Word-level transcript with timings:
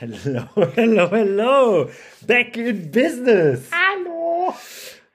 Hello, 0.00 0.44
hello, 0.76 1.08
hello. 1.08 1.90
Back 2.24 2.56
in 2.56 2.88
business. 2.88 3.68
Hallo. 3.72 4.54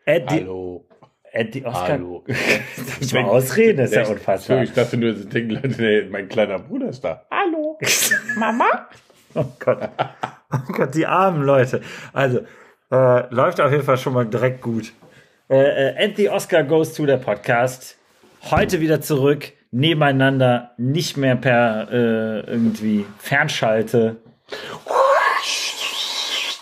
Andy, 0.06 0.42
Hallo. 0.42 0.84
Andy 1.32 1.64
Oscar. 1.64 1.88
Hallo. 1.88 2.24
Darf 2.28 3.02
ich 3.02 3.14
mal 3.14 3.24
ausreden? 3.24 3.78
Das 3.78 3.92
ist 3.92 3.96
ja 3.96 4.08
unfassbar. 4.08 4.62
Ich 4.62 4.74
dachte 4.74 4.98
nur, 4.98 5.16
mein 6.12 6.28
kleiner 6.28 6.60
Bruder 6.60 6.90
ist 6.90 7.02
da. 7.02 7.26
Hallo. 7.32 7.80
Mama? 8.36 8.90
Oh 9.36 9.46
Gott. 9.58 9.90
Oh 10.52 10.74
Gott, 10.74 10.94
die 10.96 11.06
armen 11.06 11.44
Leute. 11.44 11.80
Also, 12.12 12.40
äh, 12.92 13.34
läuft 13.34 13.62
auf 13.62 13.72
jeden 13.72 13.86
Fall 13.86 13.98
schon 13.98 14.12
mal 14.12 14.26
direkt 14.26 14.62
gut. 14.62 14.92
Äh, 15.50 15.92
äh, 15.92 16.04
And 16.04 16.18
the 16.18 16.28
Oscar 16.28 16.66
Goes 16.66 16.94
to 16.94 17.06
der 17.06 17.18
Podcast. 17.18 17.98
Heute 18.52 18.82
wieder 18.82 19.00
zurück, 19.00 19.54
nebeneinander, 19.72 20.72
nicht 20.78 21.16
mehr 21.16 21.38
per 21.38 21.88
äh, 21.90 22.40
irgendwie 22.42 23.06
Fernschalte. 23.18 24.18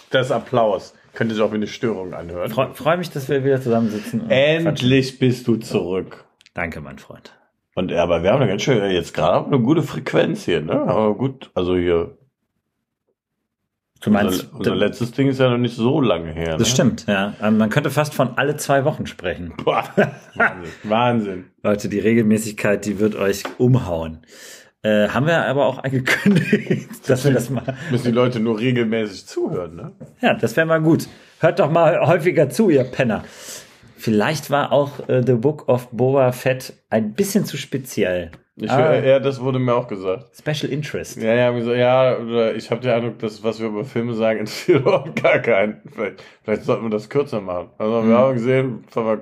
Das 0.09 0.31
Applaus. 0.31 0.93
Könnte 1.13 1.35
sich 1.35 1.43
auch 1.43 1.51
wie 1.51 1.55
eine 1.55 1.67
Störung 1.67 2.13
anhören. 2.13 2.51
Freue 2.51 2.73
freu 2.73 2.97
mich, 2.97 3.09
dass 3.09 3.27
wir 3.27 3.43
wieder 3.43 3.61
zusammensitzen. 3.61 4.21
und 4.21 4.27
quatschen. 4.27 4.67
Endlich 4.67 5.19
bist 5.19 5.47
du 5.47 5.57
zurück. 5.57 6.25
Danke, 6.53 6.81
mein 6.81 6.99
Freund. 6.99 7.33
Und 7.75 7.91
aber 7.93 8.23
wir 8.23 8.31
haben 8.31 8.41
eine 8.41 8.49
ganz 8.49 8.63
schön, 8.63 8.91
jetzt 8.91 9.13
gerade 9.13 9.45
eine 9.47 9.59
gute 9.59 9.81
Frequenz 9.81 10.43
hier, 10.43 10.61
ne? 10.61 10.73
Aber 10.73 11.15
gut, 11.15 11.51
also 11.53 11.75
hier. 11.75 12.17
Du 14.01 14.09
meinst, 14.09 14.43
unser, 14.45 14.57
unser 14.57 14.75
letztes 14.75 15.11
Ding 15.11 15.27
ist 15.27 15.39
ja 15.39 15.49
noch 15.49 15.57
nicht 15.57 15.75
so 15.75 16.01
lange 16.01 16.31
her. 16.31 16.57
das 16.57 16.59
ne? 16.59 16.65
stimmt, 16.65 17.05
ja. 17.07 17.33
Ähm, 17.41 17.57
Man 17.57 17.69
könnte 17.69 17.91
fast 17.91 18.13
von 18.13 18.31
alle 18.35 18.57
zwei 18.57 18.83
Wochen 18.83 19.05
sprechen. 19.05 19.53
Boah, 19.63 19.83
Wahnsinn. 20.35 20.71
Wahnsinn. 20.83 21.45
Leute, 21.63 21.87
die 21.87 21.99
Regelmäßigkeit, 21.99 22.85
die 22.85 22.99
wird 22.99 23.15
euch 23.15 23.43
umhauen. 23.57 24.25
Äh, 24.83 25.09
haben 25.09 25.27
wir 25.27 25.45
aber 25.45 25.65
auch 25.67 25.83
angekündigt, 25.83 26.89
dass 27.07 27.23
wir 27.23 27.31
das 27.33 27.49
mal. 27.49 27.77
Müssen 27.91 28.05
die 28.07 28.11
Leute 28.11 28.39
nur 28.39 28.59
regelmäßig 28.59 29.27
zuhören, 29.27 29.75
ne? 29.75 29.91
Ja, 30.21 30.33
das 30.33 30.55
wäre 30.57 30.65
mal 30.65 30.81
gut. 30.81 31.07
Hört 31.39 31.59
doch 31.59 31.69
mal 31.69 32.07
häufiger 32.07 32.49
zu, 32.49 32.69
ihr 32.69 32.83
Penner. 32.83 33.23
Vielleicht 33.97 34.49
war 34.49 34.71
auch 34.71 35.07
äh, 35.07 35.21
The 35.23 35.33
Book 35.33 35.69
of 35.69 35.89
Boba 35.91 36.31
Fett 36.31 36.73
ein 36.89 37.13
bisschen 37.13 37.45
zu 37.45 37.57
speziell. 37.57 38.31
Ich, 38.55 38.69
Ah. 38.71 38.95
ja, 38.95 39.19
das 39.19 39.39
wurde 39.39 39.59
mir 39.59 39.73
auch 39.75 39.87
gesagt. 39.87 40.35
Special 40.37 40.71
Interest. 40.71 41.17
Ja, 41.21 41.33
ja, 41.33 41.61
so, 41.61 41.73
ja, 41.73 42.17
oder 42.17 42.55
ich 42.55 42.69
habe 42.71 42.81
den 42.81 42.91
Eindruck, 42.91 43.19
dass 43.19 43.43
was 43.43 43.59
wir 43.59 43.67
über 43.67 43.85
Filme 43.85 44.13
sagen, 44.15 44.39
interessiert 44.41 44.81
überhaupt 44.81 45.21
gar 45.21 45.39
keinen. 45.39 45.81
Vielleicht, 45.93 46.23
vielleicht 46.43 46.63
sollten 46.63 46.83
wir 46.83 46.89
das 46.89 47.09
kürzer 47.09 47.41
machen. 47.41 47.69
Also 47.77 48.07
wir 48.07 48.17
haben 48.17 48.33
gesehen, 48.33 48.83
das 48.87 48.95
war 49.03 49.19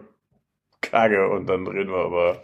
Kacke 0.82 1.28
und 1.30 1.48
dann 1.48 1.68
reden 1.68 1.92
wir 1.92 2.06
über 2.06 2.42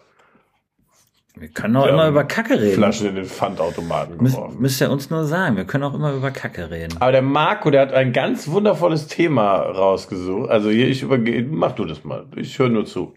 Wir 1.38 1.50
können 1.50 1.76
auch 1.76 1.86
Ja, 1.86 1.92
immer 1.94 2.08
über 2.08 2.24
Kacke 2.24 2.60
reden. 2.60 2.76
Flaschen 2.76 3.08
in 3.10 3.16
den 3.16 3.26
Pfandautomaten 3.26 4.18
Müs 4.22 4.34
geworfen. 4.36 4.62
müsst 4.62 4.80
ihr 4.82 4.90
uns 4.90 5.10
nur 5.10 5.26
sagen. 5.26 5.58
Wir 5.58 5.66
können 5.66 5.84
auch 5.84 5.94
immer 5.94 6.14
über 6.14 6.32
Kacke 6.32 6.70
reden. 6.70 6.96
Aber 7.00 7.12
der 7.12 7.22
Marco, 7.22 7.70
der 7.72 7.82
hat 7.82 7.94
ein 7.94 8.14
ganz 8.14 8.48
wundervolles 8.48 9.08
Thema 9.08 9.58
rausgesucht. 9.58 10.50
Also 10.50 10.70
hier, 10.70 10.88
ich 10.88 11.02
übergehe, 11.04 11.44
mach 11.44 11.74
du 11.74 11.86
das 11.86 12.04
mal. 12.04 12.26
Ich 12.36 12.58
höre 12.58 12.70
nur 12.70 12.86
zu. 12.86 13.14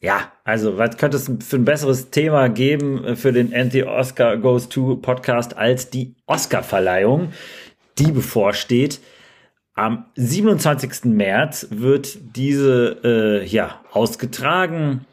Ja, 0.00 0.30
also 0.44 0.78
was 0.78 0.96
könnte 0.96 1.16
es 1.16 1.28
für 1.40 1.56
ein 1.56 1.64
besseres 1.64 2.10
Thema 2.10 2.48
geben 2.48 3.02
äh, 3.04 3.16
für 3.16 3.32
den 3.32 3.52
Anti-Oscar 3.52 4.36
Goes 4.36 4.68
to 4.68 4.94
Podcast 4.96 5.56
als 5.56 5.90
die 5.90 6.14
Oscar-Verleihung, 6.26 7.32
die 7.98 8.12
bevorsteht. 8.12 9.00
Am 9.74 10.06
27. 10.14 11.04
März 11.06 11.66
wird 11.70 12.36
diese 12.36 12.98
äh, 13.02 13.44
ja 13.46 13.80
ausgetragen 13.92 15.04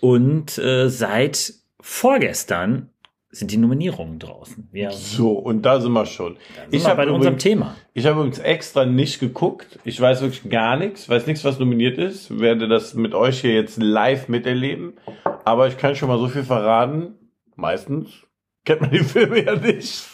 und 0.00 0.58
äh, 0.58 0.88
seit 0.90 1.54
vorgestern 1.84 2.88
sind 3.30 3.50
die 3.50 3.56
Nominierungen 3.58 4.18
draußen. 4.18 4.68
Wir 4.72 4.90
So, 4.90 5.32
und 5.32 5.62
da 5.62 5.80
sind 5.80 5.92
wir 5.92 6.06
schon. 6.06 6.36
sind 6.54 6.74
Ich 6.74 6.86
habe 6.86 6.96
bei 6.96 7.02
unserem 7.02 7.34
übrigens, 7.34 7.42
Thema. 7.42 7.76
ich 7.92 8.06
habe 8.06 8.20
übrigens 8.20 8.38
extra 8.38 8.86
nicht 8.86 9.20
geguckt. 9.20 9.78
Ich 9.84 10.00
weiß 10.00 10.22
wirklich 10.22 10.48
gar 10.50 10.76
nichts, 10.78 11.08
weiß 11.08 11.26
nichts, 11.26 11.44
was 11.44 11.58
nominiert 11.58 11.98
ist. 11.98 12.40
Werde 12.40 12.68
das 12.68 12.94
mit 12.94 13.12
euch 13.12 13.40
hier 13.40 13.52
jetzt 13.52 13.76
live 13.82 14.28
miterleben. 14.28 14.94
Aber 15.44 15.68
ich 15.68 15.76
kann 15.76 15.94
schon 15.94 16.08
mal 16.08 16.18
so 16.18 16.28
viel 16.28 16.44
verraten. 16.44 17.14
Meistens 17.54 18.08
kennt 18.64 18.80
man 18.80 18.90
die 18.90 18.98
Filme 19.04 19.44
ja 19.44 19.56
nicht. 19.56 20.04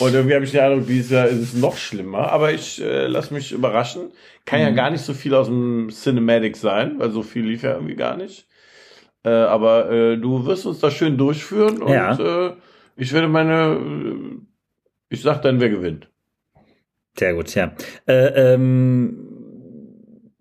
Und 0.00 0.14
irgendwie 0.14 0.34
habe 0.34 0.44
ich 0.44 0.50
den 0.50 0.60
Eindruck, 0.60 0.88
dieses 0.88 1.10
Jahr 1.12 1.28
ist 1.28 1.38
es 1.38 1.54
noch 1.54 1.76
schlimmer. 1.76 2.32
Aber 2.32 2.52
ich 2.52 2.82
äh, 2.82 3.06
lasse 3.06 3.32
mich 3.34 3.52
überraschen. 3.52 4.10
Kann 4.46 4.60
ja 4.60 4.70
gar 4.70 4.90
nicht 4.90 5.02
so 5.02 5.14
viel 5.14 5.34
aus 5.34 5.46
dem 5.46 5.90
Cinematic 5.90 6.56
sein, 6.56 6.98
weil 6.98 7.10
so 7.10 7.22
viel 7.22 7.44
lief 7.44 7.62
ja 7.62 7.74
irgendwie 7.74 7.94
gar 7.94 8.16
nicht. 8.16 8.48
Äh, 9.24 9.30
aber 9.30 9.90
äh, 9.90 10.16
du 10.18 10.44
wirst 10.46 10.66
uns 10.66 10.80
da 10.80 10.90
schön 10.90 11.16
durchführen 11.16 11.82
und 11.82 11.92
Ja. 11.92 12.16
äh, 12.48 12.52
ich 12.96 13.12
werde 13.12 13.28
meine, 13.28 13.74
äh, 13.74 14.38
ich 15.08 15.22
sag 15.22 15.42
dann, 15.42 15.60
wer 15.60 15.70
gewinnt. 15.70 16.08
Sehr 17.18 17.34
gut, 17.34 17.54
ja. 17.54 17.72
Äh, 18.06 18.54
ähm, 18.54 19.30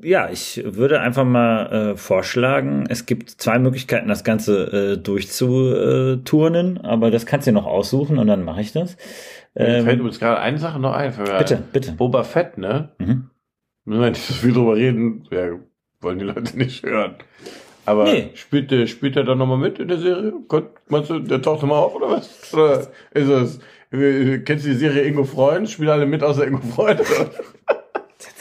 ja, 0.01 0.29
ich 0.29 0.61
würde 0.65 0.99
einfach 0.99 1.23
mal 1.23 1.91
äh, 1.93 1.95
vorschlagen, 1.97 2.85
es 2.89 3.05
gibt 3.05 3.29
zwei 3.29 3.57
Möglichkeiten, 3.57 4.09
das 4.09 4.23
Ganze 4.25 4.93
äh, 4.93 4.97
durchzuturnen, 4.97 6.79
aber 6.81 7.09
das 7.11 7.25
kannst 7.25 7.47
du 7.47 7.51
dir 7.51 7.55
noch 7.55 7.65
aussuchen 7.67 8.17
und 8.17 8.27
dann 8.27 8.43
mache 8.43 8.61
ich 8.61 8.73
das. 8.73 8.97
Mir 9.55 9.65
fällt 9.83 9.87
Ähm, 9.93 9.99
übrigens 9.99 10.19
gerade 10.19 10.39
eine 10.41 10.57
Sache 10.57 10.79
noch 10.79 10.93
ein. 10.93 11.13
Für 11.13 11.37
bitte, 11.37 11.63
bitte. 11.71 11.91
Boba 11.93 12.23
Fett, 12.23 12.57
ne? 12.57 12.89
Mhm. 12.97 13.29
Müssen 13.85 14.01
wir 14.01 14.09
nicht 14.09 14.25
so 14.25 14.33
viel 14.33 14.51
drüber 14.53 14.75
reden. 14.75 15.25
Ja, 15.31 15.51
wollen 16.01 16.19
die 16.19 16.25
Leute 16.25 16.57
nicht 16.57 16.83
hören. 16.83 17.15
Aber 17.85 18.05
Nee. 18.05 18.29
spielt, 18.35 18.71
der, 18.71 18.87
spielt 18.87 19.15
er 19.17 19.23
da 19.23 19.35
nochmal 19.35 19.57
mit 19.57 19.79
in 19.79 19.87
der 19.87 19.97
Serie? 19.97 20.33
Gott, 20.47 20.69
meinst 20.87 21.09
du, 21.09 21.19
der 21.19 21.41
taucht 21.41 21.61
nochmal 21.61 21.79
auf 21.79 21.95
oder 21.95 22.09
was? 22.11 22.53
Oder 22.53 22.87
ist 23.11 23.27
es, 23.27 23.59
kennst 23.91 24.65
du 24.65 24.69
die 24.69 24.75
Serie 24.75 25.03
Ingo 25.03 25.23
Freund? 25.23 25.69
Spielen 25.69 25.89
alle 25.89 26.05
mit 26.05 26.23
außer 26.23 26.47
Ingo 26.47 26.59
Freund? 26.59 27.01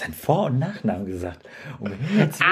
Seinen 0.02 0.14
Vor- 0.14 0.46
und 0.46 0.58
Nachnamen 0.58 1.06
gesagt. 1.06 1.46
Um 1.78 1.92
Himmels 1.92 2.40
Willen. 2.40 2.50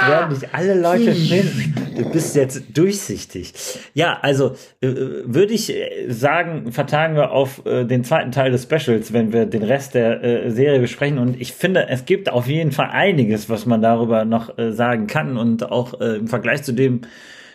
Das 0.00 0.10
werden 0.10 0.32
nicht 0.32 0.54
alle 0.54 0.74
Leute 0.78 1.14
finden. 1.14 1.74
Du 1.96 2.10
bist 2.10 2.36
jetzt 2.36 2.76
durchsichtig. 2.76 3.54
Ja, 3.94 4.18
also 4.20 4.54
äh, 4.82 4.88
würde 5.24 5.54
ich 5.54 5.74
äh, 5.74 6.10
sagen, 6.10 6.72
vertagen 6.72 7.14
wir 7.14 7.30
auf 7.30 7.64
äh, 7.64 7.84
den 7.84 8.04
zweiten 8.04 8.32
Teil 8.32 8.50
des 8.50 8.64
Specials, 8.64 9.14
wenn 9.14 9.32
wir 9.32 9.46
den 9.46 9.62
Rest 9.62 9.94
der 9.94 10.22
äh, 10.22 10.50
Serie 10.50 10.80
besprechen. 10.80 11.18
Und 11.18 11.40
ich 11.40 11.54
finde, 11.54 11.88
es 11.88 12.04
gibt 12.04 12.30
auf 12.30 12.48
jeden 12.48 12.72
Fall 12.72 12.90
einiges, 12.90 13.48
was 13.48 13.64
man 13.64 13.80
darüber 13.80 14.26
noch 14.26 14.58
äh, 14.58 14.72
sagen 14.72 15.06
kann. 15.06 15.38
Und 15.38 15.70
auch 15.70 16.00
äh, 16.00 16.16
im 16.16 16.28
Vergleich 16.28 16.64
zu 16.64 16.72
dem, 16.72 17.02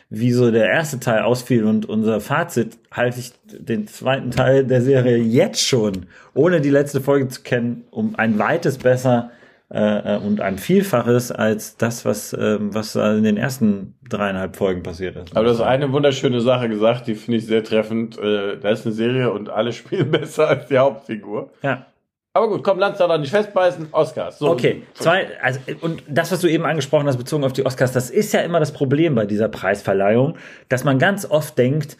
wie 0.09 0.31
so 0.31 0.49
der 0.49 0.67
erste 0.67 0.99
Teil 0.99 1.21
ausfiel 1.21 1.65
und 1.65 1.87
unser 1.87 2.19
Fazit, 2.19 2.79
halte 2.91 3.19
ich 3.19 3.31
den 3.45 3.87
zweiten 3.87 4.31
Teil 4.31 4.65
der 4.65 4.81
Serie 4.81 5.17
jetzt 5.17 5.61
schon, 5.61 6.07
ohne 6.33 6.61
die 6.61 6.71
letzte 6.71 6.99
Folge 6.99 7.27
zu 7.27 7.41
kennen, 7.41 7.85
um 7.91 8.15
ein 8.15 8.39
weites 8.39 8.79
besser 8.79 9.29
äh, 9.71 10.15
äh, 10.15 10.17
und 10.17 10.41
ein 10.41 10.57
Vielfaches 10.57 11.31
als 11.31 11.77
das, 11.77 12.03
was, 12.03 12.33
ähm, 12.33 12.73
was 12.73 12.95
in 12.95 13.23
den 13.23 13.37
ersten 13.37 13.93
dreieinhalb 14.09 14.55
Folgen 14.55 14.81
passiert 14.81 15.15
ist. 15.15 15.35
Aber 15.35 15.45
du 15.45 15.51
hast 15.51 15.61
eine 15.61 15.91
wunderschöne 15.91 16.41
Sache 16.41 16.69
gesagt, 16.69 17.05
die 17.05 17.13
finde 17.13 17.37
ich 17.37 17.45
sehr 17.45 17.63
treffend. 17.63 18.17
Äh, 18.17 18.57
da 18.57 18.69
ist 18.71 18.87
eine 18.87 18.95
Serie 18.95 19.31
und 19.31 19.49
alle 19.49 19.71
spielen 19.73 20.09
besser 20.09 20.47
als 20.47 20.67
die 20.67 20.77
Hauptfigur. 20.77 21.51
ja. 21.61 21.85
Aber 22.33 22.47
gut, 22.47 22.63
komm, 22.63 22.77
lass 22.77 22.97
da 22.97 23.17
nicht 23.17 23.31
festbeißen. 23.31 23.87
Oscars. 23.91 24.37
So. 24.37 24.49
Okay, 24.49 24.83
zwei, 24.93 25.27
also, 25.41 25.59
und 25.81 26.03
das, 26.07 26.31
was 26.31 26.41
du 26.41 26.47
eben 26.47 26.63
angesprochen 26.65 27.07
hast, 27.07 27.17
bezogen 27.17 27.43
auf 27.43 27.53
die 27.53 27.65
Oscars, 27.65 27.91
das 27.91 28.11
ist 28.11 28.33
ja 28.33 28.41
immer 28.41 28.59
das 28.59 28.71
Problem 28.71 29.15
bei 29.15 29.25
dieser 29.25 29.49
Preisverleihung, 29.49 30.37
dass 30.69 30.83
man 30.83 30.99
ganz 30.99 31.25
oft 31.25 31.57
denkt, 31.57 31.97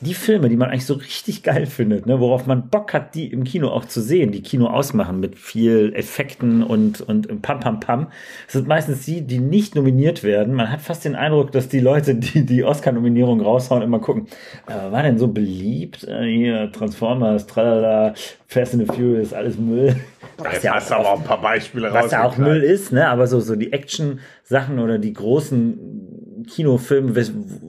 die 0.00 0.14
Filme, 0.14 0.50
die 0.50 0.56
man 0.56 0.70
eigentlich 0.70 0.84
so 0.84 0.94
richtig 0.94 1.42
geil 1.42 1.64
findet, 1.64 2.04
ne, 2.04 2.20
worauf 2.20 2.46
man 2.46 2.68
Bock 2.68 2.92
hat, 2.92 3.14
die 3.14 3.32
im 3.32 3.44
Kino 3.44 3.68
auch 3.68 3.86
zu 3.86 4.02
sehen, 4.02 4.30
die 4.30 4.42
Kino 4.42 4.66
ausmachen 4.66 5.20
mit 5.20 5.38
viel 5.38 5.94
Effekten 5.94 6.62
und, 6.62 7.00
und 7.00 7.40
Pam 7.40 7.60
Pam 7.60 7.80
Pam, 7.80 8.06
sind 8.46 8.68
meistens 8.68 9.06
die, 9.06 9.22
die 9.22 9.38
nicht 9.38 9.74
nominiert 9.74 10.22
werden. 10.22 10.52
Man 10.52 10.70
hat 10.70 10.82
fast 10.82 11.06
den 11.06 11.16
Eindruck, 11.16 11.50
dass 11.52 11.68
die 11.68 11.80
Leute, 11.80 12.14
die 12.14 12.44
die 12.44 12.62
Oscar-Nominierung 12.62 13.40
raushauen, 13.40 13.82
immer 13.82 13.98
gucken, 13.98 14.26
äh, 14.66 14.92
war 14.92 15.02
denn 15.02 15.18
so 15.18 15.28
beliebt? 15.28 16.04
Äh, 16.04 16.24
hier, 16.24 16.72
Transformers, 16.72 17.46
tralala, 17.46 18.12
Fast 18.48 18.74
and 18.74 18.86
the 18.86 18.94
Furious, 18.94 19.32
alles 19.32 19.56
Müll. 19.56 19.96
Was 20.38 20.68
hast 20.68 20.90
du 20.90 20.94
aber 20.94 21.12
auch 21.12 21.18
ein 21.18 21.24
paar 21.24 21.40
Beispiele 21.40 21.92
was 21.92 22.12
ja 22.12 22.24
auch. 22.24 22.36
Müll 22.36 22.62
ist, 22.62 22.92
ne? 22.92 23.08
Aber 23.08 23.26
so, 23.26 23.40
so 23.40 23.56
die 23.56 23.72
Action-Sachen 23.72 24.78
oder 24.78 24.98
die 24.98 25.14
großen 25.14 26.05
Kinofilme, 26.46 27.12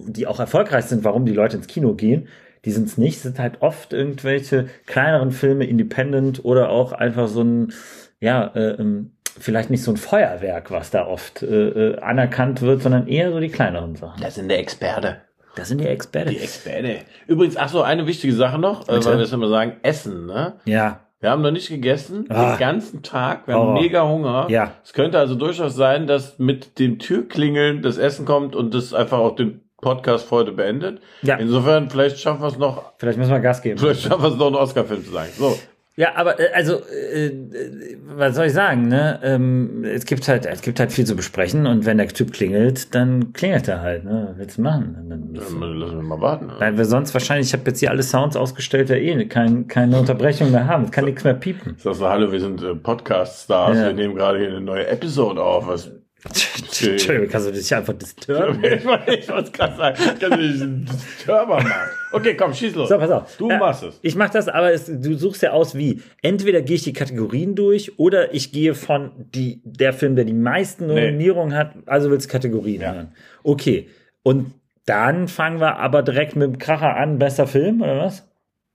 die 0.08 0.28
auch 0.28 0.40
erfolgreich 0.40 0.86
sind, 0.86 1.04
warum 1.04 1.26
die 1.26 1.34
Leute 1.34 1.58
ins 1.58 1.68
Kino 1.68 1.94
gehen, 1.94 2.28
die 2.66 2.72
sind 2.72 2.88
es 2.88 2.98
nicht, 2.98 3.20
sind 3.20 3.40
halt 3.40 3.62
oft 3.62 3.94
irgendwelche 3.94 4.68
kleineren 4.86 5.32
Filme, 5.32 5.66
Independent 5.66 6.44
oder 6.44 6.70
auch 6.70 6.92
einfach 6.92 7.28
so 7.28 7.44
ein, 7.44 7.74
ja, 8.20 8.48
äh, 8.56 8.72
ähm, 8.72 9.12
vielleicht 9.40 9.70
nicht 9.70 9.84
so 9.84 9.92
ein 9.92 9.98
Feuerwerk, 9.98 10.72
was 10.72 10.90
da 10.90 11.06
oft 11.06 11.44
äh, 11.44 11.70
äh, 11.70 12.00
anerkannt 12.00 12.62
wird, 12.62 12.82
sondern 12.82 13.08
eher 13.08 13.32
so 13.32 13.40
die 13.40 13.50
kleineren 13.50 13.96
Sachen. 13.96 14.22
Das 14.22 14.36
sind 14.36 14.50
der 14.50 14.60
Experte. 14.60 15.22
Das 15.56 15.70
sind 15.70 15.80
die 15.80 15.88
Experten. 15.88 16.30
Die 16.30 16.38
Experte. 16.38 16.98
Übrigens, 17.26 17.58
ach 17.58 17.70
so, 17.70 17.82
eine 17.82 18.06
wichtige 18.06 18.34
Sache 18.34 18.60
noch, 18.60 18.88
äh, 18.88 18.94
Bitte? 18.94 19.06
weil 19.06 19.14
wir 19.14 19.22
das 19.22 19.34
immer 19.34 19.48
sagen, 19.48 19.78
Essen, 19.82 20.26
ne? 20.26 20.54
Ja, 20.66 21.07
Wir 21.20 21.32
haben 21.32 21.42
noch 21.42 21.52
nicht 21.52 21.70
gegessen, 21.70 22.26
Ah. 22.30 22.52
den 22.52 22.60
ganzen 22.60 23.02
Tag. 23.02 23.48
Wir 23.48 23.56
haben 23.56 23.74
mega 23.74 24.08
Hunger. 24.08 24.46
Ja. 24.50 24.74
Es 24.84 24.94
könnte 24.94 25.18
also 25.18 25.34
durchaus 25.36 25.76
sein, 25.76 26.06
dass 26.06 26.38
mit 26.38 26.78
dem 26.80 27.00
Türklingeln 27.00 27.82
das 27.82 27.98
Essen 27.98 28.26
kommt 28.26 28.56
und 28.56 28.74
das 28.76 28.94
einfach 28.94 29.18
auch 29.18 29.36
den 29.36 29.62
Podcast 29.82 30.26
für 30.28 30.36
heute 30.38 30.52
beendet. 30.52 31.02
Ja. 31.24 31.36
Insofern, 31.38 31.90
vielleicht 31.90 32.20
schaffen 32.20 32.42
wir 32.42 32.48
es 32.48 32.58
noch, 32.58 32.94
vielleicht 32.98 33.18
müssen 33.18 33.32
wir 33.32 33.40
Gas 33.40 33.62
geben. 33.62 33.80
vielleicht 33.80 34.02
schaffen 34.02 34.22
wir 34.24 34.30
es 34.30 34.36
noch, 34.38 34.48
einen 34.48 34.56
Oscar-Film 34.58 35.04
zu 35.04 35.12
sagen. 35.12 35.30
So. 35.36 35.58
Ja, 36.00 36.10
aber 36.16 36.40
äh, 36.40 36.54
also, 36.54 36.76
äh, 36.86 37.26
äh, 37.26 37.98
was 38.16 38.36
soll 38.36 38.46
ich 38.46 38.54
sagen, 38.54 38.88
ne? 38.88 39.20
Ähm, 39.24 39.84
es 39.84 40.06
gibt 40.06 40.28
halt, 40.28 40.46
es 40.46 40.62
gibt 40.62 40.80
halt 40.80 40.92
viel 40.92 41.06
zu 41.06 41.16
besprechen 41.16 41.66
und 41.66 41.88
wenn 41.88 41.98
der 41.98 42.08
Typ 42.10 42.32
klingelt, 42.34 42.94
dann 42.94 43.34
klingelt 43.34 43.68
er 43.68 43.82
halt, 43.82 44.06
ne? 44.06 44.28
Was 44.30 44.38
willst 44.38 44.58
du 44.60 44.62
machen? 44.62 44.96
Dann, 44.96 45.10
Dann 45.10 45.34
lassen 45.34 45.96
wir 45.96 46.04
mal 46.04 46.22
warten. 46.22 46.46
ne? 46.48 46.54
weil 46.60 46.78
wir 46.78 46.86
sonst 46.86 47.16
wahrscheinlich, 47.16 47.48
ich 47.48 47.54
habe 47.54 47.64
jetzt 47.66 47.80
hier 47.80 47.90
alle 47.90 48.04
Sounds 48.04 48.36
ausgestellt, 48.38 48.90
der 48.90 49.02
eh 49.02 49.26
kein, 49.26 49.68
keine 49.68 49.98
Unterbrechung 49.98 50.52
mehr 50.52 50.68
haben. 50.68 50.84
Es 50.86 50.92
kann 50.92 51.06
nichts 51.06 51.24
mehr 51.24 51.34
piepen. 51.34 51.74
Ich 51.78 51.84
sag 51.84 51.96
so, 51.96 52.08
hallo, 52.08 52.32
wir 52.32 52.40
sind 52.42 52.62
äh, 52.62 52.76
Podcast-Stars, 52.76 53.78
Ja. 53.78 53.86
wir 53.88 53.94
nehmen 53.94 54.14
gerade 54.14 54.38
hier 54.38 54.50
eine 54.50 54.62
neue 54.62 54.86
Episode 54.86 55.42
auf. 55.42 55.68
Was? 55.68 55.92
Entschuldigung, 56.24 57.28
kannst 57.30 57.48
du 57.48 57.52
dich 57.52 57.74
einfach 57.74 57.94
disturben? 57.94 58.64
ich 58.64 58.84
wollte 59.30 59.52
gerade 59.52 59.78
sagen, 59.78 59.98
ich 60.00 60.20
kann 60.20 60.40
nicht 60.40 60.62
einen 60.62 60.86
Disturber 60.86 61.46
machen. 61.58 61.72
Okay, 62.12 62.36
komm, 62.36 62.54
schieß 62.54 62.76
los. 62.76 62.90
So, 62.90 62.98
pass 62.98 63.12
auf. 63.12 63.38
Du 63.38 63.50
Ja, 63.50 63.58
machst 63.60 63.84
es. 63.84 64.00
Ich 64.02 64.16
mach 64.16 64.30
das, 64.30 64.48
aber 64.48 64.72
es, 64.74 64.86
du 64.88 65.14
suchst 65.16 65.42
ja 65.44 65.52
aus 65.52 65.76
wie. 65.76 66.02
Entweder 66.22 66.62
gehe 66.62 66.76
ich 66.78 66.84
die 66.84 66.94
Kategorien 66.94 67.56
durch 67.56 68.00
oder 68.00 68.34
ich 68.34 68.52
gehe 68.52 68.74
von 68.74 69.12
die, 69.18 69.62
der 69.64 69.94
Film, 69.94 70.16
der 70.16 70.26
die 70.26 70.34
meisten 70.34 70.88
Nee. 70.88 70.96
Nominierungen 71.06 71.56
hat, 71.56 71.74
also 71.86 72.10
willst 72.10 72.28
du 72.28 72.32
Kategorien 72.32 72.82
Ja. 72.82 72.94
hören. 72.94 73.16
Okay. 73.44 73.88
Und 74.24 74.54
dann 74.86 75.28
fangen 75.28 75.60
wir 75.60 75.78
aber 75.78 76.02
direkt 76.02 76.36
mit 76.36 76.48
dem 76.48 76.58
Kracher 76.58 76.96
an, 76.96 77.20
bester 77.20 77.46
Film, 77.48 77.82
oder 77.82 78.00
was? 78.00 78.28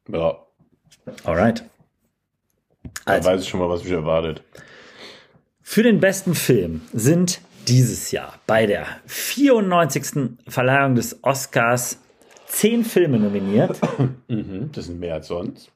Ja, 0.09 0.37
Alright. 1.25 1.65
da 3.05 3.13
Also, 3.15 3.29
weiß 3.31 3.43
ich 3.43 3.49
schon 3.49 3.61
mal, 3.61 3.69
was 3.69 3.83
mich 3.83 3.93
erwartet. 3.93 4.43
Für 5.73 5.83
den 5.83 6.01
besten 6.01 6.35
Film 6.35 6.83
sind 6.93 7.41
dieses 7.67 8.11
Jahr 8.11 8.35
bei 8.47 8.67
der 8.67 8.85
94. 9.07 10.37
Verleihung 10.47 10.97
des 10.97 11.25
Oscars 11.25 11.97
zehn 12.47 12.85
Filme 12.85 13.19
nominiert. 13.19 13.81
Mhm, 14.29 14.69
das 14.73 14.85
sind 14.87 15.01
mehr 15.01 15.15
als 15.15 15.29
sonst. 15.29 15.71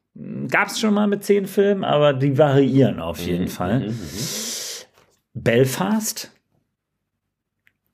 Gab 0.50 0.68
es 0.68 0.78
schon 0.80 0.92
mal 0.92 1.06
mit 1.06 1.24
zehn 1.24 1.46
Filmen, 1.46 1.82
aber 1.82 2.12
die 2.12 2.36
variieren 2.36 3.00
auf 3.00 3.18
jeden 3.20 3.44
Mhm, 3.44 3.48
Fall. 3.48 3.94
Belfast. 5.32 6.30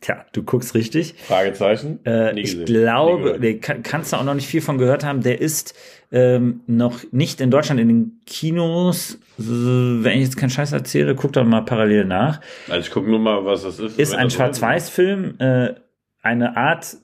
Tja, 0.02 0.26
du 0.32 0.42
guckst 0.42 0.74
richtig. 0.74 1.14
Fragezeichen? 1.26 2.04
Äh, 2.04 2.38
ich 2.38 2.64
glaube, 2.64 3.38
nee, 3.40 3.54
kann, 3.54 3.84
kannst 3.84 4.12
du 4.12 4.16
auch 4.16 4.24
noch 4.24 4.34
nicht 4.34 4.48
viel 4.48 4.60
von 4.60 4.76
gehört 4.76 5.04
haben. 5.04 5.22
Der 5.22 5.40
ist 5.40 5.74
ähm, 6.10 6.60
noch 6.66 7.04
nicht 7.12 7.40
in 7.40 7.52
Deutschland 7.52 7.80
in 7.80 7.86
den 7.86 8.20
Kinos. 8.26 9.20
Wenn 9.38 10.18
ich 10.18 10.24
jetzt 10.24 10.36
keinen 10.36 10.50
Scheiß 10.50 10.72
erzähle, 10.72 11.14
guck 11.14 11.32
doch 11.32 11.44
mal 11.44 11.62
parallel 11.62 12.04
nach. 12.04 12.40
Also 12.68 12.80
ich 12.80 12.90
gucke 12.90 13.08
nur 13.08 13.20
mal, 13.20 13.44
was 13.44 13.62
das 13.62 13.78
ist. 13.78 13.96
Ist 13.96 14.14
ein 14.14 14.28
Schwarz-Weiß-Film, 14.28 15.36
äh, 15.38 15.74
eine 16.20 16.56
Art 16.56 16.96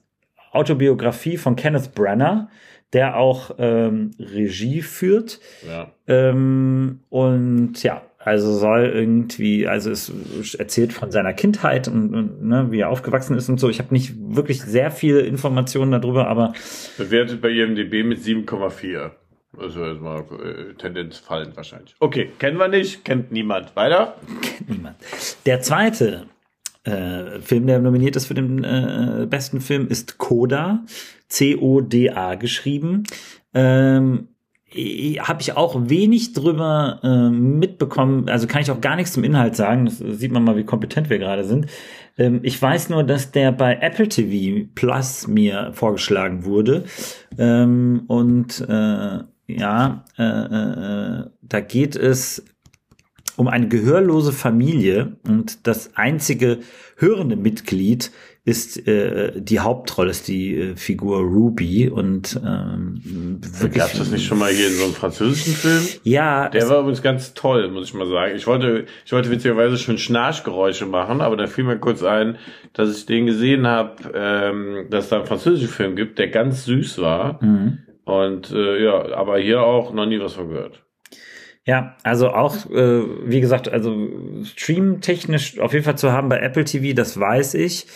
Autobiografie 0.50 1.37
von 1.37 1.55
Kenneth 1.55 1.95
Branagh, 1.95 2.49
der 2.93 3.17
auch 3.17 3.53
ähm, 3.59 4.11
Regie 4.19 4.83
führt. 4.83 5.39
Ja. 5.69 5.93
Ähm, 6.09 7.00
und 7.11 7.81
ja, 7.85 8.03
also 8.29 8.53
soll 8.53 8.87
irgendwie, 8.87 9.67
also 9.67 9.91
es 9.91 10.55
erzählt 10.55 10.93
von 10.93 11.11
seiner 11.11 11.33
Kindheit 11.33 11.89
und, 11.89 12.15
und 12.15 12.45
ne, 12.45 12.71
wie 12.71 12.81
er 12.81 12.91
aufgewachsen 12.91 13.37
ist 13.37 13.49
und 13.49 13.59
so. 13.59 13.69
Ich 13.69 13.79
habe 13.79 13.93
nicht 13.93 14.15
wirklich 14.19 14.63
sehr 14.63 14.91
viele 14.91 15.21
Informationen 15.21 15.93
darüber, 15.93 16.29
aber 16.29 16.53
Bewertet 16.97 17.41
bei 17.41 17.51
IMDb 17.51 18.05
mit 18.05 18.21
7,4. 18.21 19.11
Also 19.59 19.83
erstmal 19.83 20.21
äh, 20.21 20.75
Tendenz 20.75 21.19
fallend 21.19 21.57
wahrscheinlich. 21.57 21.95
Okay, 22.01 22.31
kennen 22.39 22.59
wir 22.59 22.69
nicht, 22.69 23.05
kennt 23.05 23.33
niemand. 23.33 23.75
Weiter? 23.75 24.17
niemand. 24.69 24.97
Der 25.47 25.61
zweite 25.61 26.27
äh, 26.85 27.41
Film, 27.41 27.67
der 27.67 27.79
nominiert 27.79 28.17
ist 28.17 28.27
für 28.27 28.35
den 28.35 28.63
äh, 28.63 29.27
besten 29.29 29.61
Film, 29.61 29.89
ist 29.89 30.19
Coda. 30.19 30.85
C-O-D-A 31.29 32.35
geschrieben. 32.37 33.05
Ähm, 33.55 34.29
habe 34.70 35.41
ich 35.41 35.56
auch 35.56 35.88
wenig 35.88 36.35
drüber 36.35 37.00
äh, 37.03 37.31
mitbekommen, 37.31 38.29
also 38.29 38.47
kann 38.47 38.61
ich 38.61 38.70
auch 38.70 38.82
gar 38.82 38.97
nichts 38.97 39.12
zum 39.12 39.25
Inhalt 39.25 39.56
sagen, 39.56 39.87
das 39.87 39.99
sieht 39.99 40.31
man 40.31 40.44
mal, 40.44 40.56
wie 40.56 40.65
kompetent 40.65 41.09
wir 41.09 41.19
gerade 41.19 41.44
sind. 41.44 41.67
Ähm, 42.19 42.41
ich 42.43 42.61
weiß 42.61 42.91
nur, 42.91 43.05
dass 43.05 43.31
der 43.31 43.53
bei 43.53 43.79
Apple 43.81 44.09
TV 44.09 44.69
Plus 44.75 45.26
mir 45.26 45.70
vorgeschlagen 45.73 46.44
wurde. 46.44 46.85
Ähm, 47.38 48.03
und 48.09 48.61
äh, 48.69 49.20
ja, 49.47 50.05
äh, 50.19 50.23
äh, 50.23 51.25
da 51.41 51.61
geht 51.61 51.97
es 51.97 52.44
um 53.37 53.49
eine 53.49 53.69
gehörlose 53.69 54.32
Familie. 54.32 55.17
Und 55.26 55.67
das 55.67 55.97
einzige 55.97 56.59
hörende 56.97 57.37
Mitglied 57.37 58.11
ist 58.49 58.89
äh, 58.89 59.33
die 59.37 59.61
Hauptrolle, 59.61 60.11
ist 60.11 60.27
die 60.27 60.56
äh, 60.56 60.77
Figur 60.77 61.19
Ruby 61.19 61.91
und 61.91 62.41
ähm, 62.43 63.41
wirklich. 63.61 63.75
Gab 63.75 63.93
es 63.93 63.99
das 63.99 64.11
nicht 64.11 64.25
schon 64.25 64.39
mal 64.39 64.50
hier 64.50 64.69
in 64.69 64.73
so 64.73 64.85
einem 64.85 64.95
französischen 64.95 65.53
Film? 65.53 66.00
Ja, 66.03 66.49
Der 66.49 66.67
war 66.71 66.81
übrigens 66.81 67.03
ganz 67.03 67.35
toll, 67.35 67.71
muss 67.71 67.89
ich 67.89 67.95
mal 67.95 68.09
sagen. 68.09 68.35
Ich 68.35 68.47
wollte, 68.47 68.87
ich 69.05 69.12
wollte 69.12 69.31
witzigerweise 69.31 69.77
schon 69.77 69.99
Schnarchgeräusche 69.99 70.87
machen, 70.87 71.21
aber 71.21 71.37
da 71.37 71.47
fiel 71.47 71.65
mir 71.65 71.79
kurz 71.79 72.03
ein, 72.03 72.39
dass 72.73 72.97
ich 72.97 73.05
den 73.05 73.27
gesehen 73.27 73.67
habe, 73.67 73.97
ähm, 74.15 74.87
dass 74.89 75.05
es 75.05 75.11
da 75.11 75.17
einen 75.17 75.27
französischen 75.27 75.69
Film 75.69 75.95
gibt, 75.95 76.19
der 76.19 76.29
ganz 76.29 76.65
süß 76.65 76.99
war. 77.03 77.45
Mhm. 77.45 77.81
Und 78.06 78.50
äh, 78.50 78.83
ja, 78.83 79.12
aber 79.15 79.39
hier 79.39 79.61
auch 79.61 79.93
noch 79.93 80.06
nie 80.06 80.21
was 80.21 80.33
von 80.33 80.49
gehört. 80.49 80.83
Ja, 81.67 81.97
also 82.03 82.31
auch, 82.31 82.56
äh, 82.71 83.03
wie 83.27 83.43
gesagt, 83.43 83.69
also 83.71 83.95
streamtechnisch 84.43 85.59
auf 85.59 85.75
jeden 85.75 85.85
Fall 85.85 85.99
zu 85.99 86.12
haben 86.12 86.31
bei 86.31 86.39
Apple 86.39 86.65
TV, 86.65 86.97
das 86.97 87.21
weiß 87.21 87.53
ich. 87.53 87.87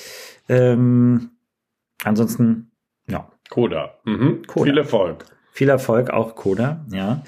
Ähm, 0.49 1.31
ansonsten, 2.05 2.71
ja, 3.09 3.29
Coda. 3.51 3.99
Mhm. 4.05 4.43
Coda. 4.47 4.65
Viel 4.65 4.79
Erfolg. 4.79 5.25
viel 5.53 5.69
Erfolg, 5.69 6.11
auch 6.11 6.35
Coda, 6.35 6.85
ja. 6.91 7.23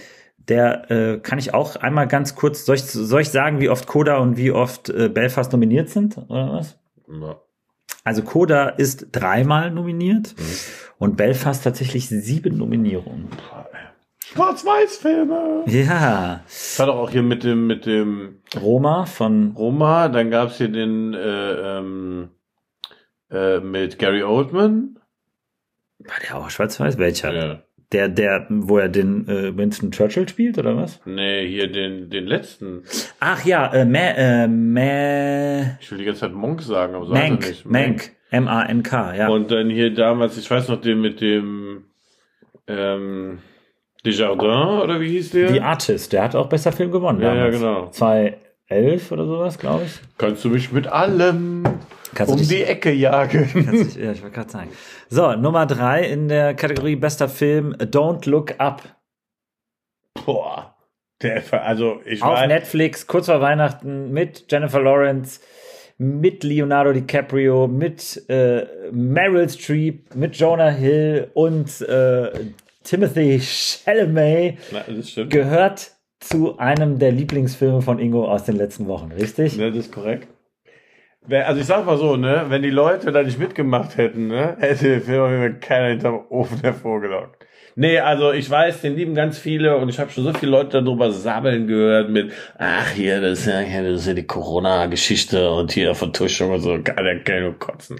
Der 0.48 0.90
äh, 0.90 1.18
kann 1.20 1.38
ich 1.38 1.54
auch 1.54 1.76
einmal 1.76 2.06
ganz 2.06 2.34
kurz, 2.34 2.66
soll 2.66 2.76
ich, 2.76 2.82
soll 2.84 3.22
ich 3.22 3.30
sagen, 3.30 3.60
wie 3.60 3.70
oft 3.70 3.86
Coda 3.86 4.18
und 4.18 4.36
wie 4.36 4.50
oft 4.52 4.90
äh, 4.90 5.08
Belfast 5.08 5.50
nominiert 5.52 5.88
sind, 5.88 6.18
oder 6.18 6.52
was? 6.52 6.78
Ja. 7.08 7.36
Also 8.04 8.22
Coda 8.22 8.68
ist 8.68 9.08
dreimal 9.12 9.70
nominiert 9.70 10.34
und 10.98 11.16
Belfast 11.16 11.64
tatsächlich 11.64 12.08
sieben 12.10 12.58
Nominierungen. 12.58 13.28
Schwarz-Weiß-Filme. 14.26 15.64
Ja, 15.66 16.42
Das 16.44 16.78
war 16.78 16.86
doch 16.86 16.96
auch 16.96 17.10
hier 17.10 17.22
mit 17.22 17.44
dem, 17.44 17.66
mit 17.66 17.86
dem 17.86 18.40
Roma 18.60 19.06
von 19.06 19.52
Roma, 19.56 20.08
dann 20.08 20.30
gab's 20.30 20.58
hier 20.58 20.68
den 20.68 21.14
äh, 21.14 21.78
ähm, 21.78 22.28
äh, 23.34 23.60
mit 23.60 23.98
Gary 23.98 24.22
Oldman. 24.22 24.98
war 25.98 26.14
der 26.26 26.36
auch 26.36 26.48
schwarz-weiß? 26.50 26.98
Welcher? 26.98 27.32
Ja. 27.34 27.62
Der, 27.92 28.08
der, 28.08 28.46
wo 28.48 28.78
er 28.78 28.88
den 28.88 29.28
äh, 29.28 29.56
Winston 29.56 29.92
Churchill 29.92 30.28
spielt, 30.28 30.58
oder 30.58 30.76
was? 30.76 31.00
Nee, 31.04 31.46
hier 31.46 31.70
den, 31.70 32.10
den 32.10 32.26
letzten. 32.26 32.82
Ach 33.20 33.44
ja, 33.44 33.72
äh, 33.72 33.84
Ma, 33.84 33.98
äh, 33.98 34.48
Ma, 34.48 35.76
Ich 35.80 35.90
will 35.90 35.98
die 35.98 36.04
ganze 36.04 36.22
Zeit 36.22 36.32
Monk 36.32 36.62
sagen, 36.62 36.94
aber 36.94 37.06
so 37.06 37.12
Mank, 37.12 37.46
nicht. 37.46 37.66
Mank, 37.66 38.10
M-A-N-K, 38.30 39.14
ja. 39.14 39.28
Und 39.28 39.50
dann 39.50 39.70
hier 39.70 39.94
damals, 39.94 40.36
ich 40.38 40.50
weiß 40.50 40.68
noch, 40.68 40.80
den 40.80 41.00
mit 41.02 41.20
dem 41.20 41.84
ähm, 42.66 43.38
Desjardins, 44.04 44.82
oder 44.82 45.00
wie 45.00 45.10
hieß 45.10 45.30
der? 45.30 45.50
The 45.50 45.60
Artist, 45.60 46.12
der 46.12 46.24
hat 46.24 46.34
auch 46.34 46.48
besser 46.48 46.72
Film 46.72 46.90
gewonnen. 46.90 47.20
Ja, 47.20 47.34
ja, 47.34 47.50
damals. 47.50 47.58
genau. 47.58 47.90
2011 47.90 49.12
oder 49.12 49.26
sowas, 49.26 49.58
glaube 49.58 49.84
ich. 49.84 50.00
Kannst 50.18 50.44
du 50.44 50.48
mich 50.48 50.72
mit 50.72 50.88
allem 50.88 51.53
Kannst 52.14 52.32
um 52.32 52.38
dich- 52.38 52.48
die 52.48 52.62
Ecke 52.62 52.92
jagen? 52.92 53.48
Dich- 53.70 53.96
ja, 53.96 54.12
ich 54.12 54.22
wollte 54.22 54.34
gerade 54.34 54.50
sagen. 54.50 54.70
So, 55.10 55.32
Nummer 55.34 55.66
drei 55.66 56.04
in 56.04 56.28
der 56.28 56.54
Kategorie 56.54 56.96
bester 56.96 57.28
Film, 57.28 57.74
Don't 57.74 58.28
Look 58.28 58.54
Up. 58.58 58.82
Boah. 60.24 60.74
Der, 61.22 61.42
also 61.64 62.00
ich 62.04 62.22
Auf 62.22 62.34
war, 62.38 62.46
Netflix, 62.46 63.06
kurz 63.06 63.26
vor 63.26 63.40
Weihnachten, 63.40 64.12
mit 64.12 64.44
Jennifer 64.50 64.80
Lawrence, 64.80 65.40
mit 65.96 66.42
Leonardo 66.42 66.92
DiCaprio, 66.92 67.68
mit 67.68 68.28
äh, 68.28 68.66
Meryl 68.90 69.48
Streep, 69.48 70.14
mit 70.16 70.36
Jonah 70.36 70.70
Hill 70.70 71.30
und 71.34 71.80
äh, 71.82 72.30
Timothy 72.82 73.40
Chalamet 73.40 74.58
das 74.88 75.10
stimmt. 75.10 75.30
gehört 75.30 75.92
zu 76.20 76.58
einem 76.58 76.98
der 76.98 77.12
Lieblingsfilme 77.12 77.80
von 77.80 77.98
Ingo 77.98 78.26
aus 78.28 78.44
den 78.44 78.56
letzten 78.56 78.86
Wochen, 78.88 79.12
richtig? 79.12 79.56
Das 79.56 79.74
ist 79.74 79.92
korrekt. 79.92 80.28
Also 81.30 81.60
ich 81.60 81.66
sag 81.66 81.86
mal 81.86 81.96
so, 81.96 82.16
ne, 82.16 82.46
wenn 82.48 82.62
die 82.62 82.70
Leute 82.70 83.10
da 83.10 83.22
nicht 83.22 83.38
mitgemacht 83.38 83.96
hätten, 83.96 84.28
ne, 84.28 84.56
hätte 84.58 84.88
der 84.88 85.00
Film 85.00 85.60
keiner 85.60 85.88
hinterm 85.88 86.20
Ofen 86.28 86.60
hervorgelockt. 86.60 87.46
Nee, 87.76 87.98
also 87.98 88.30
ich 88.32 88.48
weiß, 88.48 88.82
den 88.82 88.94
lieben 88.94 89.14
ganz 89.14 89.36
viele 89.38 89.76
und 89.76 89.88
ich 89.88 89.98
habe 89.98 90.10
schon 90.10 90.22
so 90.22 90.32
viele 90.32 90.52
Leute 90.52 90.82
darüber 90.82 91.10
sabbeln 91.10 91.66
gehört 91.66 92.08
mit, 92.08 92.32
ach 92.56 92.90
hier, 92.90 93.20
das 93.20 93.40
ist 93.40 93.46
ja, 93.46 93.60
ja, 93.62 93.82
das 93.82 94.02
ist 94.02 94.06
ja 94.06 94.14
die 94.14 94.26
Corona-Geschichte 94.26 95.50
und 95.50 95.72
hier 95.72 95.94
Vertuschung 95.94 96.52
und 96.52 96.60
so, 96.60 96.78
kann 96.82 97.04
der 97.04 97.24
kann 97.24 97.40
nur 97.40 97.58
kotzen. 97.58 97.98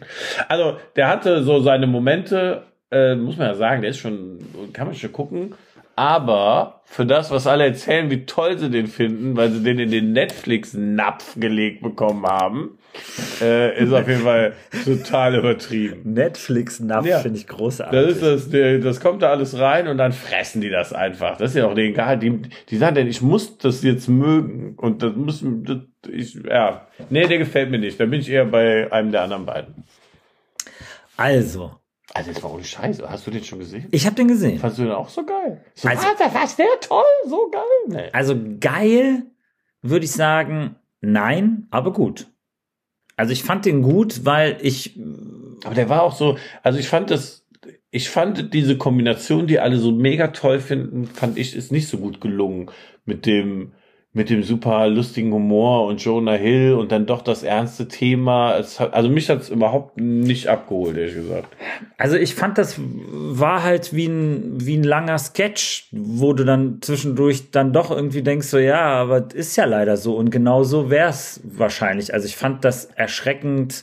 Also 0.48 0.76
der 0.94 1.08
hatte 1.08 1.42
so 1.42 1.60
seine 1.60 1.88
Momente, 1.88 2.62
äh, 2.92 3.16
muss 3.16 3.36
man 3.36 3.48
ja 3.48 3.54
sagen, 3.54 3.80
der 3.82 3.90
ist 3.90 3.98
schon, 3.98 4.38
kann 4.72 4.86
man 4.86 4.94
schon 4.94 5.12
gucken, 5.12 5.54
Aber 5.96 6.82
für 6.84 7.06
das, 7.06 7.30
was 7.30 7.46
alle 7.46 7.64
erzählen, 7.64 8.10
wie 8.10 8.26
toll 8.26 8.58
sie 8.58 8.70
den 8.70 8.86
finden, 8.86 9.36
weil 9.36 9.50
sie 9.50 9.62
den 9.62 9.78
in 9.78 9.90
den 9.90 10.12
Netflix-Napf 10.12 11.38
gelegt 11.38 11.82
bekommen 11.82 12.26
haben, 12.26 12.78
äh, 13.40 13.82
ist 13.82 13.92
auf 13.92 14.06
jeden 14.08 14.22
Fall 14.22 14.54
total 14.84 15.34
übertrieben. 15.36 16.12
Netflix-Napf 16.12 17.06
Ja. 17.06 17.18
finde 17.20 17.38
ich 17.38 17.46
großartig. 17.46 17.98
Das 18.20 18.22
ist 18.36 18.52
das, 18.52 18.82
das 18.82 19.00
kommt 19.00 19.22
da 19.22 19.30
alles 19.30 19.58
rein 19.58 19.88
und 19.88 19.98
dann 19.98 20.12
fressen 20.12 20.60
die 20.60 20.70
das 20.70 20.92
einfach. 20.92 21.36
Das 21.36 21.50
ist 21.50 21.56
ja 21.56 21.66
auch 21.66 21.76
egal. 21.76 22.18
Die, 22.18 22.42
die 22.68 22.76
sagen 22.76 22.94
denn, 22.94 23.06
ich 23.08 23.20
muss 23.22 23.58
das 23.58 23.82
jetzt 23.82 24.08
mögen. 24.08 24.74
Und 24.76 25.02
das 25.02 25.14
muss, 25.16 25.44
das, 25.44 25.78
ich, 26.08 26.34
ja. 26.44 26.86
Nee, 27.10 27.26
der 27.26 27.38
gefällt 27.38 27.70
mir 27.70 27.78
nicht. 27.78 27.98
Da 27.98 28.06
bin 28.06 28.20
ich 28.20 28.28
eher 28.30 28.44
bei 28.46 28.90
einem 28.92 29.10
der 29.12 29.22
anderen 29.22 29.46
beiden. 29.46 29.84
also, 31.16 31.72
Also, 32.12 32.30
jetzt 32.30 32.42
war 32.42 32.52
ohne 32.52 32.64
Scheiße. 32.64 33.08
Hast 33.08 33.26
du 33.26 33.30
den 33.30 33.44
schon 33.44 33.58
gesehen? 33.58 33.88
ich 33.90 34.06
habe 34.06 34.14
den 34.16 34.28
gesehen. 34.28 34.58
Fandst 34.58 34.78
du 34.78 34.82
den 34.84 34.92
auch 34.92 35.08
so 35.08 35.24
geil? 35.24 35.64
So, 35.74 35.88
Also- 35.88 36.06
also, 36.06 36.34
was, 36.34 36.56
der 36.56 36.66
toll, 36.80 37.02
so 37.26 37.50
geil. 37.50 37.62
Nee. 37.88 38.08
Also 38.12 38.36
geil 38.60 39.24
würde 39.82 40.04
ich 40.04 40.12
sagen, 40.12 40.76
nein, 41.00 41.66
aber 41.70 41.92
gut. 41.92 42.26
Also 43.16 43.32
ich 43.32 43.44
fand 43.44 43.64
den 43.64 43.82
gut, 43.82 44.24
weil 44.24 44.58
ich 44.60 44.98
Aber 45.64 45.74
der 45.74 45.88
war 45.88 46.02
auch 46.02 46.14
so, 46.14 46.36
also 46.62 46.78
ich 46.78 46.88
fand 46.88 47.10
das, 47.10 47.46
ich 47.90 48.10
fand 48.10 48.52
diese 48.52 48.76
Kombination, 48.76 49.46
die 49.46 49.58
alle 49.58 49.78
so 49.78 49.92
mega 49.92 50.28
toll 50.28 50.60
finden, 50.60 51.06
fand 51.06 51.38
ich, 51.38 51.56
ist 51.56 51.72
nicht 51.72 51.88
so 51.88 51.98
gut 51.98 52.20
gelungen 52.20 52.70
mit 53.04 53.26
dem, 53.26 53.72
mit 54.16 54.30
dem 54.30 54.44
super 54.44 54.88
lustigen 54.88 55.32
Humor 55.32 55.86
und 55.86 56.02
Jonah 56.02 56.34
Hill 56.34 56.74
und 56.74 56.92
dann 56.92 57.04
doch 57.04 57.20
das 57.20 57.42
ernste 57.42 57.88
Thema. 57.88 58.56
Es 58.56 58.78
hat, 58.78 58.94
also 58.94 59.08
mich 59.08 59.28
hat's 59.28 59.48
überhaupt 59.48 59.98
nicht 59.98 60.46
abgeholt, 60.46 60.96
ehrlich 60.96 61.16
gesagt. 61.16 61.48
Also 61.98 62.16
ich 62.16 62.36
fand, 62.36 62.56
das 62.56 62.76
war 62.78 63.64
halt 63.64 63.92
wie 63.92 64.06
ein, 64.06 64.64
wie 64.64 64.76
ein 64.76 64.84
langer 64.84 65.18
Sketch, 65.18 65.88
wo 65.90 66.32
du 66.32 66.44
dann 66.44 66.78
zwischendurch 66.80 67.50
dann 67.50 67.72
doch 67.72 67.90
irgendwie 67.90 68.22
denkst, 68.22 68.46
so 68.46 68.58
ja, 68.58 68.82
aber 68.82 69.34
ist 69.34 69.56
ja 69.56 69.64
leider 69.64 69.96
so 69.96 70.14
und 70.14 70.30
genau 70.30 70.62
so 70.62 70.90
wär's 70.90 71.40
wahrscheinlich. 71.42 72.14
Also 72.14 72.26
ich 72.26 72.36
fand 72.36 72.64
das 72.64 72.84
erschreckend 72.84 73.82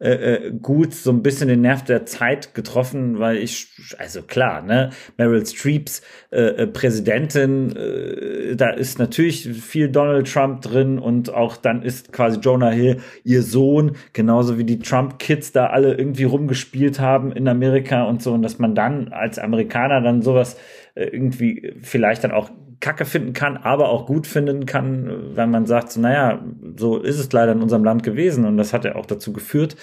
äh, 0.00 0.10
äh, 0.10 0.52
gut, 0.60 0.92
so 0.92 1.12
ein 1.12 1.22
bisschen 1.22 1.48
den 1.48 1.60
Nerv 1.60 1.84
der 1.84 2.04
Zeit 2.04 2.52
getroffen, 2.52 3.20
weil 3.20 3.36
ich, 3.36 3.68
also 3.96 4.22
klar, 4.22 4.60
ne, 4.60 4.90
Meryl 5.16 5.46
Streeps 5.46 6.02
äh, 6.32 6.40
äh, 6.42 6.66
Präsidentin, 6.66 7.74
äh, 7.76 8.56
da 8.56 8.70
ist 8.70 8.98
natürlich 8.98 9.48
viel 9.48 9.88
Donald 9.88 10.30
Trump 10.30 10.62
drin 10.62 10.98
und 10.98 11.32
auch 11.32 11.56
dann 11.56 11.82
ist 11.82 12.12
quasi 12.12 12.40
Jonah 12.40 12.70
Hill 12.70 13.00
ihr 13.22 13.42
Sohn, 13.42 13.92
genauso 14.12 14.58
wie 14.58 14.64
die 14.64 14.80
Trump-Kids 14.80 15.52
da 15.52 15.66
alle 15.66 15.94
irgendwie 15.94 16.24
rumgespielt 16.24 16.98
haben 16.98 17.30
in 17.30 17.46
Amerika 17.46 18.02
und 18.04 18.20
so, 18.20 18.32
und 18.32 18.42
dass 18.42 18.58
man 18.58 18.74
dann 18.74 19.12
als 19.12 19.38
Amerikaner 19.38 20.00
dann 20.00 20.22
sowas 20.22 20.56
irgendwie 20.96 21.74
vielleicht 21.80 22.22
dann 22.22 22.30
auch 22.30 22.50
Kacke 22.84 23.06
finden 23.06 23.32
kann, 23.32 23.56
aber 23.56 23.88
auch 23.88 24.04
gut 24.04 24.26
finden 24.26 24.66
kann, 24.66 25.10
wenn 25.34 25.50
man 25.50 25.64
sagt, 25.64 25.90
so, 25.90 26.00
naja, 26.00 26.44
so 26.76 26.98
ist 26.98 27.18
es 27.18 27.32
leider 27.32 27.52
in 27.52 27.62
unserem 27.62 27.82
Land 27.82 28.02
gewesen 28.02 28.44
und 28.44 28.58
das 28.58 28.74
hat 28.74 28.84
ja 28.84 28.94
auch 28.96 29.06
dazu 29.06 29.32
geführt, 29.32 29.74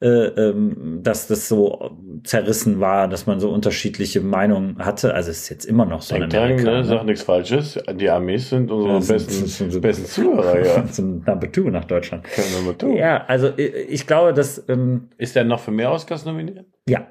äh, 0.00 0.06
ähm, 0.08 1.00
dass 1.02 1.26
das 1.26 1.48
so 1.48 1.90
zerrissen 2.22 2.78
war, 2.78 3.08
dass 3.08 3.26
man 3.26 3.40
so 3.40 3.50
unterschiedliche 3.50 4.20
Meinungen 4.20 4.78
hatte. 4.78 5.14
Also 5.14 5.30
es 5.32 5.42
ist 5.42 5.48
jetzt 5.48 5.64
immer 5.64 5.84
noch 5.84 6.02
so 6.02 6.16
Denk 6.16 6.30
dran, 6.30 6.54
ne, 6.56 6.62
ne? 6.62 6.84
sag 6.84 7.04
nichts 7.04 7.22
Falsches. 7.24 7.76
Die 7.94 8.08
Armees 8.08 8.50
sind 8.50 8.70
unsere 8.70 8.94
Ja, 8.94 9.00
sind- 9.00 9.16
besten, 9.26 9.46
sind- 9.46 9.72
sind- 9.72 9.82
besten 9.82 10.06
Zuhörer, 10.06 10.64
ja. 10.64 10.84
ein 10.98 11.24
Number 11.26 11.50
Two 11.50 11.70
nach 11.70 11.84
Deutschland. 11.86 12.24
Wir 12.36 12.62
mal 12.62 12.74
tun. 12.74 12.94
Ja, 12.96 13.24
also 13.26 13.50
ich, 13.56 13.74
ich 13.88 14.06
glaube, 14.06 14.32
dass 14.32 14.62
ähm, 14.68 15.08
Ist 15.18 15.34
der 15.34 15.42
noch 15.44 15.58
für 15.60 15.72
mehr 15.72 15.90
Oscars 15.90 16.24
nominiert? 16.24 16.66
Ja. 16.88 17.08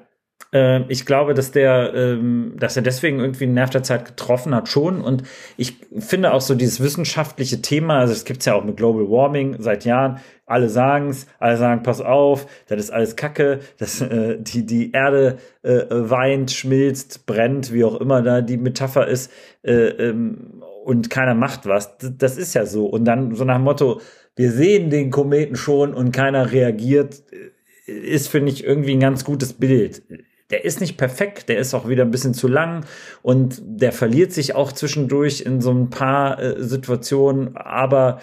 Ähm, 0.54 0.84
ich 0.88 1.04
glaube, 1.04 1.34
dass 1.34 1.50
der, 1.50 1.92
ähm, 1.94 2.54
dass 2.56 2.76
er 2.76 2.82
deswegen 2.82 3.18
irgendwie 3.18 3.44
einen 3.44 3.54
Nerv 3.54 3.70
der 3.70 3.82
Zeit 3.82 4.04
getroffen 4.06 4.54
hat, 4.54 4.68
schon. 4.68 5.02
Und 5.02 5.24
ich 5.56 5.74
finde 5.98 6.32
auch 6.32 6.40
so 6.40 6.54
dieses 6.54 6.80
wissenschaftliche 6.80 7.60
Thema, 7.60 7.98
also 7.98 8.12
es 8.12 8.24
gibt's 8.24 8.46
ja 8.46 8.54
auch 8.54 8.64
mit 8.64 8.76
Global 8.76 9.10
Warming 9.10 9.56
seit 9.58 9.84
Jahren. 9.84 10.20
Alle 10.46 10.68
sagen's, 10.68 11.26
alle 11.40 11.56
sagen, 11.56 11.82
pass 11.82 12.00
auf, 12.00 12.46
das 12.68 12.78
ist 12.78 12.90
alles 12.92 13.16
Kacke, 13.16 13.60
dass 13.78 14.00
äh, 14.00 14.36
die, 14.38 14.64
die 14.64 14.92
Erde 14.92 15.38
äh, 15.62 15.86
weint, 15.90 16.52
schmilzt, 16.52 17.26
brennt, 17.26 17.72
wie 17.72 17.82
auch 17.82 18.00
immer 18.00 18.22
da 18.22 18.40
die 18.40 18.56
Metapher 18.58 19.08
ist, 19.08 19.32
äh, 19.62 19.72
ähm, 19.72 20.62
und 20.84 21.10
keiner 21.10 21.34
macht 21.34 21.66
was. 21.66 21.96
Das 21.98 22.36
ist 22.36 22.54
ja 22.54 22.66
so. 22.66 22.86
Und 22.86 23.06
dann 23.06 23.34
so 23.34 23.44
nach 23.44 23.56
dem 23.56 23.64
Motto, 23.64 24.00
wir 24.36 24.52
sehen 24.52 24.90
den 24.90 25.10
Kometen 25.10 25.56
schon 25.56 25.94
und 25.94 26.12
keiner 26.12 26.52
reagiert, 26.52 27.22
äh, 27.32 27.92
ist, 27.92 28.28
finde 28.28 28.52
ich, 28.52 28.64
irgendwie 28.64 28.92
ein 28.92 29.00
ganz 29.00 29.24
gutes 29.24 29.54
Bild. 29.54 30.02
Der 30.50 30.64
ist 30.64 30.80
nicht 30.80 30.96
perfekt, 30.98 31.48
der 31.48 31.58
ist 31.58 31.74
auch 31.74 31.88
wieder 31.88 32.04
ein 32.04 32.10
bisschen 32.10 32.34
zu 32.34 32.48
lang 32.48 32.84
und 33.22 33.60
der 33.64 33.92
verliert 33.92 34.32
sich 34.32 34.54
auch 34.54 34.72
zwischendurch 34.72 35.40
in 35.40 35.60
so 35.60 35.72
ein 35.72 35.90
paar 35.90 36.38
äh, 36.38 36.62
Situationen, 36.62 37.56
aber 37.56 38.20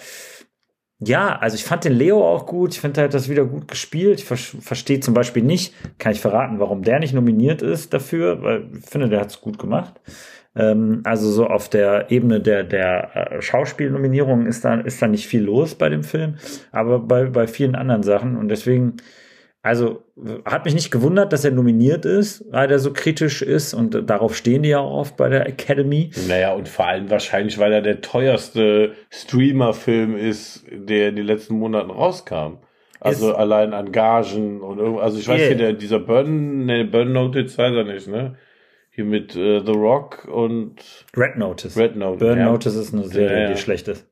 ja, 1.03 1.35
also 1.39 1.55
ich 1.55 1.63
fand 1.63 1.83
den 1.83 1.93
Leo 1.93 2.23
auch 2.23 2.45
gut. 2.45 2.73
Ich 2.73 2.79
finde, 2.79 3.01
er 3.01 3.05
hat 3.05 3.15
das 3.15 3.27
wieder 3.27 3.43
gut 3.45 3.67
gespielt. 3.67 4.19
Ich 4.19 4.25
ver 4.25 4.37
verstehe 4.37 4.99
zum 4.99 5.15
Beispiel 5.15 5.41
nicht, 5.41 5.73
kann 5.97 6.11
ich 6.11 6.21
verraten, 6.21 6.59
warum 6.59 6.83
der 6.83 6.99
nicht 6.99 7.13
nominiert 7.13 7.63
ist 7.63 7.91
dafür, 7.91 8.43
weil 8.43 8.67
ich 8.77 8.85
finde, 8.85 9.09
der 9.09 9.19
hat 9.21 9.31
es 9.31 9.41
gut 9.41 9.57
gemacht. 9.57 9.99
Ähm, 10.55 11.01
also 11.03 11.31
so 11.31 11.47
auf 11.47 11.69
der 11.69 12.11
Ebene 12.11 12.39
der, 12.39 12.63
der 12.63 13.15
äh, 13.15 13.41
Schauspielnominierung 13.41 14.45
ist 14.45 14.63
da, 14.63 14.75
ist 14.75 15.01
da 15.01 15.07
nicht 15.07 15.25
viel 15.27 15.41
los 15.41 15.75
bei 15.75 15.89
dem 15.89 16.03
Film, 16.03 16.35
aber 16.71 16.99
bei, 16.99 17.25
bei 17.25 17.47
vielen 17.47 17.75
anderen 17.75 18.03
Sachen. 18.03 18.37
Und 18.37 18.49
deswegen, 18.49 18.97
also 19.63 20.03
hat 20.45 20.65
mich 20.65 20.73
nicht 20.73 20.89
gewundert, 20.91 21.31
dass 21.33 21.45
er 21.45 21.51
nominiert 21.51 22.05
ist, 22.05 22.45
weil 22.51 22.71
er 22.71 22.79
so 22.79 22.93
kritisch 22.93 23.41
ist 23.43 23.73
und 23.75 24.09
darauf 24.09 24.35
stehen 24.35 24.63
die 24.63 24.69
ja 24.69 24.79
auch 24.79 24.91
oft 25.01 25.17
bei 25.17 25.29
der 25.29 25.45
Academy. 25.47 26.09
Naja, 26.27 26.53
und 26.53 26.67
vor 26.67 26.87
allem 26.87 27.09
wahrscheinlich, 27.11 27.59
weil 27.59 27.71
er 27.71 27.81
der 27.81 28.01
teuerste 28.01 28.93
Streamer-Film 29.11 30.15
ist, 30.17 30.65
der 30.71 31.09
in 31.09 31.15
den 31.15 31.25
letzten 31.25 31.55
Monaten 31.55 31.91
rauskam. 31.91 32.57
Also 32.99 33.29
Ist- 33.31 33.35
allein 33.35 33.73
an 33.73 33.91
Gagen 33.91 34.61
und 34.61 34.77
irgend, 34.79 34.99
also 34.99 35.17
ich 35.19 35.27
weiß 35.27 35.39
Yeah. 35.39 35.47
hier, 35.49 35.57
der, 35.57 35.73
dieser 35.73 35.99
Burn, 35.99 36.65
ne, 36.65 36.85
Burn 36.85 37.13
Notice 37.13 37.57
weiß 37.57 37.73
er 37.73 37.83
nicht, 37.83 38.07
ne? 38.07 38.35
Hier 38.91 39.05
mit 39.05 39.35
äh, 39.35 39.61
The 39.65 39.71
Rock 39.71 40.27
und 40.31 40.75
Red 41.15 41.37
Notice. 41.37 41.77
Red 41.77 41.95
Notice. 41.95 42.19
Burn 42.19 42.37
ja. 42.39 42.45
Notice 42.45 42.75
ist 42.75 42.93
eine 42.93 43.05
Serie, 43.05 43.43
Ja, 43.43 43.51
die 43.53 43.57
schlecht 43.57 43.87
ist. 43.87 44.07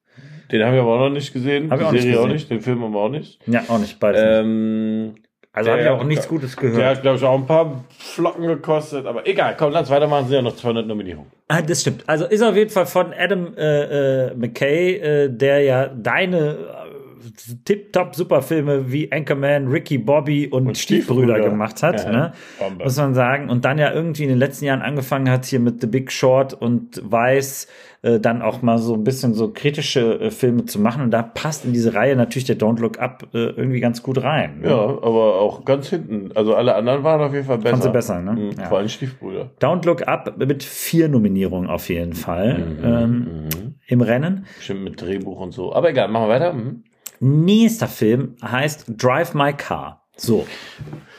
Den 0.52 0.64
haben 0.66 0.74
wir 0.74 0.82
aber 0.82 0.96
auch 0.96 1.00
noch 1.10 1.10
nicht 1.12 1.34
gesehen. 1.34 1.70
Hab 1.70 1.78
Die 1.78 1.84
ich 1.84 1.88
auch 1.88 1.92
nicht 1.92 2.02
Serie 2.04 2.20
auch 2.22 2.28
nicht, 2.28 2.50
den 2.50 2.62
Film 2.62 2.82
haben 2.82 2.94
wir 2.94 3.00
auch 3.00 3.10
nicht. 3.10 3.40
Ja, 3.48 3.64
auch 3.68 3.78
nicht 3.78 4.00
beides. 4.00 4.46
nicht. 4.46 5.22
Also 5.52 5.72
habe 5.72 5.80
ich 5.82 5.86
der- 5.88 5.94
auch 5.96 6.04
nichts 6.04 6.28
Gutes 6.28 6.56
der 6.56 6.70
gehört. 6.70 6.86
hat, 6.98 7.02
glaube 7.02 7.18
ich, 7.18 7.24
auch 7.24 7.36
ein 7.38 7.46
paar 7.48 7.84
Flocken 7.98 8.46
gekostet, 8.48 9.06
aber 9.08 9.28
egal, 9.28 9.56
komm, 9.58 9.72
lass 9.72 9.90
weitermachen, 9.90 10.26
sind 10.28 10.36
ja 10.36 10.42
noch 10.44 10.56
200 10.56 10.86
Nominierungen. 10.86 11.32
Ah, 11.48 11.62
das 11.62 11.82
stimmt. 11.82 12.04
Also 12.08 12.26
ist 12.26 12.42
auf 12.44 12.56
jeden 12.56 12.70
Fall 12.70 12.86
von 12.86 13.14
Adam 13.18 13.56
äh, 13.58 14.28
äh, 14.28 14.36
McKay, 14.36 14.96
äh, 14.98 15.30
der 15.30 15.62
ja 15.62 15.88
deine 15.88 16.38
äh, 16.52 17.56
tip-top 17.66 18.16
Superfilme 18.16 18.92
wie 18.92 19.12
Anchorman, 19.12 19.68
Ricky 19.68 19.98
Bobby 19.98 20.48
und, 20.48 20.78
Stiefbrüder, 20.78 21.34
Stiefbrüder. 21.34 21.50
gemacht 21.50 21.82
hat, 21.84 22.04
Ja, 22.06 22.12
ne? 22.12 22.34
Bombe. 22.60 22.84
muss 22.84 22.98
man 22.98 23.14
sagen. 23.16 23.50
Und 23.50 23.66
dann 23.66 23.78
ja 23.80 23.92
irgendwie 23.92 24.24
in 24.24 24.30
den 24.30 24.38
letzten 24.38 24.66
Jahren 24.66 24.82
angefangen 24.82 25.30
hat 25.30 25.46
hier 25.46 25.60
mit 25.60 25.82
The 25.82 25.88
Big 25.88 26.12
Short 26.12 26.54
und 26.54 27.02
Weiß 27.04 27.68
äh, 28.02 28.20
dann 28.20 28.42
auch 28.42 28.62
mal 28.62 28.78
so 28.78 28.94
ein 28.94 29.04
bisschen 29.04 29.34
so 29.34 29.52
kritische 29.52 30.20
äh, 30.22 30.32
Filme 30.32 30.66
zu 30.66 30.80
machen. 30.80 31.02
Und 31.04 31.12
da 31.12 31.22
passt 31.22 31.66
in 31.66 31.74
diese 31.74 31.94
Reihe 31.94 32.16
natürlich 32.16 32.46
der 32.46 32.58
Don't 32.58 32.80
Look 32.80 33.00
Up 33.00 33.28
äh, 33.34 33.38
irgendwie 33.38 33.80
ganz 33.80 34.02
gut 34.04 34.24
rein. 34.24 34.60
ne? 34.62 34.70
Ja, 34.70 34.78
aber 34.80 35.40
auch 35.42 35.66
ganz 35.66 35.90
hinten. 35.90 36.32
Also 36.36 36.56
alle 36.56 36.76
anderen 36.76 37.04
waren 37.04 37.22
auf 37.22 37.34
jeden 37.34 37.46
Fall 37.46 37.58
besser. 37.58 37.72
Fand 37.72 37.84
sie 37.84 37.90
besser, 37.92 38.22
ne? 38.22 38.32
Mhm, 38.34 38.52
Ja. 38.58 38.66
Vor 38.68 38.78
allem 38.78 38.88
Stiefbrüder. 38.90 39.50
Don't 39.60 39.86
Look 39.86 40.08
Up 40.08 40.36
mit 40.38 40.64
vier 40.64 41.10
Nominierungen 41.10 41.70
auf 41.70 41.90
jeden 41.90 42.14
Fall 42.14 42.64
ähm, 42.84 43.10
Mhm. 43.20 43.76
im 43.88 44.02
Rennen. 44.02 44.46
Bestimmt 44.58 44.84
mit 44.84 45.02
Drehbuch 45.02 45.40
und 45.40 45.52
so. 45.54 45.74
Aber 45.74 45.90
egal, 45.90 46.08
machen 46.08 46.26
wir 46.28 46.30
weiter. 46.30 46.54
Mhm. 46.54 46.84
Nächster 47.22 47.88
Film 47.88 48.36
heißt 48.42 48.86
Drive 48.98 49.34
My 49.34 49.52
Car. 49.52 50.04
So. 50.16 50.46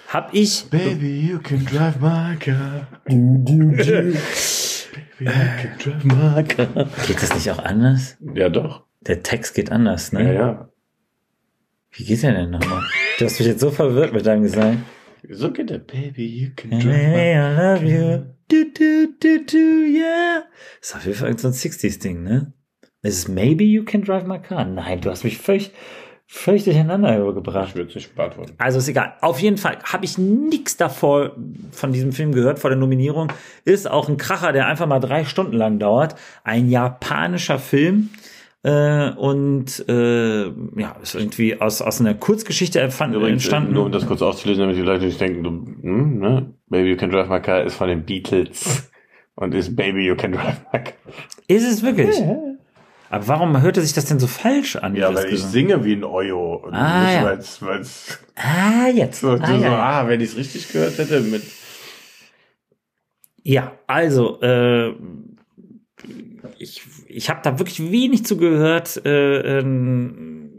Hab 0.09 0.35
ich. 0.35 0.65
Baby, 0.71 1.29
you 1.31 1.39
can 1.39 1.65
drive 1.67 2.01
my 2.01 2.37
car. 2.37 2.87
Baby, 3.05 3.53
you 3.53 3.73
can 3.77 4.15
drive 5.25 6.05
my 6.05 6.43
car. 6.45 6.89
Geht 7.07 7.23
das 7.23 7.35
nicht 7.35 7.51
auch 7.51 7.59
anders? 7.59 8.17
Ja, 8.35 8.49
doch. 8.49 8.85
Der 9.01 9.23
Text 9.23 9.55
geht 9.55 9.71
anders, 9.73 10.13
ne? 10.13 10.25
Ja, 10.25 10.33
ja. 10.33 10.69
Wie 11.93 12.05
geht 12.05 12.23
der 12.23 12.33
denn 12.33 12.51
nochmal? 12.51 12.83
Du 13.19 13.25
hast 13.25 13.39
mich 13.39 13.49
jetzt 13.49 13.61
so 13.61 13.71
verwirrt 13.71 14.13
mit 14.13 14.27
deinem 14.27 14.43
Gesang. 14.43 14.85
So 15.29 15.51
geht 15.53 15.71
der. 15.71 15.79
Baby, 15.79 16.27
you 16.27 16.51
can 16.55 16.71
drive 16.71 16.85
my 16.85 16.93
Hey, 16.93 17.35
I 17.35 17.57
love 17.57 17.85
you. 17.85 18.27
Du, 18.49 18.65
du, 18.73 19.15
du, 19.21 19.45
du, 19.45 19.57
yeah. 19.57 20.45
Ist 20.81 20.97
auf 20.97 21.05
jeden 21.05 21.17
Fall 21.17 21.39
so 21.39 21.49
ein 21.49 21.55
60s-Ding, 21.55 22.23
ne? 22.23 22.53
Ist 23.03 23.19
es 23.19 23.29
Maybe 23.29 23.65
You 23.65 23.85
Can 23.85 24.03
Drive 24.03 24.27
My 24.27 24.39
Car? 24.39 24.65
Nein, 24.67 25.01
du 25.01 25.11
hast 25.11 25.25
mich 25.25 25.39
völlig, 25.39 25.73
völlig 26.33 26.63
durcheinander 26.63 27.33
gebracht. 27.33 27.71
Ich 27.71 27.75
würde 27.75 27.89
es 27.89 27.97
nicht 27.97 28.15
beantworten. 28.15 28.53
Also 28.59 28.79
ist 28.79 28.89
egal. 28.89 29.15
Auf 29.21 29.41
jeden 29.41 29.57
Fall 29.57 29.79
habe 29.83 30.05
ich 30.05 30.17
nichts 30.17 30.77
davor 30.77 31.33
von 31.73 31.93
diesem 31.93 32.13
Film 32.13 32.33
gehört, 32.33 32.61
vor 32.61 32.71
der 32.71 32.79
Nominierung. 32.79 33.33
Ist 33.65 33.91
auch 33.91 34.09
ein 34.09 34.17
Kracher, 34.17 34.53
der 34.53 34.69
einfach 34.69 34.87
mal 34.87 35.01
drei 35.01 35.25
Stunden 35.25 35.57
lang 35.57 35.81
dauert. 35.81 36.15
Ein 36.45 36.71
japanischer 36.71 37.59
Film. 37.59 38.11
Äh, 38.63 39.11
und 39.11 39.85
äh, 39.89 40.45
ja, 40.45 40.97
ist 41.03 41.15
irgendwie 41.17 41.61
aus, 41.61 41.83
aus 41.83 42.01
einer 42.01 42.15
Kurzgeschichte 42.15 42.79
Übrigens, 42.79 43.25
entstanden. 43.25 43.73
nur 43.73 43.87
um 43.87 43.93
das 43.93 44.07
kurz 44.07 44.23
aufzulösen, 44.23 44.61
damit 44.61 44.77
die 44.77 44.83
Leute 44.83 45.07
nicht 45.07 45.21
denken, 45.21 45.43
du, 45.43 45.51
hm, 45.51 46.19
ne? 46.19 46.55
Baby, 46.69 46.91
you 46.91 46.97
can 46.97 47.11
drive 47.11 47.29
my 47.29 47.41
car 47.41 47.65
ist 47.65 47.75
von 47.75 47.89
den 47.89 48.05
Beatles. 48.05 48.89
und 49.35 49.55
ist 49.55 49.75
Baby 49.75 50.07
You 50.07 50.15
Can 50.15 50.33
Drive 50.33 50.61
My 50.73 50.79
Car. 50.79 50.95
Ist 51.49 51.67
es 51.67 51.83
wirklich? 51.83 52.23
Aber 53.11 53.27
warum 53.27 53.61
hörte 53.61 53.83
sich 53.83 53.93
das 53.93 54.05
denn 54.07 54.21
so 54.21 54.29
falsch 54.29 54.77
an? 54.77 54.95
Ja, 54.95 55.13
weil 55.13 55.33
ich 55.35 55.43
singe 55.43 55.85
wie 55.85 55.95
ein 55.95 56.05
Oyo. 56.05 56.55
Und 56.55 56.75
Ah, 56.75 57.05
nicht, 57.05 57.15
ja. 57.17 57.25
weil's, 57.25 57.61
weil's 57.61 58.19
Ah, 58.37 58.87
jetzt. 58.87 59.21
so, 59.21 59.31
ah, 59.33 59.47
so, 59.47 59.53
ja, 59.55 59.73
ah, 59.77 60.09
wenn 60.09 60.21
ich 60.21 60.31
es 60.31 60.37
richtig 60.37 60.69
gehört 60.73 60.97
hätte, 60.97 61.21
mit 61.21 61.43
Ja, 63.43 63.73
also, 63.89 64.41
äh, 64.41 64.95
ich, 66.59 66.83
ich 67.09 67.29
habe 67.31 67.41
da 67.43 67.59
wirklich 67.59 67.91
wenig 67.91 68.25
zugehört, 68.25 69.05
äh, 69.05 69.59
ähm, 69.59 70.51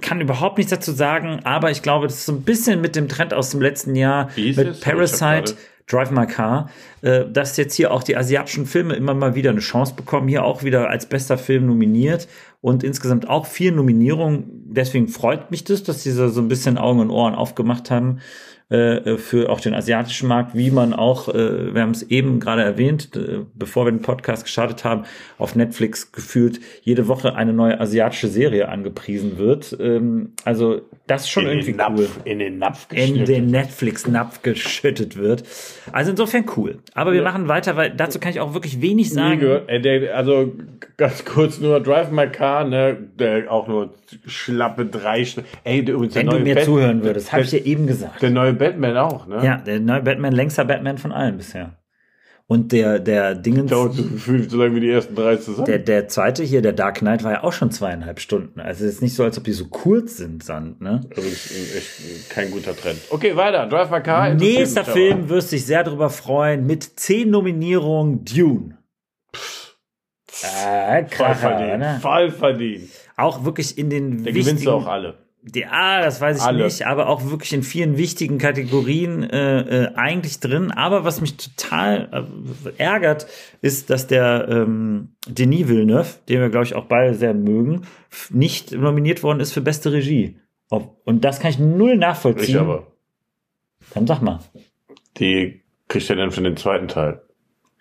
kann 0.00 0.20
überhaupt 0.20 0.58
nichts 0.58 0.70
dazu 0.70 0.92
sagen, 0.92 1.40
aber 1.44 1.70
ich 1.70 1.82
glaube, 1.82 2.06
das 2.06 2.16
ist 2.16 2.26
so 2.26 2.32
ein 2.32 2.42
bisschen 2.42 2.80
mit 2.80 2.96
dem 2.96 3.08
Trend 3.08 3.34
aus 3.34 3.50
dem 3.50 3.60
letzten 3.60 3.94
Jahr, 3.94 4.30
Wie 4.36 4.52
mit 4.52 4.66
hab 4.68 4.80
Parasite, 4.80 5.56
Drive 5.90 6.10
My 6.10 6.26
Car, 6.26 6.70
äh, 7.02 7.24
dass 7.30 7.56
jetzt 7.56 7.74
hier 7.74 7.92
auch 7.92 8.02
die 8.02 8.16
asiatischen 8.16 8.66
Filme 8.66 8.94
immer 8.94 9.14
mal 9.14 9.34
wieder 9.34 9.50
eine 9.50 9.60
Chance 9.60 9.94
bekommen, 9.94 10.28
hier 10.28 10.44
auch 10.44 10.62
wieder 10.62 10.88
als 10.88 11.06
bester 11.06 11.38
Film 11.38 11.66
nominiert 11.66 12.28
und 12.60 12.84
insgesamt 12.84 13.28
auch 13.28 13.46
vier 13.46 13.72
Nominierungen. 13.72 14.44
Deswegen 14.66 15.08
freut 15.08 15.50
mich 15.50 15.64
das, 15.64 15.82
dass 15.82 16.02
diese 16.02 16.28
so 16.28 16.40
ein 16.40 16.48
bisschen 16.48 16.78
Augen 16.78 17.00
und 17.00 17.10
Ohren 17.10 17.34
aufgemacht 17.34 17.90
haben 17.90 18.20
äh, 18.70 19.16
für 19.16 19.48
auch 19.48 19.60
den 19.60 19.72
asiatischen 19.74 20.28
Markt, 20.28 20.54
wie 20.54 20.70
man 20.70 20.92
auch, 20.92 21.28
äh, 21.28 21.74
wir 21.74 21.80
haben 21.80 21.92
es 21.92 22.02
eben 22.02 22.38
gerade 22.38 22.62
erwähnt, 22.62 23.16
äh, 23.16 23.38
bevor 23.54 23.86
wir 23.86 23.92
den 23.92 24.02
Podcast 24.02 24.44
gestartet 24.44 24.84
haben, 24.84 25.04
auf 25.38 25.56
Netflix 25.56 26.12
gefühlt 26.12 26.60
jede 26.82 27.08
Woche 27.08 27.34
eine 27.34 27.54
neue 27.54 27.80
asiatische 27.80 28.28
Serie 28.28 28.68
angepriesen 28.68 29.38
wird. 29.38 29.74
Ähm, 29.80 30.32
also 30.44 30.82
das 31.06 31.22
ist 31.22 31.30
schon 31.30 31.44
in 31.46 31.50
irgendwie 31.60 31.72
Napf, 31.72 31.98
cool 31.98 32.08
in 32.24 32.38
den 32.40 32.58
Napf 32.58 32.86
in 32.90 32.96
geschnitten. 32.96 33.24
den 33.24 33.46
Netflix-Napf 33.46 34.42
geschüttet 34.42 35.16
wird. 35.16 35.44
Also 35.92 36.10
insofern 36.10 36.44
cool. 36.58 36.78
Aber 36.92 37.12
wir 37.12 37.22
Ja. 37.22 37.24
machen 37.24 37.48
weiter, 37.48 37.76
weil 37.76 37.90
dazu 37.96 38.18
kann 38.18 38.30
ich 38.32 38.40
auch 38.40 38.52
wirklich 38.52 38.82
wenig 38.82 39.10
sagen. 39.10 39.40
der, 39.40 40.14
also 40.14 40.52
ganz 40.98 41.24
kurz 41.24 41.58
nur 41.60 41.80
Drive 41.80 42.10
My 42.10 42.26
Car, 42.26 42.64
ne, 42.64 42.98
der 43.18 43.50
auch 43.50 43.66
nur 43.68 43.94
schlappe 44.26 44.84
drei 44.84 45.24
Stunden. 45.24 45.48
Ey, 45.64 45.78
übrigens 45.80 46.12
der 46.12 46.20
Wenn 46.22 46.26
du 46.26 46.32
neue 46.36 46.42
mir 46.44 46.54
Bat- 46.56 46.64
zuhören 46.64 47.02
würdest, 47.04 47.32
habe 47.32 47.42
ich 47.44 47.50
dir 47.50 47.64
eben 47.64 47.86
gesagt. 47.86 48.20
der 48.20 48.30
neue 48.30 48.52
Batman 48.58 48.96
auch, 48.96 49.26
ne? 49.26 49.44
Ja, 49.44 49.56
der 49.56 49.80
neue 49.80 50.02
Batman, 50.02 50.32
längster 50.32 50.64
Batman 50.64 50.98
von 50.98 51.12
allen 51.12 51.36
bisher. 51.36 51.74
Und 52.50 52.72
der, 52.72 52.98
der 52.98 53.34
Dingens, 53.34 53.70
Dauert 53.70 53.92
so 53.92 54.02
gefühlt 54.04 54.50
so 54.50 54.56
lange 54.56 54.74
wie 54.76 54.80
die 54.80 54.90
ersten 54.90 55.14
drei 55.14 55.36
zusammen. 55.36 55.66
der, 55.66 55.80
der 55.80 56.08
zweite 56.08 56.42
hier, 56.42 56.62
der 56.62 56.72
Dark 56.72 57.00
Knight, 57.00 57.22
war 57.22 57.32
ja 57.32 57.44
auch 57.44 57.52
schon 57.52 57.70
zweieinhalb 57.70 58.20
Stunden. 58.20 58.58
Also 58.58 58.86
es 58.86 58.94
ist 58.94 59.02
nicht 59.02 59.14
so, 59.14 59.22
als 59.22 59.36
ob 59.36 59.44
die 59.44 59.52
so 59.52 59.66
kurz 59.66 60.16
sind, 60.16 60.42
Sand, 60.42 60.80
ne? 60.80 61.02
also 61.14 61.28
ist 61.28 61.76
echt 61.76 62.30
kein 62.30 62.50
guter 62.50 62.74
Trend. 62.74 63.00
Okay, 63.10 63.36
weiter. 63.36 63.66
Drive 63.66 63.90
My 63.90 64.00
Car. 64.00 64.32
Nächster 64.32 64.80
mich 64.80 64.88
aber. 64.88 64.96
Film 64.96 65.28
wirst 65.28 65.52
dich 65.52 65.66
sehr 65.66 65.84
darüber 65.84 66.08
freuen, 66.08 66.64
mit 66.66 66.84
zehn 66.98 67.28
Nominierungen, 67.28 68.24
Dune. 68.24 68.78
Äh, 70.42 71.02
Voll 71.02 71.04
Kracher, 71.10 71.34
verdient. 71.34 71.78
ne? 71.80 71.98
Voll 72.00 72.30
verdient. 72.30 72.88
Auch 73.16 73.44
wirklich 73.44 73.76
in 73.76 73.90
den 73.90 74.24
Der 74.24 74.32
gewinnst 74.32 74.64
du 74.64 74.70
auch 74.70 74.86
alle. 74.86 75.18
Die, 75.54 75.64
ah, 75.66 76.02
das 76.02 76.20
weiß 76.20 76.38
ich 76.38 76.42
Alle. 76.42 76.64
nicht, 76.64 76.86
aber 76.86 77.08
auch 77.08 77.30
wirklich 77.30 77.52
in 77.52 77.62
vielen 77.62 77.96
wichtigen 77.96 78.38
Kategorien 78.38 79.22
äh, 79.22 79.60
äh, 79.60 79.94
eigentlich 79.94 80.40
drin. 80.40 80.70
Aber 80.70 81.04
was 81.04 81.20
mich 81.20 81.36
total 81.36 82.28
äh, 82.76 82.82
ärgert, 82.82 83.26
ist, 83.62 83.88
dass 83.88 84.06
der 84.06 84.46
ähm, 84.50 85.14
Denis 85.26 85.68
Villeneuve, 85.68 86.16
den 86.28 86.40
wir, 86.40 86.50
glaube 86.50 86.66
ich, 86.66 86.74
auch 86.74 86.84
beide 86.84 87.14
sehr 87.14 87.32
mögen, 87.32 87.82
nicht 88.30 88.72
nominiert 88.72 89.22
worden 89.22 89.40
ist 89.40 89.52
für 89.52 89.60
beste 89.60 89.92
Regie. 89.92 90.36
Und 90.68 91.24
das 91.24 91.40
kann 91.40 91.50
ich 91.50 91.58
null 91.58 91.96
nachvollziehen. 91.96 92.56
Ich 92.56 92.60
aber. 92.60 92.86
Dann 93.94 94.06
sag 94.06 94.20
mal. 94.20 94.40
Die 95.16 95.62
kriegt 95.88 96.10
er 96.10 96.16
dann 96.16 96.30
für 96.30 96.42
den 96.42 96.58
zweiten 96.58 96.88
Teil. 96.88 97.22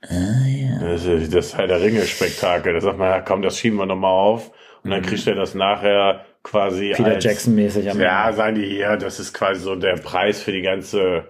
Ah, 0.04 0.48
ja. 0.48 0.80
Das 0.80 1.04
ist 1.04 1.36
das 1.36 1.58
Herr 1.58 1.68
der 1.68 1.82
Ringe-Spektakel. 1.82 2.74
Da 2.74 2.80
sagt 2.80 2.98
man, 2.98 3.10
ja 3.10 3.20
komm, 3.20 3.42
das 3.42 3.58
schieben 3.58 3.78
wir 3.78 3.86
nochmal 3.86 4.14
auf. 4.14 4.52
Und 4.84 4.92
dann 4.92 5.02
kriegt 5.02 5.28
er 5.28 5.36
das 5.36 5.54
nachher 5.54 6.26
quasi. 6.50 6.94
Peter 6.96 7.20
Jackson-mäßig 7.20 7.90
am 7.90 8.00
Ja, 8.00 8.32
sagen 8.34 8.56
die 8.56 8.66
hier, 8.66 8.98
das 8.98 9.20
ist 9.20 9.34
quasi 9.34 9.62
so 9.62 9.76
der 9.76 9.98
Preis 9.98 10.42
für 10.42 10.52
die 10.52 10.62
ganze, 10.62 11.26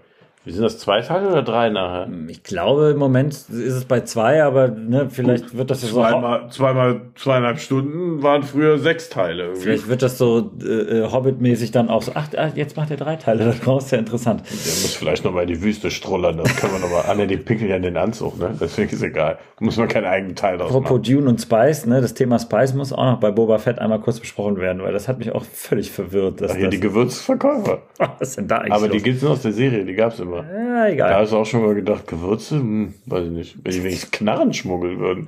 wie 0.48 0.54
sind 0.54 0.64
das, 0.64 0.80
zwei 0.80 1.02
Teile 1.02 1.28
oder 1.28 1.44
drei 1.44 1.70
nachher? 1.70 2.08
Ich 2.30 2.42
glaube, 2.42 2.92
im 2.92 2.98
Moment 2.98 3.34
ist 3.34 3.52
es 3.52 3.84
bei 3.84 4.02
zwei, 4.02 4.42
aber 4.42 4.70
ne, 4.70 5.10
vielleicht 5.12 5.58
wird 5.58 5.70
das 5.70 5.82
ja 5.82 5.90
so. 5.90 5.96
Zweimal, 6.00 6.50
zweimal 6.50 7.02
zweieinhalb 7.16 7.60
Stunden 7.60 8.24
waren 8.24 8.44
früher 8.44 8.78
sechs 8.78 9.10
Teile. 9.10 9.44
Irgendwie. 9.44 9.62
Vielleicht 9.62 9.90
wird 9.90 10.02
das 10.02 10.18
so 10.18 10.52
äh, 10.64 10.66
äh, 10.66 11.12
Hobbit-mäßig 11.12 11.72
dann 11.72 11.90
auch 11.90 12.02
so. 12.02 12.14
Ach, 12.16 12.30
ah, 12.38 12.50
jetzt 12.56 12.78
macht 12.78 12.92
er 12.92 12.98
drei 12.98 13.18
Teile 13.18 13.54
daraus. 13.60 13.92
Ja, 13.92 13.98
interessant. 13.98 14.42
Der 14.46 14.56
muss 14.56 14.96
vielleicht 14.96 15.26
nochmal 15.26 15.44
in 15.44 15.50
die 15.50 15.62
Wüste 15.62 15.92
strullern, 15.92 16.38
das 16.38 16.56
können 16.56 16.72
wir 16.72 16.80
nochmal. 16.80 17.14
Ne, 17.18 17.28
die 17.28 17.36
pinkeln 17.36 17.70
ja 17.70 17.76
in 17.76 17.82
den 17.82 17.98
Anzug, 17.98 18.40
ne? 18.40 18.56
Deswegen 18.58 18.90
ist 18.90 19.04
egal. 19.04 19.40
Muss 19.60 19.76
man 19.76 19.90
keinen 19.90 20.06
eigenen 20.06 20.36
Teil 20.36 20.58
draus 20.58 20.70
Apropos 20.70 20.92
machen. 20.92 21.04
Dune 21.04 21.30
und 21.30 21.42
Spice, 21.42 21.88
ne, 21.88 22.00
das 22.00 22.14
Thema 22.14 22.40
Spice 22.40 22.74
muss 22.74 22.94
auch 22.94 23.04
noch 23.04 23.20
bei 23.20 23.32
Boba 23.32 23.58
Fett 23.58 23.80
einmal 23.80 24.00
kurz 24.00 24.22
besprochen 24.22 24.58
werden, 24.58 24.82
weil 24.82 24.94
das 24.94 25.10
hat 25.10 25.20
mich 25.20 25.34
auch 25.34 25.44
völlig 25.44 25.92
verwirrt. 25.92 26.40
Dass 26.40 26.52
Ach, 26.52 26.56
hier 26.56 26.68
das, 26.68 26.76
die 26.76 26.80
Gewürzverkäufer. 26.80 27.82
was 27.98 28.30
ist 28.30 28.38
denn 28.38 28.48
da 28.48 28.60
eigentlich 28.60 28.74
Aber 28.74 28.88
die 28.88 28.98
los? 28.98 29.04
gibt's 29.04 29.22
nur 29.24 29.32
aus 29.32 29.42
der 29.42 29.52
Serie, 29.52 29.84
die 29.84 29.94
gab's 29.94 30.20
immer. 30.20 30.37
Ja, 30.44 30.84
Da 30.84 30.88
egal. 30.88 31.14
hast 31.16 31.32
du 31.32 31.38
auch 31.38 31.46
schon 31.46 31.64
mal 31.66 31.76
gedacht, 31.76 32.08
Gewürze? 32.08 32.56
Hm, 32.56 32.94
weiß 33.06 33.26
ich 33.26 33.32
nicht. 33.32 33.56
Wenn 33.64 33.72
die 33.74 33.84
wenigstens 33.84 34.12
Knarren 34.12 34.54
schmuggeln 34.54 35.00
würden. 35.00 35.28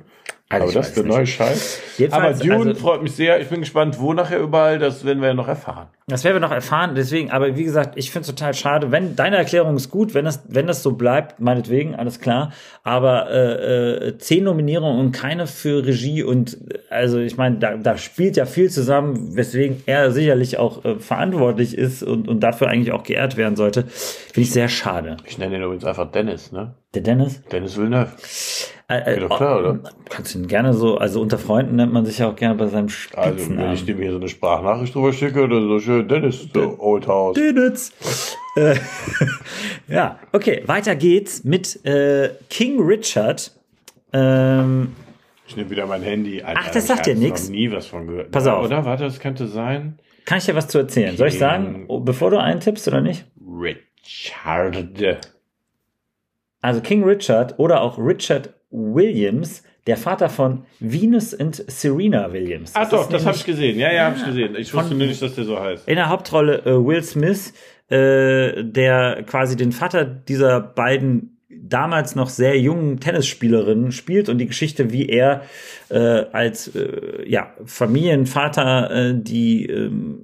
Also 0.52 0.64
Aber 0.64 0.72
das 0.74 0.88
ist 0.88 0.96
der 0.96 1.04
neue 1.04 1.26
Scheiß. 1.26 1.80
Jedenfalls, 1.96 2.40
Aber 2.40 2.48
Dune 2.48 2.70
also- 2.70 2.80
freut 2.80 3.02
mich 3.04 3.12
sehr. 3.12 3.40
Ich 3.40 3.48
bin 3.48 3.60
gespannt, 3.60 4.00
wo 4.00 4.12
nachher 4.12 4.40
überall. 4.40 4.80
Das 4.80 5.04
werden 5.04 5.20
wir 5.20 5.28
ja 5.28 5.34
noch 5.34 5.46
erfahren. 5.46 5.86
Das 6.08 6.24
werden 6.24 6.34
wir 6.36 6.40
noch 6.40 6.50
erfahren, 6.50 6.96
deswegen, 6.96 7.30
aber 7.30 7.56
wie 7.56 7.62
gesagt, 7.62 7.96
ich 7.96 8.10
finde 8.10 8.22
es 8.28 8.34
total 8.34 8.52
schade. 8.52 8.90
Wenn 8.90 9.14
deine 9.14 9.36
Erklärung 9.36 9.76
ist 9.76 9.90
gut, 9.90 10.12
wenn 10.12 10.24
das, 10.24 10.42
wenn 10.48 10.66
das 10.66 10.82
so 10.82 10.92
bleibt, 10.92 11.38
meinetwegen, 11.38 11.94
alles 11.94 12.18
klar. 12.18 12.52
Aber 12.82 13.30
äh, 13.30 14.08
äh, 14.08 14.18
zehn 14.18 14.42
Nominierungen 14.42 14.98
und 14.98 15.12
keine 15.12 15.46
für 15.46 15.86
Regie 15.86 16.24
und 16.24 16.58
also 16.90 17.20
ich 17.20 17.36
meine, 17.36 17.58
da, 17.58 17.76
da 17.76 17.96
spielt 17.96 18.36
ja 18.36 18.44
viel 18.44 18.70
zusammen, 18.70 19.36
weswegen 19.36 19.84
er 19.86 20.10
sicherlich 20.10 20.58
auch 20.58 20.84
äh, 20.84 20.96
verantwortlich 20.98 21.78
ist 21.78 22.02
und, 22.02 22.26
und 22.26 22.40
dafür 22.40 22.66
eigentlich 22.66 22.90
auch 22.90 23.04
geehrt 23.04 23.36
werden 23.36 23.54
sollte. 23.54 23.84
Finde 23.84 24.40
ich 24.40 24.50
sehr 24.50 24.68
schade. 24.68 25.16
Ich 25.26 25.38
nenne 25.38 25.56
ihn 25.58 25.62
übrigens 25.62 25.84
einfach 25.84 26.10
Dennis, 26.10 26.50
ne? 26.50 26.74
Der 26.92 27.02
Dennis? 27.02 27.40
Dennis 27.52 27.76
Villeneuve. 27.78 28.10
Äh, 28.90 29.14
Ja, 29.20 29.28
doch 29.28 29.36
klar, 29.36 29.58
oder? 29.60 29.78
Kannst 30.08 30.34
du 30.34 30.40
ihn 30.40 30.48
gerne 30.48 30.74
so, 30.74 30.98
also 30.98 31.20
unter 31.20 31.38
Freunden 31.38 31.76
nennt 31.76 31.92
man 31.92 32.04
sich 32.04 32.18
ja 32.18 32.28
auch 32.28 32.34
gerne 32.36 32.56
bei 32.56 32.66
seinem 32.66 32.88
Also, 33.14 33.38
Spitznamen. 33.38 33.58
wenn 33.58 33.72
ich 33.72 33.84
dem 33.86 33.98
hier 33.98 34.10
so 34.10 34.16
eine 34.18 34.28
Sprachnachricht 34.28 34.94
drüber 34.94 35.12
schicke, 35.12 35.48
dann 35.48 35.68
so 35.68 35.78
schön, 35.78 36.08
Dennis, 36.08 36.48
so 36.52 36.76
Old 36.78 37.06
House. 37.06 37.36
Dennis. 37.36 37.92
äh, 38.56 38.74
ja, 39.88 40.18
okay, 40.32 40.62
weiter 40.66 40.96
geht's 40.96 41.44
mit 41.44 41.84
äh, 41.86 42.30
King 42.48 42.80
Richard. 42.80 43.52
Ähm, 44.12 44.96
Ich 45.46 45.56
nehme 45.56 45.70
wieder 45.70 45.86
mein 45.86 46.02
Handy. 46.02 46.42
Alter, 46.42 46.60
Ach, 46.64 46.70
das 46.72 46.86
sagt 46.88 47.06
ich 47.06 47.14
dir 47.14 47.20
nix. 47.20 47.44
noch 47.44 47.50
nie 47.54 47.70
was 47.70 47.86
von 47.86 48.06
gehört. 48.08 48.32
Pass 48.32 48.46
Ja, 48.46 48.56
auf. 48.56 48.66
Oder? 48.66 48.84
Warte, 48.84 49.04
das 49.04 49.20
könnte 49.20 49.46
sein. 49.46 49.98
kann 50.24 50.38
ich 50.38 50.46
dir 50.46 50.54
was 50.56 50.66
zu 50.68 50.78
erzählen? 50.78 51.16
Soll 51.16 51.28
ich 51.28 51.34
King- 51.34 51.40
sagen, 51.40 51.84
oh, 51.86 52.00
bevor 52.00 52.30
du 52.30 52.38
eintippst 52.38 52.88
oder 52.88 53.00
nicht? 53.00 53.24
Richard. 53.40 55.20
Also 56.60 56.80
King 56.80 57.04
Richard 57.04 57.58
oder 57.58 57.80
auch 57.82 57.98
Richard 57.98 58.52
Williams, 58.70 59.62
der 59.86 59.96
Vater 59.96 60.28
von 60.28 60.64
Venus 60.78 61.34
und 61.34 61.64
Serena 61.68 62.32
Williams. 62.32 62.72
Ach 62.74 62.88
doch, 62.88 63.08
das 63.08 63.26
habe 63.26 63.36
ich 63.36 63.44
gesehen. 63.44 63.78
Ja, 63.78 63.92
ja, 63.92 64.04
habe 64.06 64.16
ich 64.16 64.24
gesehen. 64.24 64.54
Ich 64.56 64.72
wusste 64.72 64.94
nur 64.94 65.06
nicht, 65.06 65.20
dass 65.20 65.34
der 65.34 65.44
so 65.44 65.58
heißt. 65.58 65.88
In 65.88 65.96
der 65.96 66.08
Hauptrolle 66.08 66.60
äh, 66.64 66.84
Will 66.84 67.02
Smith, 67.02 67.52
äh, 67.88 68.62
der 68.62 69.24
quasi 69.24 69.56
den 69.56 69.72
Vater 69.72 70.04
dieser 70.04 70.60
beiden 70.60 71.36
damals 71.48 72.14
noch 72.14 72.28
sehr 72.28 72.58
jungen 72.58 73.00
Tennisspielerinnen 73.00 73.92
spielt 73.92 74.28
und 74.28 74.38
die 74.38 74.46
Geschichte, 74.46 74.92
wie 74.92 75.08
er 75.08 75.42
äh, 75.88 75.98
als 75.98 76.74
äh, 76.74 77.28
ja, 77.28 77.52
Familienvater 77.64 78.90
äh, 78.90 79.14
die 79.16 79.66
ähm, 79.66 80.20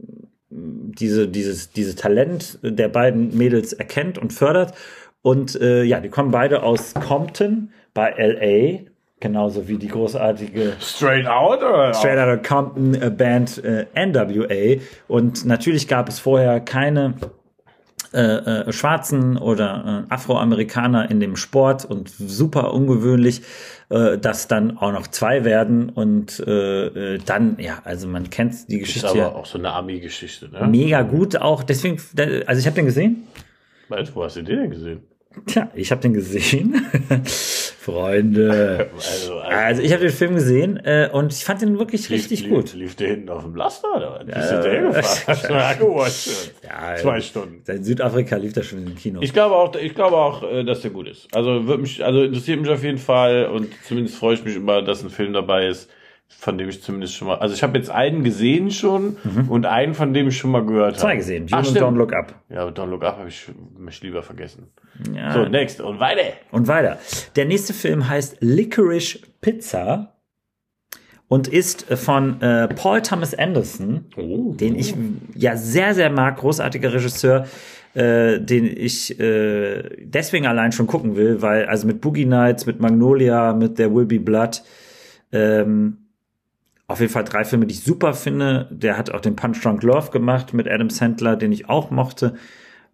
diese, 0.48 1.28
dieses, 1.28 1.72
dieses 1.72 1.96
Talent 1.96 2.58
der 2.62 2.88
beiden 2.88 3.36
Mädels 3.36 3.72
erkennt 3.72 4.18
und 4.18 4.32
fördert. 4.32 4.74
Und 5.22 5.60
äh, 5.60 5.82
ja, 5.82 6.00
die 6.00 6.08
kommen 6.08 6.30
beide 6.30 6.62
aus 6.62 6.94
Compton 6.94 7.70
bei 7.96 8.14
LA, 8.18 8.90
genauso 9.20 9.66
wie 9.66 9.78
die 9.78 9.88
großartige 9.88 10.74
Straight 10.78 11.26
out 11.26 11.62
oder? 11.62 11.94
Straight 11.94 12.18
Outta 12.18 12.36
Compton 12.36 12.94
äh, 12.94 13.10
Band 13.10 13.64
äh, 13.64 13.86
NWA. 13.94 14.80
Und 15.08 15.46
natürlich 15.46 15.88
gab 15.88 16.08
es 16.08 16.18
vorher 16.18 16.60
keine 16.60 17.14
äh, 18.12 18.20
äh, 18.20 18.72
Schwarzen 18.72 19.38
oder 19.38 20.04
äh, 20.08 20.12
Afroamerikaner 20.12 21.10
in 21.10 21.20
dem 21.20 21.36
Sport 21.36 21.86
und 21.86 22.10
super 22.10 22.74
ungewöhnlich, 22.74 23.40
äh, 23.88 24.18
dass 24.18 24.46
dann 24.46 24.76
auch 24.76 24.92
noch 24.92 25.06
zwei 25.06 25.44
werden 25.44 25.88
und 25.88 26.38
äh, 26.46 27.14
äh, 27.14 27.18
dann, 27.24 27.56
ja, 27.58 27.78
also 27.84 28.06
man 28.08 28.28
kennt 28.28 28.68
die 28.68 28.76
Ist 28.76 28.88
Geschichte 28.88 29.08
aber 29.08 29.18
ja 29.18 29.28
auch 29.28 29.46
so 29.46 29.58
eine 29.58 29.72
Ami-Geschichte, 29.72 30.50
ne? 30.50 30.66
mega 30.68 31.00
gut 31.00 31.36
auch. 31.36 31.62
Deswegen, 31.62 31.98
also 32.46 32.60
ich 32.60 32.66
habe 32.66 32.76
den 32.76 32.84
gesehen. 32.84 33.26
Wo 33.88 34.22
hast 34.22 34.36
du 34.36 34.42
den 34.42 34.58
denn 34.58 34.70
gesehen? 34.70 35.02
Tja, 35.46 35.70
ich 35.74 35.90
habe 35.90 36.00
den 36.00 36.14
gesehen 36.14 36.86
Freunde. 37.86 38.90
Also, 38.96 39.38
Also 39.38 39.82
ich 39.82 39.92
habe 39.92 40.02
den 40.02 40.12
Film 40.12 40.34
gesehen 40.34 40.76
äh, 40.84 41.08
und 41.12 41.32
ich 41.32 41.44
fand 41.44 41.62
den 41.62 41.78
wirklich 41.78 42.10
richtig 42.10 42.40
lief, 42.42 42.50
gut. 42.50 42.74
Lief 42.74 42.96
der 42.96 43.08
hinten 43.08 43.28
auf 43.28 43.44
dem 43.44 43.54
Laster 43.54 43.96
oder 43.96 44.24
was? 44.26 44.50
Ja, 44.50 44.62
da 44.62 44.70
hingefahren? 44.70 45.38
ja. 45.48 45.74
Ja, 46.66 46.96
Zwei 46.96 47.20
Stunden. 47.20 47.60
Seit 47.64 47.84
Südafrika 47.84 48.36
lief 48.36 48.52
das 48.52 48.66
schon 48.66 48.80
in 48.80 48.86
den 48.86 48.96
Kino. 48.96 49.20
Ich 49.22 49.32
glaube 49.32 49.54
auch, 49.54 49.74
ich 49.76 49.94
glaube 49.94 50.16
auch, 50.16 50.42
äh, 50.42 50.64
dass 50.64 50.80
der 50.80 50.90
gut 50.90 51.08
ist. 51.08 51.28
Also 51.34 51.66
wird 51.66 51.80
mich, 51.80 52.04
also 52.04 52.22
interessiert 52.22 52.60
mich 52.60 52.70
auf 52.70 52.82
jeden 52.82 52.98
Fall 52.98 53.46
und 53.46 53.68
zumindest 53.86 54.16
freue 54.16 54.34
ich 54.34 54.44
mich 54.44 54.56
immer, 54.56 54.82
dass 54.82 55.02
ein 55.02 55.10
Film 55.10 55.32
dabei 55.32 55.68
ist, 55.68 55.88
von 56.28 56.58
dem 56.58 56.68
ich 56.68 56.82
zumindest 56.82 57.14
schon 57.14 57.28
mal, 57.28 57.38
also 57.38 57.54
ich 57.54 57.62
habe 57.62 57.76
jetzt 57.78 57.90
einen 57.90 58.22
gesehen 58.24 58.70
schon 58.70 59.16
und 59.48 59.66
einen 59.66 59.94
von 59.94 60.12
dem 60.12 60.28
ich 60.28 60.36
schon 60.36 60.50
mal 60.50 60.64
gehört 60.64 60.94
habe. 60.94 60.98
Zwei 60.98 61.16
gesehen, 61.16 61.46
Dune 61.46 61.62
Ach, 61.62 61.68
und. 61.68 61.78
Don't 61.78 61.96
Look 61.96 62.12
Up. 62.12 62.34
Ja, 62.48 62.62
aber 62.62 62.70
Don't 62.72 62.90
Look 62.90 63.04
Up 63.04 63.18
habe 63.18 63.28
ich 63.28 63.46
mich 63.78 64.02
lieber 64.02 64.22
vergessen. 64.22 64.68
Ja. 65.14 65.32
So, 65.32 65.44
next 65.46 65.80
und 65.80 65.98
weiter. 66.00 66.22
Und 66.50 66.68
weiter. 66.68 66.98
Der 67.36 67.44
nächste 67.46 67.72
Film 67.72 68.08
heißt 68.08 68.38
Licorice 68.40 69.20
Pizza 69.40 70.12
und 71.28 71.48
ist 71.48 71.82
von 71.94 72.40
äh, 72.42 72.68
Paul 72.68 73.02
Thomas 73.02 73.34
Anderson, 73.34 74.04
Oh. 74.16 74.52
den 74.54 74.76
ich 74.76 74.94
ja 75.34 75.56
sehr, 75.56 75.94
sehr 75.94 76.10
mag, 76.10 76.36
großartiger 76.38 76.92
Regisseur, 76.92 77.46
äh, 77.94 78.38
den 78.40 78.66
ich 78.66 79.18
äh, 79.18 79.82
deswegen 80.04 80.46
allein 80.46 80.70
schon 80.72 80.86
gucken 80.86 81.16
will, 81.16 81.42
weil 81.42 81.66
also 81.66 81.86
mit 81.86 82.00
Boogie 82.00 82.26
Nights, 82.26 82.66
mit 82.66 82.78
Magnolia, 82.80 83.52
mit 83.54 83.76
There 83.76 83.92
Will 83.94 84.06
Be 84.06 84.20
Blood, 84.20 84.62
ähm, 85.32 85.98
auf 86.88 87.00
jeden 87.00 87.12
Fall 87.12 87.24
drei 87.24 87.44
Filme, 87.44 87.66
die 87.66 87.74
ich 87.74 87.82
super 87.82 88.14
finde. 88.14 88.68
Der 88.70 88.96
hat 88.96 89.10
auch 89.10 89.20
den 89.20 89.36
Punch 89.36 89.62
Drunk 89.62 89.82
Love 89.82 90.10
gemacht 90.10 90.54
mit 90.54 90.68
Adam 90.68 90.90
Sandler, 90.90 91.36
den 91.36 91.52
ich 91.52 91.68
auch 91.68 91.90
mochte. 91.90 92.34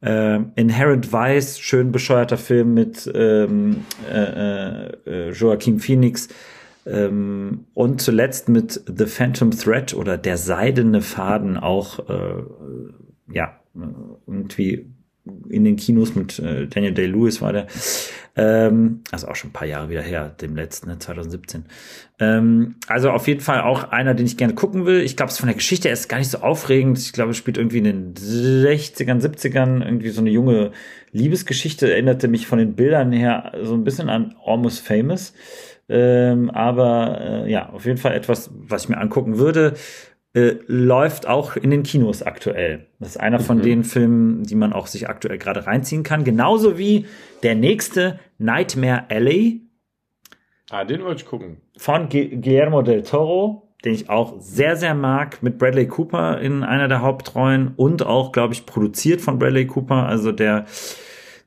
Ähm, 0.01 0.53
Inherent 0.57 1.13
Vice, 1.13 1.61
schön 1.61 1.93
bescheuerter 1.93 2.39
Film 2.39 2.75
mit 2.75 3.11
ähm, 3.15 3.85
äh, 4.11 4.87
äh, 4.87 5.31
Joaquin 5.31 5.79
Phoenix. 5.79 6.29
Ähm, 6.85 7.67
und 7.75 8.01
zuletzt 8.01 8.49
mit 8.49 8.83
The 8.87 9.07
Phantom 9.07 9.53
Thread 9.53 9.95
oder 9.95 10.19
Der 10.19 10.37
seidene 10.37 11.01
Faden 11.01 11.57
auch, 11.57 12.09
äh, 12.09 12.43
ja, 13.33 13.61
irgendwie 14.27 14.92
in 15.53 15.65
den 15.65 15.77
Kinos 15.77 16.15
mit 16.15 16.39
äh, 16.39 16.67
Daniel 16.67 16.95
Day-Lewis 16.95 17.41
war 17.41 17.53
der. 17.53 17.67
Ähm, 18.35 19.03
also 19.11 19.29
auch 19.29 19.37
schon 19.37 19.51
ein 19.51 19.53
paar 19.53 19.69
Jahre 19.69 19.91
wieder 19.91 20.01
her, 20.01 20.35
dem 20.41 20.57
letzten, 20.57 20.89
ne, 20.89 20.99
2017. 20.99 21.67
Ähm, 22.19 22.77
also 22.87 23.11
auf 23.11 23.29
jeden 23.29 23.41
Fall 23.41 23.61
auch 23.61 23.91
einer, 23.91 24.15
den 24.15 24.25
ich 24.25 24.39
gerne 24.39 24.55
gucken 24.55 24.87
will. 24.87 25.03
Ich 25.03 25.17
glaube, 25.17 25.31
es 25.31 25.39
von 25.39 25.49
der 25.49 25.57
Geschichte 25.57 25.89
her 25.89 25.93
ist 25.93 26.09
gar 26.09 26.19
nicht 26.19 26.31
so 26.31 26.39
aufregend. 26.39 26.99
Ich 26.99 27.13
glaube, 27.13 27.33
es 27.33 27.37
spielt 27.37 27.59
irgendwie 27.59 27.79
in 27.79 27.85
den 27.85 28.15
60ern, 28.15 29.21
70ern 29.21 29.85
irgendwie 29.85 30.09
so 30.09 30.23
eine 30.23 30.31
junge 30.31 30.73
Liebesgeschichte. 31.11 31.93
Erinnerte 31.93 32.29
mich 32.29 32.47
von 32.47 32.59
den 32.59 32.75
Bildern 32.75 33.13
her 33.13 33.53
so 33.63 33.75
ein 33.75 33.85
bisschen 33.85 34.09
an 34.09 34.35
Almost 34.45 34.81
Famous. 34.81 35.35
Ähm, 35.89 36.49
aber 36.49 37.21
äh, 37.21 37.51
ja, 37.51 37.69
auf 37.71 37.85
jeden 37.85 37.99
Fall 37.99 38.15
etwas, 38.15 38.51
was 38.55 38.85
ich 38.85 38.89
mir 38.89 38.99
angucken 38.99 39.37
würde. 39.37 39.75
Äh, 40.35 40.55
läuft 40.67 41.27
auch 41.29 41.57
in 41.57 41.71
den 41.71 41.83
Kinos 41.83 42.23
aktuell. 42.23 42.87
Das 42.99 43.11
ist 43.11 43.17
einer 43.19 43.39
von 43.39 43.61
den 43.61 43.85
Filmen, 43.85 44.45
die 44.45 44.55
man 44.55 44.73
auch 44.73 44.87
sich 44.87 45.09
aktuell 45.09 45.37
gerade 45.37 45.67
reinziehen 45.67 46.05
kann. 46.05 46.25
Genauso 46.25 46.79
wie 46.79 47.05
der 47.43 47.55
nächste 47.55 48.19
Nightmare 48.39 49.05
Alley 49.11 49.61
Ah, 50.71 50.85
den 50.85 51.03
wollte 51.05 51.23
ich 51.25 51.29
gucken. 51.29 51.59
von 51.77 52.09
Gu- 52.09 52.41
Guillermo 52.41 52.81
del 52.81 53.03
Toro, 53.03 53.69
den 53.85 53.93
ich 53.93 54.09
auch 54.09 54.37
sehr, 54.41 54.75
sehr 54.77 54.95
mag, 54.95 55.43
mit 55.43 55.59
Bradley 55.59 55.87
Cooper 55.87 56.41
in 56.41 56.63
einer 56.63 56.89
der 56.89 57.03
Hauptrollen 57.03 57.73
und 57.77 58.07
auch, 58.07 58.33
glaube 58.33 58.55
ich, 58.55 58.65
produziert 58.65 59.21
von 59.21 59.39
Bradley 59.39 59.67
Cooper. 59.67 60.07
Also 60.07 60.33
der, 60.33 60.65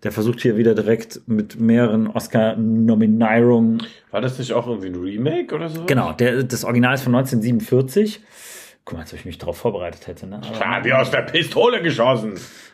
der 0.04 0.12
versucht 0.12 0.42
hier 0.42 0.58
wieder 0.58 0.76
direkt 0.76 1.22
mit 1.26 1.60
mehreren 1.60 2.06
Oscar-Nominierungen 2.06 3.82
War 4.12 4.22
das 4.22 4.38
nicht 4.38 4.54
auch 4.54 4.68
irgendwie 4.68 4.90
ein 4.90 4.96
Remake 4.96 5.56
oder 5.56 5.70
so? 5.70 5.86
Genau, 5.86 6.14
der, 6.14 6.44
das 6.44 6.64
Original 6.64 6.94
ist 6.94 7.02
von 7.04 7.16
1947. 7.16 8.22
Guck 8.86 8.94
mal, 8.94 9.02
als 9.02 9.14
ob 9.14 9.20
ich 9.20 9.26
mich 9.26 9.40
darauf 9.40 9.58
vorbereitet 9.58 10.08
hätte. 10.08 10.28
Ne? 10.28 10.42
Aber, 10.60 10.86
wie 10.86 10.94
aus 10.94 11.10
der 11.10 11.24
Pistole 11.24 11.82
geschossen. 11.82 12.34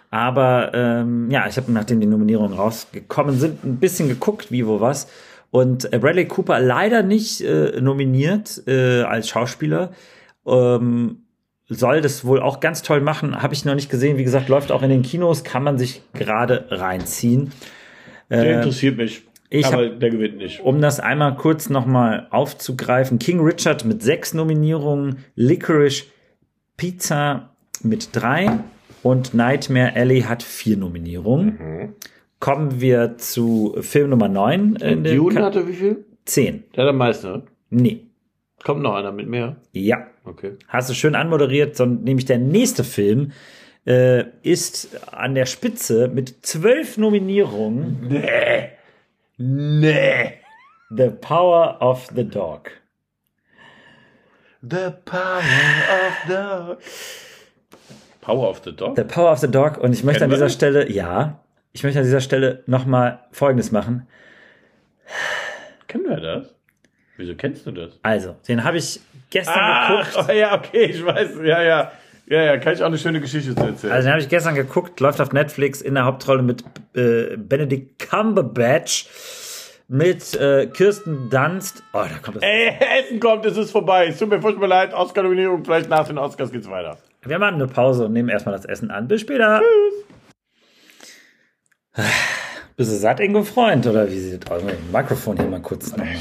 aber 0.10 0.72
ähm, 0.74 1.32
ja, 1.32 1.48
ich 1.48 1.56
habe, 1.56 1.72
nachdem 1.72 2.02
die 2.02 2.08
Nominierungen 2.08 2.58
rausgekommen 2.58 3.40
sind, 3.40 3.64
ein 3.64 3.78
bisschen 3.78 4.10
geguckt, 4.10 4.52
wie, 4.52 4.68
wo, 4.68 4.82
was. 4.82 5.08
Und 5.52 5.92
äh, 5.94 6.00
Bradley 6.00 6.28
Cooper 6.28 6.60
leider 6.60 7.02
nicht 7.02 7.42
äh, 7.42 7.80
nominiert 7.80 8.62
äh, 8.68 9.04
als 9.04 9.30
Schauspieler. 9.30 9.92
Ähm, 10.46 11.24
soll 11.68 12.02
das 12.02 12.26
wohl 12.26 12.42
auch 12.42 12.60
ganz 12.60 12.82
toll 12.82 13.00
machen. 13.00 13.42
Habe 13.42 13.54
ich 13.54 13.64
noch 13.64 13.76
nicht 13.76 13.90
gesehen. 13.90 14.18
Wie 14.18 14.26
gesagt, 14.26 14.50
läuft 14.50 14.74
auch 14.74 14.82
in 14.82 14.90
den 14.90 15.04
Kinos, 15.04 15.46
kann 15.46 15.64
man 15.64 15.78
sich 15.78 16.02
gerade 16.14 16.66
reinziehen. 16.70 17.54
Der 18.30 18.58
interessiert 18.58 18.98
mich. 18.98 19.24
Ich 19.52 19.66
aber 19.68 19.86
hab- 19.86 20.00
der 20.00 20.10
gewinnt 20.10 20.38
nicht. 20.38 20.62
Um 20.62 20.82
das 20.82 21.00
einmal 21.00 21.36
kurz 21.36 21.70
nochmal 21.70 22.28
aufzugreifen, 22.32 23.20
King 23.20 23.40
Richard 23.42 23.86
mit 23.86 24.02
sechs 24.02 24.34
Nominierungen, 24.34 25.18
Licorice 25.36 26.06
Pizza 26.78 27.50
mit 27.84 28.10
drei 28.16 28.60
und 29.04 29.34
Nightmare 29.34 29.96
Alley 29.96 30.22
hat 30.22 30.44
vier 30.44 30.78
Nominierungen. 30.78 31.94
Kommen 32.40 32.82
wir 32.82 33.18
zu 33.18 33.76
Film 33.82 34.10
Nummer 34.10 34.28
neun. 34.28 34.76
In 34.78 35.04
der 35.04 35.16
Dune 35.16 35.36
Ka- 35.36 35.44
hatte 35.46 35.68
wie 35.68 35.74
viel? 35.74 36.06
zehn. 36.26 36.64
Der 36.76 36.84
hat 36.84 36.90
am 36.90 36.98
meisten, 36.98 37.28
ne? 37.32 37.44
Nee. 37.70 38.02
Kommt 38.64 38.82
noch 38.84 38.94
einer 38.96 39.12
mit 39.12 39.28
mehr? 39.28 39.58
Ja. 39.74 40.08
Okay. 40.24 40.52
Hast 40.68 40.90
du 40.90 40.94
schön 40.94 41.16
anmoderiert, 41.16 41.76
sondern 41.76 42.04
nämlich 42.04 42.26
der 42.26 42.38
nächste 42.38 42.84
Film 42.84 43.32
äh, 43.86 44.26
ist 44.44 44.90
an 45.12 45.34
der 45.34 45.48
Spitze 45.48 46.08
mit 46.14 46.46
zwölf 46.46 46.98
Nominierungen 46.98 48.08
Nee. 48.10 48.70
Nee. 49.44 50.34
The 50.96 51.10
Power 51.10 51.82
of 51.82 52.08
the 52.16 52.24
Dog. 52.24 52.70
The 54.62 54.92
power 55.06 55.40
of 55.40 56.28
the... 56.28 56.78
Power 58.22 58.48
of 58.50 58.62
the 58.64 58.72
Dog? 58.72 58.96
The 58.96 59.04
Power 59.04 59.32
of 59.32 59.40
the 59.40 59.48
Dog. 59.50 59.78
Und 59.78 59.94
ich 59.94 60.04
möchte 60.04 60.24
an 60.24 60.30
Kennen 60.30 60.40
dieser? 60.40 60.50
Stelle, 60.50 60.92
ja, 60.92 61.40
ich 61.74 61.84
möchte 61.84 62.00
an 62.00 62.06
dieser 62.06 62.22
Stelle 62.22 62.64
nochmal 62.68 63.20
Folgendes 63.32 63.72
machen. 63.72 64.08
Kennen 65.88 66.06
wir 66.08 66.18
das? 66.20 66.54
Wieso 67.18 67.34
kennst 67.36 67.66
du 67.66 67.72
das? 67.72 68.00
Also, 68.04 68.36
den 68.48 68.64
habe 68.64 68.78
ich 68.78 69.00
gestern 69.32 69.56
Ah, 69.58 70.04
geguckt. 70.04 70.26
oh, 70.30 70.32
ja, 70.32 70.56
okay, 70.56 70.84
ich 70.86 71.04
weiß. 71.04 71.32
Ja, 71.44 71.64
ja. 71.64 71.92
Ja, 72.32 72.44
ja, 72.44 72.58
kann 72.60 72.72
ich 72.72 72.82
auch 72.82 72.86
eine 72.86 72.98
schöne 72.98 73.20
Geschichte 73.20 73.54
zu 73.54 73.62
erzählen. 73.62 73.92
Also, 73.92 74.08
den 74.08 74.14
habe 74.14 74.22
ich 74.22 74.30
gestern 74.30 74.56
geguckt, 74.56 74.98
läuft 75.02 75.20
auf 75.20 75.34
Netflix 75.34 75.82
in 75.82 75.96
der 75.96 76.06
Hauptrolle 76.06 76.42
mit 76.42 76.64
äh, 76.96 77.36
Benedict 77.36 78.00
Cumberbatch, 78.00 79.08
mit 79.90 80.34
äh, 80.36 80.68
Kirsten 80.68 81.30
Dunst. 81.30 81.84
Oh, 81.92 82.06
da 82.10 82.18
kommt 82.22 82.38
das. 82.38 82.44
Ey, 82.44 82.70
Essen 82.80 83.20
kommt, 83.20 83.46
es 83.46 83.58
ist 83.58 83.72
vorbei. 83.72 84.08
Es 84.08 84.18
tut 84.18 84.30
mir 84.30 84.40
furchtbar 84.40 84.70
leid. 84.70 84.94
Oscar-Nominierung, 84.94 85.66
vielleicht 85.66 85.90
nach 85.90 86.08
den 86.08 86.18
Oscars 86.18 86.54
geht's 86.54 86.70
weiter. 86.70 86.98
Wir 87.24 87.38
machen 87.38 87.56
eine 87.56 87.68
Pause 87.68 88.06
und 88.06 88.14
nehmen 88.14 88.30
erstmal 88.30 88.56
das 88.56 88.64
Essen 88.64 88.92
an. 88.92 89.10
Bis 89.10 89.20
später. 89.20 89.62
Bist 92.78 92.92
du 92.94 92.96
satt, 92.96 93.20
Ingo 93.20 93.44
Freund? 93.44 93.86
Oder 93.86 94.10
wie 94.10 94.18
sieht 94.18 94.50
das 94.50 94.64
aus? 94.64 94.64
Mikrofon 94.94 95.36
hier 95.36 95.48
mal 95.48 95.62
kurz. 95.62 95.92
nochmal. 95.92 96.16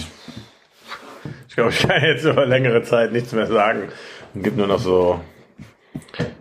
Ich 1.48 1.54
glaube, 1.54 1.70
ich 1.70 1.78
kann 1.78 2.02
jetzt 2.02 2.24
über 2.24 2.46
längere 2.46 2.82
Zeit 2.82 3.12
nichts 3.12 3.32
mehr 3.32 3.46
sagen. 3.46 3.90
Und 4.34 4.42
gibt 4.42 4.56
nur 4.56 4.66
noch 4.66 4.80
so, 4.80 5.20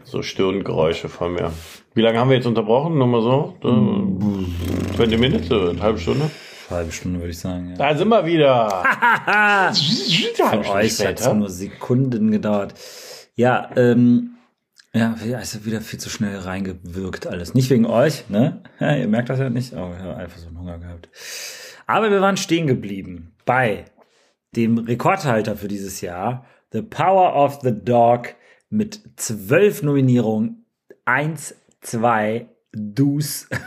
so 0.04 0.22
Stirngeräusche 0.22 1.10
von 1.10 1.34
mir. 1.34 1.52
Wie 1.94 2.02
lange 2.02 2.20
haben 2.20 2.30
wir 2.30 2.38
jetzt 2.38 2.48
unterbrochen? 2.48 2.98
Nur 2.98 3.08
mal 3.08 3.22
so? 3.22 3.58
20 4.96 5.20
Minuten? 5.20 5.70
Eine 5.70 5.82
halbe 5.82 6.00
Stunde? 6.00 6.30
Halbe 6.70 6.92
Stunde, 6.92 7.20
würde 7.20 7.32
ich 7.32 7.40
sagen. 7.40 7.72
Ja. 7.72 7.76
Da 7.78 7.98
sind 7.98 8.10
wir 8.10 8.26
wieder. 8.26 8.70
Für 10.36 10.72
euch 10.72 11.06
hat 11.06 11.20
es 11.20 11.34
nur 11.34 11.50
Sekunden 11.50 12.32
gedauert. 12.32 12.76
Ja, 13.36 13.70
ähm, 13.76 14.36
ja, 14.94 15.16
ja 15.26 15.40
wieder 15.64 15.82
viel 15.82 16.00
zu 16.00 16.10
schnell 16.10 16.38
reingewirkt 16.38 17.28
alles. 17.28 17.54
Nicht 17.54 17.70
wegen 17.70 17.86
euch, 17.86 18.30
ne? 18.30 18.64
Ja, 18.80 18.96
ihr 18.96 19.08
merkt 19.08 19.30
das 19.30 19.40
ja 19.40 19.50
nicht. 19.50 19.74
Oh, 19.74 19.92
ich 19.96 20.04
habe 20.04 20.18
einfach 20.18 20.38
so 20.38 20.48
einen 20.48 20.60
Hunger 20.60 20.78
gehabt. 20.78 21.10
Aber 21.88 22.12
wir 22.12 22.22
waren 22.22 22.38
stehen 22.38 22.68
geblieben 22.68 23.34
bei 23.46 23.86
dem 24.56 24.78
Rekordhalter 24.78 25.56
für 25.56 25.68
dieses 25.68 26.02
Jahr, 26.02 26.46
The 26.72 26.82
Power 26.82 27.36
of 27.36 27.62
the 27.62 27.74
Dog 27.74 28.36
mit 28.70 29.02
zwölf 29.16 29.84
Nominierungen, 29.84 30.66
eins, 31.06 31.56
zwei, 31.82 32.48
dus. 32.72 33.48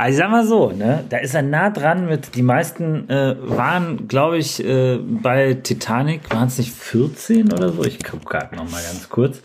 Also 0.00 0.12
ich 0.12 0.18
sag 0.18 0.30
mal 0.30 0.46
so, 0.46 0.70
ne, 0.70 1.04
da 1.08 1.16
ist 1.16 1.34
er 1.34 1.42
nah 1.42 1.70
dran 1.70 2.06
mit, 2.06 2.36
die 2.36 2.42
meisten 2.42 3.10
äh, 3.10 3.34
waren, 3.40 4.06
glaube 4.06 4.38
ich, 4.38 4.64
äh, 4.64 4.96
bei 4.96 5.54
Titanic, 5.54 6.32
waren 6.32 6.46
es 6.46 6.56
nicht 6.58 6.72
14 6.72 7.52
oder 7.52 7.70
so? 7.70 7.82
Ich 7.82 8.04
gucke 8.04 8.24
gerade 8.24 8.54
noch 8.54 8.70
mal 8.70 8.80
ganz 8.80 9.08
kurz. 9.08 9.42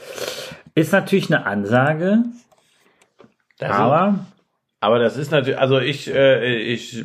Ist 0.75 0.91
natürlich 0.91 1.33
eine 1.33 1.47
Ansage, 1.47 2.19
aber 3.59 4.27
Aber 4.83 4.99
das 4.99 5.15
ist 5.15 5.31
natürlich, 5.31 5.57
also 5.57 5.79
ich, 5.79 6.13
äh, 6.13 6.55
ich 6.57 7.03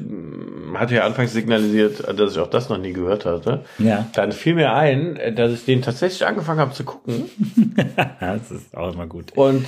hatte 0.75 0.97
ja 0.97 1.05
anfangs 1.07 1.33
signalisiert, 1.33 2.03
dass 2.19 2.33
ich 2.33 2.39
auch 2.41 2.51
das 2.51 2.69
noch 2.69 2.79
nie 2.79 2.93
gehört 2.93 3.25
hatte. 3.25 3.65
ja, 3.79 4.09
Dann 4.15 4.33
fiel 4.33 4.55
mir 4.55 4.73
ein, 4.73 5.17
dass 5.37 5.53
ich 5.53 5.65
den 5.65 5.81
tatsächlich 5.81 6.27
angefangen 6.27 6.59
habe 6.59 6.73
zu 6.73 6.83
gucken. 6.83 7.31
das 8.21 8.51
ist 8.51 8.77
auch 8.77 8.93
immer 8.93 9.07
gut. 9.07 9.27
Und 9.37 9.65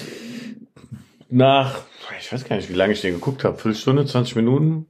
nach, 1.28 1.82
ich 2.20 2.32
weiß 2.32 2.44
gar 2.44 2.56
nicht, 2.56 2.68
wie 2.68 2.74
lange 2.74 2.94
ich 2.94 3.00
den 3.00 3.14
geguckt 3.14 3.44
habe, 3.44 3.56
Viertelstunde, 3.56 4.04
20 4.04 4.34
Minuten, 4.34 4.86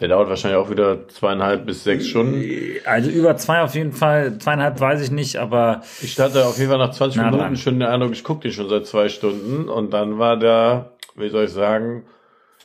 Der 0.00 0.08
dauert 0.08 0.28
wahrscheinlich 0.28 0.58
auch 0.60 0.68
wieder 0.70 1.08
zweieinhalb 1.08 1.64
bis 1.64 1.82
sechs 1.84 2.06
Stunden. 2.08 2.44
Also 2.84 3.08
über 3.10 3.36
zwei 3.38 3.62
auf 3.62 3.74
jeden 3.74 3.92
Fall, 3.92 4.36
zweieinhalb 4.38 4.78
weiß 4.80 5.00
ich 5.02 5.10
nicht, 5.10 5.36
aber 5.36 5.80
Ich 6.02 6.20
hatte 6.20 6.44
auf 6.44 6.58
jeden 6.58 6.68
Fall 6.68 6.78
nach 6.78 6.90
20 6.92 7.16
Na 7.16 7.24
Minuten 7.24 7.42
dran. 7.42 7.56
schon 7.56 7.78
den 7.80 7.88
Eindruck, 7.88 8.12
ich 8.12 8.22
gucke 8.22 8.42
den 8.42 8.52
schon 8.52 8.68
seit 8.68 8.86
zwei 8.86 9.08
Stunden 9.08 9.70
und 9.70 9.94
dann 9.94 10.18
war 10.18 10.36
da, 10.38 10.90
wie 11.16 11.30
soll 11.30 11.46
ich 11.46 11.52
sagen, 11.52 12.04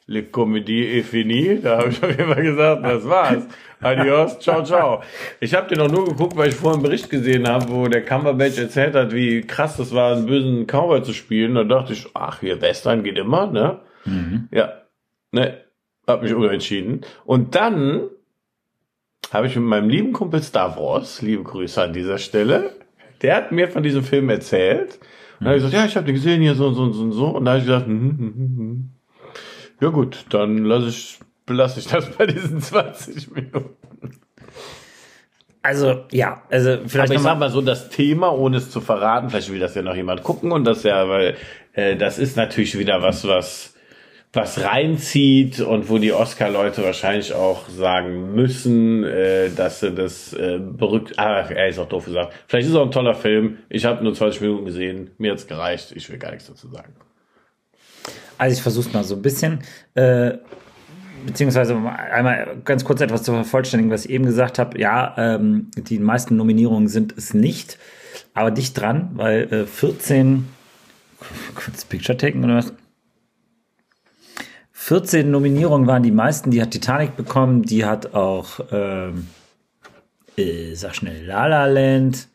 Le 0.07 0.23
Comédie 0.23 0.83
est 0.83 1.03
fini. 1.03 1.59
Da 1.61 1.79
habe 1.79 1.89
ich 1.89 2.03
auf 2.03 2.09
jeden 2.09 2.33
Fall 2.33 2.43
gesagt, 2.43 2.83
das 2.83 3.07
war's. 3.07 3.47
Adios, 3.79 4.39
ciao, 4.39 4.63
ciao. 4.63 5.01
Ich 5.39 5.53
habe 5.53 5.67
den 5.67 5.81
auch 5.81 5.91
nur 5.91 6.05
geguckt, 6.05 6.35
weil 6.35 6.49
ich 6.49 6.55
vorhin 6.55 6.79
einen 6.79 6.83
Bericht 6.83 7.09
gesehen 7.09 7.47
habe, 7.47 7.69
wo 7.69 7.87
der 7.87 8.03
Cumberbatch 8.03 8.57
erzählt 8.57 8.95
hat, 8.95 9.13
wie 9.13 9.41
krass 9.41 9.77
das 9.77 9.93
war, 9.93 10.15
einen 10.15 10.25
bösen 10.25 10.67
Cowboy 10.67 11.03
zu 11.03 11.13
spielen. 11.13 11.55
Da 11.55 11.63
dachte 11.63 11.93
ich, 11.93 12.07
ach, 12.13 12.39
hier 12.39 12.61
Western 12.61 13.03
geht 13.03 13.17
immer, 13.17 13.47
ne? 13.47 13.79
Ja, 14.51 14.73
ne, 15.31 15.57
hab 16.07 16.21
mich 16.21 16.33
umentschieden. 16.33 17.01
Und 17.25 17.55
dann 17.55 18.09
habe 19.31 19.47
ich 19.47 19.55
mit 19.55 19.65
meinem 19.65 19.89
lieben 19.89 20.13
Kumpel 20.13 20.41
Stavros, 20.41 21.21
liebe 21.21 21.43
Grüße 21.43 21.81
an 21.81 21.93
dieser 21.93 22.17
Stelle, 22.17 22.71
der 23.21 23.35
hat 23.37 23.51
mir 23.51 23.69
von 23.69 23.83
diesem 23.83 24.03
Film 24.03 24.29
erzählt. 24.29 24.99
Und 25.39 25.45
dann 25.45 25.47
habe 25.47 25.57
ich 25.57 25.63
gesagt, 25.63 25.73
ja, 25.73 25.85
ich 25.85 25.95
habe 25.95 26.05
den 26.05 26.15
gesehen 26.15 26.41
hier 26.41 26.55
so 26.55 26.67
und 26.67 26.75
so 26.75 26.83
und 26.83 26.93
so 26.93 27.01
und 27.03 27.11
so. 27.13 27.27
Und 27.27 27.45
da 27.45 27.51
habe 27.51 27.59
ich 27.59 27.65
gesagt, 27.65 27.85
hm, 27.87 27.99
hm, 27.99 28.17
hm, 28.17 28.57
hm. 28.57 28.89
Ja 29.83 29.89
gut, 29.89 30.25
dann 30.29 30.63
lasse 30.63 30.87
ich, 30.87 31.19
belasse 31.45 31.81
ich 31.81 31.87
das 31.87 32.09
bei 32.11 32.25
diesen 32.25 32.61
20 32.61 33.31
Minuten. 33.31 33.75
also 35.61 36.05
ja, 36.11 36.41
also 36.49 36.77
vielleicht 36.87 37.09
Aber 37.09 37.15
ich 37.15 37.21
sag 37.21 37.37
mal 37.37 37.49
so, 37.49 37.59
das 37.59 37.89
Thema, 37.89 38.31
ohne 38.31 38.57
es 38.57 38.71
zu 38.71 38.79
verraten, 38.79 39.29
vielleicht 39.29 39.51
will 39.51 39.59
das 39.59 39.75
ja 39.75 39.81
noch 39.81 39.95
jemand 39.95 40.23
gucken 40.23 40.53
und 40.53 40.63
das 40.63 40.83
ja, 40.83 41.09
weil 41.09 41.35
äh, 41.73 41.97
das 41.97 42.17
ist 42.17 42.37
natürlich 42.37 42.77
wieder 42.79 43.01
was, 43.01 43.27
was 43.27 43.73
was 44.35 44.63
reinzieht 44.63 45.59
und 45.59 45.89
wo 45.89 45.99
die 45.99 46.11
Oscar-Leute 46.11 46.83
wahrscheinlich 46.83 47.33
auch 47.33 47.69
sagen 47.69 48.33
müssen, 48.33 49.03
äh, 49.03 49.51
dass 49.51 49.81
sie 49.81 49.91
das 49.91 50.33
äh, 50.33 50.59
berückt. 50.59 51.19
Ah, 51.19 51.41
er 51.41 51.67
ist 51.67 51.77
auch 51.77 51.87
doof 51.87 52.05
gesagt. 52.05 52.33
Vielleicht 52.47 52.65
ist 52.65 52.71
es 52.71 52.77
auch 52.79 52.85
ein 52.85 52.91
toller 52.91 53.13
Film. 53.13 53.59
Ich 53.69 53.85
habe 53.85 54.03
nur 54.03 54.15
20 54.15 54.41
Minuten 54.41 54.65
gesehen. 54.65 55.11
Mir 55.19 55.33
hat's 55.33 55.45
gereicht. 55.45 55.91
Ich 55.95 56.09
will 56.09 56.17
gar 56.17 56.31
nichts 56.31 56.47
dazu 56.47 56.67
sagen. 56.67 56.95
Also 58.37 58.53
ich 58.55 58.61
versuche 58.61 58.89
mal 58.93 59.03
so 59.03 59.15
ein 59.15 59.21
bisschen, 59.21 59.59
äh, 59.95 60.33
beziehungsweise 61.25 61.75
einmal 61.75 62.57
ganz 62.65 62.83
kurz 62.83 63.01
etwas 63.01 63.23
zu 63.23 63.31
vervollständigen, 63.31 63.91
was 63.91 64.05
ich 64.05 64.11
eben 64.11 64.25
gesagt 64.25 64.59
habe. 64.59 64.79
Ja, 64.79 65.13
ähm, 65.17 65.71
die 65.75 65.99
meisten 65.99 66.35
Nominierungen 66.35 66.87
sind 66.87 67.17
es 67.17 67.33
nicht, 67.33 67.77
aber 68.33 68.51
dicht 68.51 68.79
dran, 68.79 69.11
weil 69.13 69.53
äh, 69.53 69.65
14, 69.65 70.47
kurz 71.55 71.85
Picture 71.85 72.17
taken 72.17 72.43
oder 72.43 72.57
was? 72.57 72.73
14 74.71 75.31
Nominierungen 75.31 75.87
waren 75.87 76.03
die 76.03 76.11
meisten, 76.11 76.51
die 76.51 76.61
hat 76.61 76.71
Titanic 76.71 77.15
bekommen, 77.15 77.61
die 77.63 77.85
hat 77.85 78.13
auch, 78.13 78.59
ähm, 78.71 79.27
äh, 80.35 80.73
sag 80.73 80.95
schnell, 80.95 81.25
La 81.25 81.47
La 81.47 81.67
Land 81.67 82.27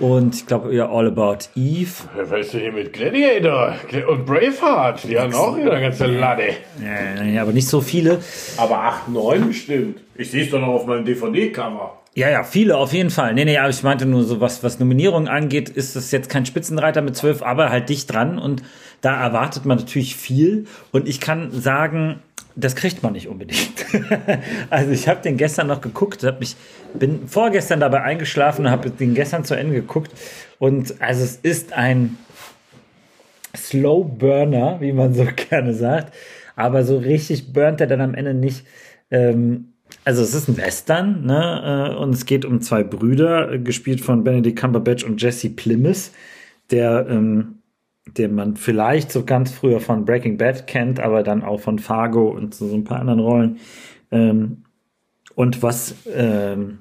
und 0.00 0.34
ich 0.34 0.46
glaube, 0.46 0.74
ja, 0.74 0.88
All 0.88 1.06
About 1.06 1.46
Eve. 1.54 1.90
Weißt 2.16 2.54
du 2.54 2.58
hier 2.58 2.72
mit 2.72 2.92
Gladiator 2.92 3.74
und 4.08 4.26
Braveheart, 4.26 5.04
die 5.04 5.18
haben 5.18 5.34
auch 5.34 5.56
hier 5.56 5.70
eine 5.72 5.80
ganze 5.80 6.06
Lade. 6.06 6.54
Äh, 6.82 7.38
aber 7.38 7.52
nicht 7.52 7.68
so 7.68 7.80
viele. 7.80 8.20
Aber 8.56 8.78
8, 8.78 9.08
9 9.08 9.48
bestimmt. 9.48 10.00
Ich 10.16 10.30
sehe 10.30 10.44
es 10.44 10.50
doch 10.50 10.60
noch 10.60 10.68
auf 10.68 10.86
meinem 10.86 11.04
DVD-Cover. 11.04 11.98
Ja, 12.16 12.30
ja, 12.30 12.44
viele 12.44 12.76
auf 12.76 12.92
jeden 12.92 13.10
Fall. 13.10 13.34
Nee, 13.34 13.44
nee, 13.44 13.58
aber 13.58 13.70
ich 13.70 13.82
meinte 13.82 14.06
nur 14.06 14.22
so, 14.22 14.40
was, 14.40 14.62
was 14.62 14.78
Nominierungen 14.78 15.28
angeht, 15.28 15.68
ist 15.68 15.96
das 15.96 16.12
jetzt 16.12 16.30
kein 16.30 16.46
Spitzenreiter 16.46 17.02
mit 17.02 17.16
zwölf, 17.16 17.42
aber 17.42 17.70
halt 17.70 17.88
dicht 17.88 18.12
dran 18.12 18.38
und 18.38 18.62
da 19.00 19.20
erwartet 19.20 19.64
man 19.64 19.78
natürlich 19.78 20.14
viel 20.14 20.66
und 20.92 21.08
ich 21.08 21.20
kann 21.20 21.50
sagen, 21.50 22.22
das 22.56 22.76
kriegt 22.76 23.02
man 23.02 23.14
nicht 23.14 23.28
unbedingt. 23.28 23.84
also 24.70 24.90
ich 24.90 25.08
habe 25.08 25.20
den 25.22 25.36
gestern 25.36 25.66
noch 25.66 25.80
geguckt, 25.80 26.22
hab 26.22 26.40
mich, 26.40 26.56
bin 26.94 27.26
vorgestern 27.26 27.80
dabei 27.80 28.02
eingeschlafen 28.02 28.66
und 28.66 28.70
habe 28.70 28.90
den 28.90 29.14
gestern 29.14 29.44
zu 29.44 29.54
Ende 29.54 29.74
geguckt 29.74 30.12
und 30.58 31.00
also 31.00 31.24
es 31.24 31.36
ist 31.36 31.72
ein 31.72 32.16
Slow 33.56 34.04
Burner, 34.04 34.80
wie 34.80 34.92
man 34.92 35.14
so 35.14 35.26
gerne 35.50 35.74
sagt, 35.74 36.14
aber 36.56 36.84
so 36.84 36.98
richtig 36.98 37.52
burnt 37.52 37.80
er 37.80 37.86
dann 37.86 38.00
am 38.00 38.14
Ende 38.14 38.34
nicht. 38.34 38.64
Ähm, 39.10 39.74
also 40.04 40.22
es 40.22 40.34
ist 40.34 40.48
ein 40.48 40.56
Western, 40.56 41.24
ne? 41.24 41.92
äh, 41.92 41.96
Und 41.96 42.14
es 42.14 42.26
geht 42.26 42.44
um 42.44 42.60
zwei 42.60 42.82
Brüder, 42.82 43.52
äh, 43.52 43.58
gespielt 43.58 44.00
von 44.00 44.24
Benedict 44.24 44.58
Cumberbatch 44.58 45.04
und 45.04 45.20
Jesse 45.20 45.50
Plymouth, 45.50 46.10
der, 46.70 47.06
ähm, 47.08 47.58
den 48.06 48.34
man 48.34 48.56
vielleicht 48.56 49.10
so 49.10 49.24
ganz 49.24 49.50
früher 49.50 49.80
von 49.80 50.04
Breaking 50.04 50.36
Bad 50.36 50.66
kennt, 50.66 51.00
aber 51.00 51.22
dann 51.22 51.42
auch 51.42 51.60
von 51.60 51.78
Fargo 51.78 52.28
und 52.28 52.54
so, 52.54 52.68
so 52.68 52.74
ein 52.74 52.84
paar 52.84 53.00
anderen 53.00 53.20
Rollen. 53.20 53.58
Ähm, 54.10 54.64
und 55.34 55.62
was, 55.62 55.94
ähm, 56.14 56.78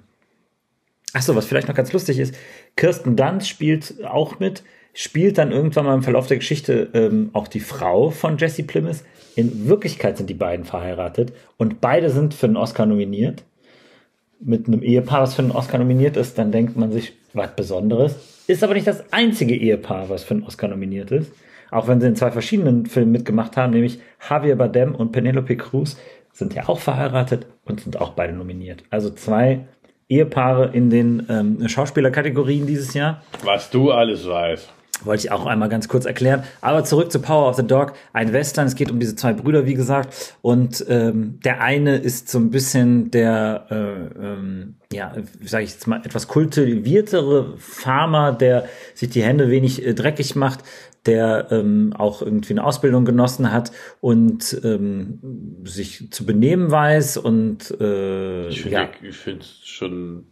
ach 1.13 1.21
so, 1.21 1.35
was 1.35 1.45
vielleicht 1.45 1.67
noch 1.67 1.75
ganz 1.75 1.93
lustig 1.93 2.19
ist, 2.19 2.35
Kirsten 2.75 3.15
Dunst 3.15 3.47
spielt 3.47 4.05
auch 4.05 4.39
mit, 4.39 4.63
spielt 4.93 5.37
dann 5.37 5.51
irgendwann 5.51 5.85
mal 5.85 5.95
im 5.95 6.03
Verlauf 6.03 6.27
der 6.27 6.37
Geschichte 6.37 6.89
ähm, 6.93 7.29
auch 7.33 7.47
die 7.47 7.61
Frau 7.61 8.11
von 8.11 8.37
Jesse 8.37 8.63
Plymouth. 8.63 9.03
In 9.35 9.67
Wirklichkeit 9.67 10.17
sind 10.17 10.29
die 10.29 10.35
beiden 10.35 10.65
verheiratet 10.65 11.33
und 11.57 11.81
beide 11.81 12.11
sind 12.11 12.35
für 12.35 12.45
einen 12.45 12.57
Oscar 12.57 12.85
nominiert. 12.85 13.43
Mit 14.39 14.67
einem 14.67 14.83
Ehepaar, 14.83 15.21
was 15.21 15.33
für 15.33 15.41
einen 15.41 15.51
Oscar 15.51 15.79
nominiert 15.79 16.17
ist, 16.17 16.37
dann 16.37 16.51
denkt 16.51 16.75
man 16.75 16.91
sich, 16.91 17.13
was 17.33 17.55
Besonderes. 17.55 18.15
Ist 18.47 18.63
aber 18.63 18.73
nicht 18.73 18.87
das 18.87 19.11
einzige 19.13 19.55
Ehepaar, 19.55 20.09
was 20.09 20.23
für 20.23 20.33
einen 20.33 20.43
Oscar 20.43 20.67
nominiert 20.67 21.11
ist. 21.11 21.31
Auch 21.71 21.87
wenn 21.87 22.01
sie 22.01 22.07
in 22.07 22.15
zwei 22.15 22.29
verschiedenen 22.29 22.85
Filmen 22.85 23.11
mitgemacht 23.11 23.57
haben, 23.57 23.73
nämlich 23.73 23.99
Javier 24.29 24.55
Bardem 24.55 24.93
und 24.93 25.11
Penelope 25.11 25.57
Cruz 25.57 25.97
sind 26.31 26.53
ja 26.53 26.67
auch 26.67 26.79
verheiratet 26.79 27.47
und 27.65 27.81
sind 27.81 27.99
auch 27.99 28.11
beide 28.11 28.33
nominiert. 28.33 28.83
Also 28.89 29.09
zwei 29.11 29.67
Ehepaare 30.09 30.71
in 30.73 30.89
den 30.89 31.25
ähm, 31.29 31.67
Schauspielerkategorien 31.67 32.67
dieses 32.67 32.93
Jahr. 32.93 33.23
Was 33.43 33.69
du 33.69 33.91
alles 33.91 34.27
weißt. 34.27 34.71
Wollte 35.05 35.25
ich 35.25 35.31
auch 35.31 35.45
einmal 35.45 35.69
ganz 35.69 35.87
kurz 35.87 36.05
erklären. 36.05 36.43
Aber 36.61 36.83
zurück 36.83 37.11
zu 37.11 37.19
Power 37.19 37.49
of 37.49 37.55
the 37.55 37.65
Dog. 37.65 37.93
Ein 38.13 38.33
Western. 38.33 38.67
Es 38.67 38.75
geht 38.75 38.91
um 38.91 38.99
diese 38.99 39.15
zwei 39.15 39.33
Brüder, 39.33 39.65
wie 39.65 39.73
gesagt. 39.73 40.35
Und 40.41 40.85
ähm, 40.89 41.39
der 41.43 41.61
eine 41.61 41.97
ist 41.97 42.29
so 42.29 42.39
ein 42.39 42.49
bisschen 42.49 43.11
der, 43.11 43.67
äh, 43.69 44.25
ähm, 44.25 44.75
ja, 44.91 45.13
sage 45.43 45.63
ich 45.63 45.71
jetzt 45.71 45.87
mal, 45.87 46.01
etwas 46.05 46.27
kultiviertere 46.27 47.57
Farmer, 47.57 48.31
der 48.31 48.65
sich 48.93 49.09
die 49.09 49.23
Hände 49.23 49.49
wenig 49.49 49.85
äh, 49.85 49.93
dreckig 49.93 50.35
macht 50.35 50.63
der 51.05 51.47
ähm, 51.51 51.93
auch 51.97 52.21
irgendwie 52.21 52.53
eine 52.53 52.63
Ausbildung 52.63 53.03
genossen 53.03 53.51
hat 53.51 53.71
und 53.99 54.57
ähm, 54.63 55.19
sich 55.65 56.09
zu 56.11 56.25
benehmen 56.25 56.71
weiß 56.71 57.17
und 57.17 57.71
äh, 57.79 58.47
Ich 58.47 58.61
finde 58.61 58.77
ja, 58.77 58.89
ich 59.01 59.15
find's 59.15 59.59
schon, 59.63 60.27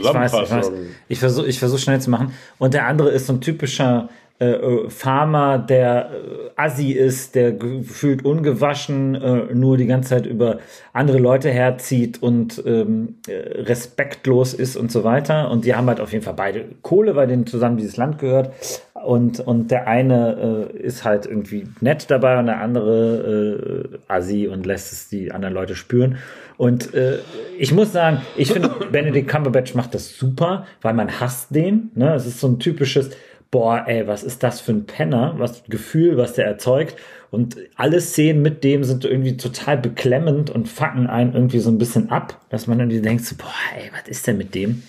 ich 0.00 0.14
weiß, 0.14 0.32
ich 0.32 0.50
weiß. 0.50 0.72
Ich 1.08 1.18
versuche 1.18 1.46
ich 1.46 1.58
versuch 1.58 1.78
schnell 1.78 2.00
zu 2.00 2.10
machen. 2.10 2.34
Und 2.58 2.74
der 2.74 2.86
andere 2.86 3.10
ist 3.10 3.26
so 3.26 3.34
ein 3.34 3.40
typischer 3.40 4.08
äh, 4.40 4.52
äh, 4.52 4.88
Farmer, 4.88 5.58
der 5.58 6.12
äh, 6.12 6.50
Assi 6.56 6.92
ist, 6.92 7.34
der 7.34 7.52
gefühlt 7.52 8.24
ungewaschen 8.24 9.14
äh, 9.14 9.54
nur 9.54 9.76
die 9.76 9.84
ganze 9.84 10.10
Zeit 10.10 10.24
über 10.24 10.60
andere 10.94 11.18
Leute 11.18 11.50
herzieht 11.50 12.22
und 12.22 12.62
ähm, 12.64 13.16
äh, 13.28 13.34
respektlos 13.64 14.54
ist 14.54 14.76
und 14.76 14.90
so 14.90 15.04
weiter. 15.04 15.50
Und 15.50 15.66
die 15.66 15.74
haben 15.74 15.86
halt 15.88 16.00
auf 16.00 16.12
jeden 16.12 16.24
Fall 16.24 16.32
beide 16.32 16.64
Kohle, 16.80 17.16
weil 17.16 17.26
denen 17.26 17.46
zusammen 17.46 17.76
dieses 17.76 17.98
Land 17.98 18.18
gehört. 18.18 18.54
Und, 18.94 19.40
und 19.40 19.70
der 19.70 19.86
eine 19.86 20.70
äh, 20.72 20.78
ist 20.78 21.04
halt 21.04 21.26
irgendwie 21.26 21.66
nett 21.82 22.10
dabei 22.10 22.38
und 22.38 22.46
der 22.46 22.62
andere 22.62 23.90
äh, 23.92 23.98
Assi 24.08 24.48
und 24.48 24.64
lässt 24.64 24.90
es 24.90 25.10
die 25.10 25.32
anderen 25.32 25.52
Leute 25.52 25.74
spüren. 25.74 26.16
Und 26.60 26.92
äh, 26.92 27.20
ich 27.58 27.72
muss 27.72 27.90
sagen, 27.90 28.20
ich 28.36 28.52
finde, 28.52 28.68
Benedict 28.92 29.26
Cumberbatch 29.28 29.74
macht 29.74 29.94
das 29.94 30.18
super, 30.18 30.66
weil 30.82 30.92
man 30.92 31.18
hasst 31.18 31.54
den. 31.54 31.90
Ne? 31.94 32.12
Es 32.12 32.26
ist 32.26 32.38
so 32.38 32.48
ein 32.48 32.58
typisches, 32.58 33.12
boah, 33.50 33.84
ey, 33.86 34.06
was 34.06 34.22
ist 34.22 34.42
das 34.42 34.60
für 34.60 34.72
ein 34.72 34.84
Penner? 34.84 35.36
Was 35.38 35.64
Gefühl, 35.70 36.18
was 36.18 36.34
der 36.34 36.44
erzeugt. 36.44 36.96
Und 37.30 37.56
alle 37.76 38.02
Szenen 38.02 38.42
mit 38.42 38.62
dem 38.62 38.84
sind 38.84 39.06
irgendwie 39.06 39.38
total 39.38 39.78
beklemmend 39.78 40.50
und 40.50 40.68
fucken 40.68 41.06
einen 41.06 41.32
irgendwie 41.32 41.60
so 41.60 41.70
ein 41.70 41.78
bisschen 41.78 42.10
ab, 42.10 42.38
dass 42.50 42.66
man 42.66 42.78
irgendwie 42.78 43.00
denkt, 43.00 43.24
so, 43.24 43.36
boah, 43.36 43.54
ey, 43.78 43.90
was 43.98 44.06
ist 44.10 44.26
denn 44.26 44.36
mit 44.36 44.54
dem? 44.54 44.82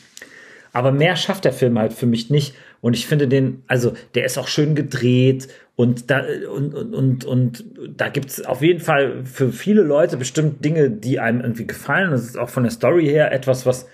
Aber 0.73 0.91
mehr 0.91 1.15
schafft 1.15 1.45
der 1.45 1.53
Film 1.53 1.79
halt 1.79 1.93
für 1.93 2.05
mich 2.05 2.29
nicht. 2.29 2.53
Und 2.81 2.95
ich 2.95 3.07
finde 3.07 3.27
den, 3.27 3.63
also 3.67 3.93
der 4.15 4.25
ist 4.25 4.37
auch 4.37 4.47
schön 4.47 4.75
gedreht 4.75 5.47
und 5.75 6.09
da 6.09 6.23
und 6.51 6.73
und 6.73 6.93
und, 6.93 7.25
und 7.25 7.65
da 7.95 8.09
gibt's 8.09 8.43
auf 8.43 8.61
jeden 8.61 8.79
Fall 8.79 9.23
für 9.23 9.51
viele 9.51 9.83
Leute 9.83 10.17
bestimmt 10.17 10.65
Dinge, 10.65 10.89
die 10.89 11.19
einem 11.19 11.41
irgendwie 11.41 11.67
gefallen. 11.67 12.11
Das 12.11 12.23
ist 12.23 12.37
auch 12.37 12.49
von 12.49 12.63
der 12.63 12.71
Story 12.71 13.05
her 13.05 13.31
etwas, 13.31 13.65
was 13.65 13.87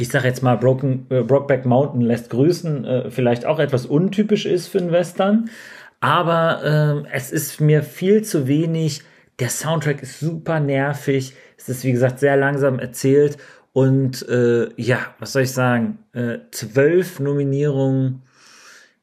ich 0.00 0.08
sag 0.08 0.24
jetzt 0.24 0.42
mal, 0.42 0.56
Broken, 0.56 1.06
äh, 1.10 1.22
Brokeback 1.22 1.64
Mountain 1.64 2.00
lässt 2.00 2.30
grüßen, 2.30 2.84
äh, 2.84 3.10
vielleicht 3.10 3.44
auch 3.44 3.58
etwas 3.58 3.84
untypisch 3.84 4.46
ist 4.46 4.68
für 4.68 4.78
einen 4.78 4.92
Western. 4.92 5.50
Aber 6.00 7.04
äh, 7.04 7.08
es 7.12 7.32
ist 7.32 7.60
mir 7.60 7.82
viel 7.82 8.22
zu 8.22 8.46
wenig. 8.46 9.02
Der 9.40 9.48
Soundtrack 9.48 10.02
ist 10.02 10.20
super 10.20 10.60
nervig. 10.60 11.34
Es 11.56 11.68
ist, 11.68 11.84
wie 11.84 11.92
gesagt, 11.92 12.20
sehr 12.20 12.36
langsam 12.36 12.78
erzählt. 12.78 13.36
Und 13.72 14.28
äh, 14.28 14.68
ja, 14.76 14.98
was 15.18 15.32
soll 15.32 15.42
ich 15.42 15.52
sagen? 15.52 15.98
Äh, 16.12 16.38
zwölf 16.50 17.20
Nominierungen. 17.20 18.22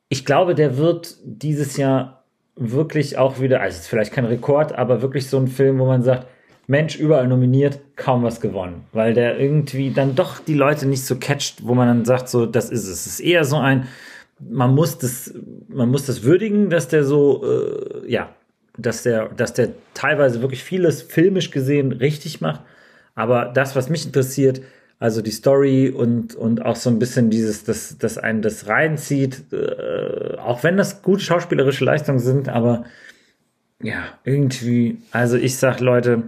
Ich 0.09 0.25
glaube, 0.25 0.55
der 0.55 0.77
wird 0.77 1.17
dieses 1.23 1.77
Jahr 1.77 2.23
wirklich 2.55 3.17
auch 3.17 3.39
wieder, 3.39 3.61
also 3.61 3.75
es 3.75 3.81
ist 3.83 3.87
vielleicht 3.87 4.13
kein 4.13 4.25
Rekord, 4.25 4.73
aber 4.73 5.01
wirklich 5.01 5.29
so 5.29 5.37
ein 5.37 5.47
Film, 5.47 5.79
wo 5.79 5.85
man 5.85 6.03
sagt, 6.03 6.27
Mensch, 6.67 6.95
überall 6.97 7.27
nominiert, 7.27 7.79
kaum 7.95 8.23
was 8.23 8.41
gewonnen. 8.41 8.85
Weil 8.91 9.13
der 9.13 9.39
irgendwie 9.39 9.91
dann 9.91 10.15
doch 10.15 10.39
die 10.39 10.55
Leute 10.55 10.87
nicht 10.87 11.05
so 11.05 11.17
catcht, 11.17 11.65
wo 11.65 11.75
man 11.75 11.87
dann 11.87 12.05
sagt, 12.05 12.27
so, 12.27 12.45
das 12.45 12.69
ist 12.69 12.87
es. 12.87 13.05
Es 13.05 13.07
ist 13.07 13.19
eher 13.19 13.45
so 13.45 13.57
ein, 13.57 13.87
man 14.39 14.73
muss 14.73 14.97
das, 14.97 15.33
man 15.67 15.89
muss 15.89 16.05
das 16.05 16.23
würdigen, 16.23 16.69
dass 16.69 16.87
der 16.87 17.03
so, 17.03 17.43
äh, 17.45 18.11
ja, 18.11 18.29
dass 18.77 19.03
der, 19.03 19.29
dass 19.29 19.53
der 19.53 19.69
teilweise 19.93 20.41
wirklich 20.41 20.63
vieles 20.63 21.01
filmisch 21.01 21.51
gesehen 21.51 21.91
richtig 21.91 22.41
macht. 22.41 22.61
Aber 23.15 23.45
das, 23.45 23.75
was 23.75 23.89
mich 23.89 24.05
interessiert, 24.05 24.61
also 24.99 25.21
die 25.21 25.31
Story 25.31 25.89
und, 25.89 26.35
und 26.35 26.63
auch 26.63 26.75
so 26.75 26.89
ein 26.89 26.99
bisschen 26.99 27.29
dieses, 27.29 27.63
dass, 27.63 27.97
dass 27.97 28.17
einen 28.17 28.41
das 28.41 28.67
reinzieht, 28.67 29.51
äh, 29.51 30.37
auch 30.37 30.63
wenn 30.63 30.77
das 30.77 31.01
gute 31.01 31.23
schauspielerische 31.23 31.83
Leistungen 31.83 32.19
sind, 32.19 32.49
aber 32.49 32.85
ja, 33.81 34.17
irgendwie, 34.23 35.01
also 35.11 35.37
ich 35.37 35.57
sag 35.57 35.79
Leute, 35.79 36.23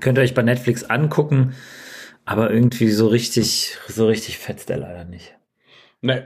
könnt 0.00 0.18
ihr 0.18 0.22
euch 0.22 0.34
bei 0.34 0.42
Netflix 0.42 0.84
angucken, 0.84 1.54
aber 2.24 2.50
irgendwie 2.50 2.90
so 2.90 3.08
richtig, 3.08 3.76
so 3.88 4.06
richtig 4.06 4.38
fetzt 4.38 4.68
der 4.68 4.78
leider 4.78 5.04
nicht. 5.04 5.34
Nee. 6.00 6.22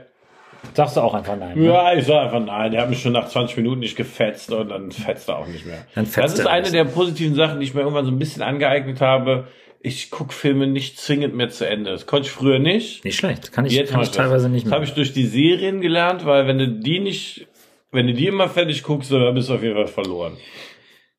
Sagst 0.73 0.97
du 0.97 1.01
auch 1.01 1.13
einfach 1.13 1.37
nein. 1.37 1.57
Ne? 1.57 1.65
Ja, 1.67 1.93
ich 1.93 2.05
sag 2.05 2.25
einfach 2.25 2.43
nein. 2.45 2.71
Der 2.71 2.81
hat 2.81 2.89
mich 2.89 3.01
schon 3.01 3.13
nach 3.13 3.27
20 3.27 3.57
Minuten 3.57 3.79
nicht 3.79 3.95
gefetzt 3.95 4.51
und 4.51 4.69
dann 4.69 4.91
fetzt 4.91 5.29
er 5.29 5.37
auch 5.37 5.47
nicht 5.47 5.65
mehr. 5.65 5.85
Dann 5.95 6.05
fetzt 6.05 6.25
das 6.33 6.39
ist 6.39 6.45
er 6.45 6.51
eine 6.51 6.61
nicht. 6.63 6.73
der 6.73 6.85
positiven 6.85 7.35
Sachen, 7.35 7.59
die 7.59 7.65
ich 7.65 7.73
mir 7.73 7.81
irgendwann 7.81 8.05
so 8.05 8.11
ein 8.11 8.19
bisschen 8.19 8.41
angeeignet 8.41 9.01
habe. 9.01 9.47
Ich 9.81 10.09
guck 10.09 10.33
Filme 10.33 10.65
nicht 10.65 10.97
zwingend 10.99 11.35
mehr 11.35 11.49
zu 11.49 11.67
Ende. 11.67 11.91
Das 11.91 12.07
konnte 12.07 12.25
ich 12.27 12.31
früher 12.31 12.57
nicht. 12.59 13.05
Nicht 13.05 13.17
schlecht. 13.17 13.51
Kann 13.51 13.65
ich, 13.65 13.73
Jetzt 13.73 13.91
kann 13.91 14.01
ich 14.01 14.07
das. 14.07 14.17
teilweise 14.17 14.49
nicht 14.49 14.63
Das 14.65 14.69
mehr. 14.71 14.75
habe 14.77 14.85
ich 14.85 14.93
durch 14.95 15.13
die 15.13 15.25
Serien 15.25 15.79
gelernt, 15.81 16.25
weil 16.25 16.47
wenn 16.47 16.57
du 16.57 16.67
die 16.67 16.99
nicht, 16.99 17.45
wenn 17.91 18.07
du 18.07 18.13
die 18.13 18.25
immer 18.27 18.49
fertig 18.49 18.81
guckst, 18.81 19.11
dann 19.11 19.35
bist 19.35 19.49
du 19.49 19.53
auf 19.53 19.61
jeden 19.61 19.75
Fall 19.75 19.87
verloren. 19.87 20.37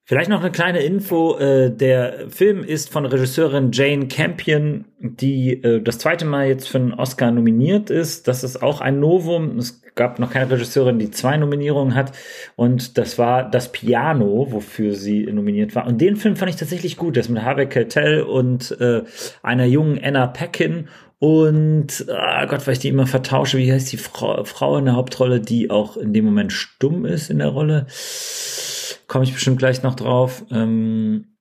Vielleicht 0.08 0.30
noch 0.30 0.40
eine 0.40 0.52
kleine 0.52 0.82
Info. 0.82 1.36
Äh, 1.36 1.68
der 1.68 2.30
Film 2.30 2.62
ist 2.62 2.92
von 2.92 3.06
Regisseurin 3.06 3.72
Jane 3.72 4.06
Campion, 4.06 4.84
die 5.00 5.60
äh, 5.64 5.82
das 5.82 5.98
zweite 5.98 6.24
Mal 6.24 6.46
jetzt 6.46 6.68
für 6.68 6.78
einen 6.78 6.94
Oscar 6.94 7.32
nominiert 7.32 7.90
ist. 7.90 8.28
Das 8.28 8.44
ist 8.44 8.62
auch 8.62 8.80
ein 8.80 9.00
Novum. 9.00 9.58
Es 9.58 9.82
gab 9.96 10.20
noch 10.20 10.30
keine 10.30 10.48
Regisseurin, 10.52 11.00
die 11.00 11.10
zwei 11.10 11.36
Nominierungen 11.36 11.96
hat. 11.96 12.12
Und 12.54 12.98
das 12.98 13.18
war 13.18 13.50
das 13.50 13.72
Piano, 13.72 14.46
wofür 14.52 14.94
sie 14.94 15.24
nominiert 15.24 15.74
war. 15.74 15.88
Und 15.88 16.00
den 16.00 16.14
Film 16.14 16.36
fand 16.36 16.50
ich 16.50 16.56
tatsächlich 16.56 16.96
gut. 16.96 17.16
Das 17.16 17.28
mit 17.28 17.42
Harvey 17.42 17.66
Keitel 17.66 18.22
und 18.22 18.80
äh, 18.80 19.02
einer 19.42 19.64
jungen 19.64 19.98
Anna 20.00 20.28
Paquin. 20.28 20.86
Und 21.18 22.06
ah 22.10 22.44
Gott, 22.44 22.64
weil 22.64 22.74
ich 22.74 22.78
die 22.78 22.90
immer 22.90 23.08
vertausche, 23.08 23.58
wie 23.58 23.72
heißt 23.72 23.90
die 23.90 23.96
Frau, 23.96 24.44
Frau 24.44 24.78
in 24.78 24.84
der 24.84 24.94
Hauptrolle, 24.94 25.40
die 25.40 25.68
auch 25.68 25.96
in 25.96 26.12
dem 26.12 26.26
Moment 26.26 26.52
stumm 26.52 27.04
ist 27.04 27.28
in 27.28 27.40
der 27.40 27.48
Rolle? 27.48 27.86
Komme 29.08 29.24
ich 29.24 29.32
bestimmt 29.32 29.58
gleich 29.58 29.82
noch 29.82 29.94
drauf. 29.94 30.44
Ähm, 30.50 31.36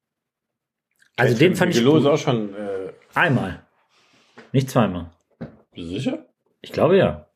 also 1.18 1.38
den 1.38 1.56
fand 1.56 1.72
ich 1.74 1.82
ist 1.82 1.86
gut. 1.88 2.06
auch 2.06 2.18
schon, 2.18 2.54
äh, 2.54 2.92
einmal, 3.14 3.66
nicht 4.52 4.70
zweimal. 4.70 5.12
bist 5.40 5.78
du 5.78 5.84
sicher? 5.96 6.26
Ich 6.62 6.72
glaube 6.72 6.98
ja. 6.98 7.28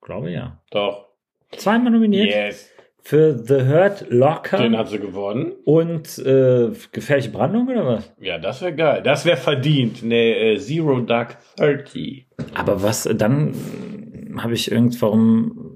Glaube 0.00 0.30
ja. 0.30 0.60
Doch. 0.70 1.08
Zweimal 1.56 1.92
nominiert 1.92 2.28
Yes. 2.28 2.70
für 3.02 3.38
The 3.38 3.66
Hurt 3.68 4.06
Locker 4.10 4.58
Den 4.58 4.76
hat 4.76 4.88
sie 4.88 4.98
gewonnen. 4.98 5.52
und 5.64 6.18
äh, 6.18 6.70
gefährliche 6.92 7.30
Brandung 7.30 7.68
oder 7.68 7.86
was? 7.86 8.12
Ja, 8.18 8.38
das 8.38 8.62
wäre 8.62 8.74
geil. 8.74 9.02
Das 9.02 9.24
wäre 9.24 9.36
verdient. 9.36 10.02
Nee, 10.02 10.54
äh, 10.54 10.58
Zero 10.58 11.00
Dark 11.00 11.36
Thirty. 11.56 12.26
Aber 12.54 12.82
was 12.82 13.04
dann 13.14 13.54
habe 14.40 14.54
ich 14.54 14.72
irgendwann 14.72 15.71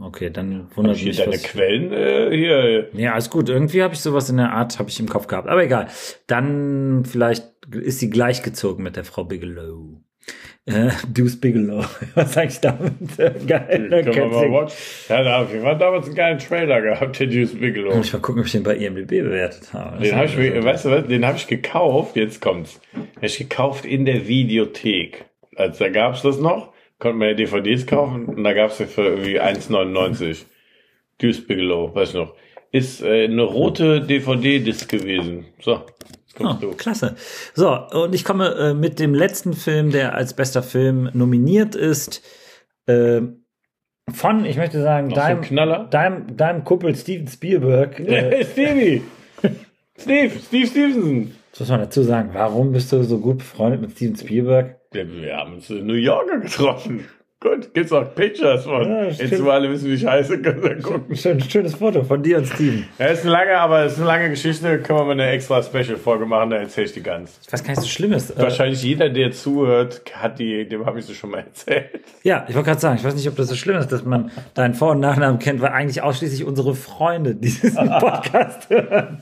okay, 0.00 0.30
dann 0.30 0.66
wundert 0.74 0.96
ich 0.96 1.02
hier 1.02 1.08
mich 1.10 1.16
deine 1.18 1.32
was. 1.34 1.42
Quellen 1.42 1.92
äh, 1.92 2.36
hier. 2.36 2.88
Ja, 2.92 3.12
alles 3.14 3.30
gut. 3.30 3.48
Irgendwie 3.48 3.82
habe 3.82 3.94
ich 3.94 4.00
sowas 4.00 4.30
in 4.30 4.36
der 4.36 4.52
Art 4.52 4.78
habe 4.78 4.88
ich 4.90 4.98
im 5.00 5.08
Kopf 5.08 5.26
gehabt. 5.26 5.48
Aber 5.48 5.62
egal. 5.62 5.88
Dann 6.26 7.04
vielleicht 7.04 7.44
ist 7.72 7.98
sie 8.00 8.10
gleichgezogen 8.10 8.82
mit 8.84 8.96
der 8.96 9.04
Frau 9.04 9.24
Bigelow. 9.24 10.00
Äh, 10.66 10.90
Deuce 11.12 11.40
Bigelow. 11.40 11.84
Was 12.14 12.34
sag 12.34 12.48
ich 12.50 12.60
damit? 12.60 12.92
Äh, 13.18 13.32
Geil. 13.46 13.88
Können 14.04 14.30
wir 14.30 14.48
mal. 14.48 14.66
Ja, 15.08 15.22
da 15.22 15.38
hab 15.40 15.54
ich 15.54 15.62
war 15.62 15.78
damals 15.78 16.06
einen 16.06 16.14
geilen 16.14 16.38
Trailer 16.38 16.82
gehabt, 16.82 17.18
der 17.18 17.26
Deuce 17.28 17.54
Bigelow. 17.58 17.96
Muss 17.96 18.08
ich 18.08 18.12
mal 18.12 18.18
gucken, 18.20 18.40
ob 18.40 18.46
ich 18.46 18.52
den 18.52 18.62
bei 18.62 18.76
IMDb 18.76 19.08
bewertet 19.22 19.72
habe. 19.72 20.02
Den 20.02 20.14
habe 20.14 20.26
ich, 20.26 20.36
mir- 20.36 20.62
weißt 20.62 20.84
du 20.84 20.90
was, 20.90 21.06
den 21.06 21.24
habe 21.26 21.38
ich 21.38 21.46
gekauft, 21.46 22.16
jetzt 22.16 22.42
kommt's. 22.42 22.80
Den 22.94 23.06
hab 23.16 23.24
ich 23.24 23.38
gekauft 23.38 23.84
in 23.86 24.04
der 24.04 24.28
Videothek. 24.28 25.24
Als 25.56 25.78
da 25.78 25.88
gab's 25.88 26.20
das 26.22 26.38
noch, 26.38 26.72
konnte 26.98 27.18
man 27.18 27.28
ja 27.28 27.34
DVDs 27.34 27.86
kaufen 27.86 28.26
und 28.26 28.44
da 28.44 28.52
gab's 28.52 28.78
den 28.78 28.88
für 28.88 29.04
irgendwie 29.04 29.40
1,99. 29.40 30.44
Deuce 31.20 31.46
Bigelow, 31.46 31.94
weiß 31.94 32.10
ich 32.10 32.14
noch. 32.14 32.34
Ist 32.70 33.02
äh, 33.02 33.24
eine 33.24 33.42
rote 33.42 34.02
DVD-Disc 34.02 34.88
gewesen. 34.88 35.46
So, 35.60 35.84
Oh, 36.40 36.54
klasse. 36.76 37.16
So, 37.54 37.76
und 37.90 38.14
ich 38.14 38.24
komme 38.24 38.54
äh, 38.54 38.74
mit 38.74 39.00
dem 39.00 39.14
letzten 39.14 39.54
Film, 39.54 39.90
der 39.90 40.14
als 40.14 40.34
bester 40.34 40.62
Film 40.62 41.10
nominiert 41.12 41.74
ist, 41.74 42.22
äh, 42.86 43.22
von, 44.10 44.44
ich 44.44 44.56
möchte 44.56 44.80
sagen, 44.80 45.10
deinem, 45.10 45.42
Knaller? 45.42 45.84
deinem, 45.90 46.36
deinem 46.36 46.64
Kumpel 46.64 46.94
Steven 46.94 47.26
Spielberg. 47.26 47.98
Äh, 48.00 48.44
Stevie! 48.52 49.02
Steve, 49.98 50.32
Steve 50.38 50.66
Stevenson. 50.66 51.32
das 51.50 51.60
muss 51.60 51.68
man 51.70 51.80
dazu 51.80 52.02
sagen, 52.02 52.30
warum 52.32 52.72
bist 52.72 52.92
du 52.92 53.02
so 53.02 53.18
gut 53.18 53.38
befreundet 53.38 53.80
mit 53.80 53.90
Steven 53.92 54.16
Spielberg? 54.16 54.77
Wir 54.92 55.36
haben 55.36 55.54
uns 55.54 55.68
in 55.70 55.86
New 55.86 55.94
Yorker 55.94 56.38
getroffen. 56.38 57.04
Gut, 57.40 57.72
gibt's 57.72 57.92
auch 57.92 58.16
Pictures 58.16 58.64
von. 58.64 58.82
Ja, 58.90 59.04
Jetzt, 59.04 59.44
wo 59.44 59.50
alle 59.50 59.70
wissen, 59.70 59.86
wie 59.88 59.94
ich 59.94 60.04
heiße, 60.04 60.42
können 60.42 60.60
wir 60.62 60.76
gucken. 60.78 61.14
Schön, 61.14 61.40
schönes 61.40 61.76
Foto 61.76 62.02
von 62.02 62.20
dir 62.20 62.38
und 62.38 62.46
Steven. 62.46 62.84
Ja, 62.98 63.06
ist 63.06 63.22
eine 63.22 63.30
lange, 63.30 63.56
aber 63.58 63.84
ist 63.84 63.98
eine 63.98 64.06
lange 64.06 64.30
Geschichte. 64.30 64.78
Können 64.80 64.98
wir 64.98 65.04
mal 65.04 65.12
eine 65.12 65.28
extra 65.28 65.62
Special-Folge 65.62 66.26
machen, 66.26 66.50
da 66.50 66.56
erzähle 66.56 66.86
ich 66.86 66.94
die 66.94 67.02
ganz. 67.02 67.38
Was 67.50 67.62
gar 67.62 67.70
nicht 67.70 67.82
so 67.82 67.86
schlimm 67.86 68.12
ist. 68.12 68.30
Äh, 68.36 68.42
Wahrscheinlich 68.42 68.82
jeder, 68.82 69.08
der 69.08 69.30
zuhört, 69.30 70.02
hat 70.14 70.40
die, 70.40 70.66
dem 70.68 70.84
habe 70.84 70.98
ich 70.98 71.04
sie 71.06 71.14
schon 71.14 71.30
mal 71.30 71.38
erzählt. 71.46 72.00
ja, 72.24 72.44
ich 72.48 72.56
wollte 72.56 72.70
gerade 72.70 72.80
sagen, 72.80 72.96
ich 72.98 73.04
weiß 73.04 73.14
nicht, 73.14 73.28
ob 73.28 73.36
das 73.36 73.46
so 73.48 73.54
schlimm 73.54 73.76
ist, 73.76 73.92
dass 73.92 74.04
man 74.04 74.32
deinen 74.54 74.74
Vor- 74.74 74.90
und 74.92 75.00
Nachnamen 75.00 75.38
kennt, 75.38 75.60
weil 75.60 75.70
eigentlich 75.70 76.02
ausschließlich 76.02 76.44
unsere 76.44 76.74
Freunde 76.74 77.36
diesen 77.36 77.72
Podcast 78.00 78.68
hören. 78.68 79.18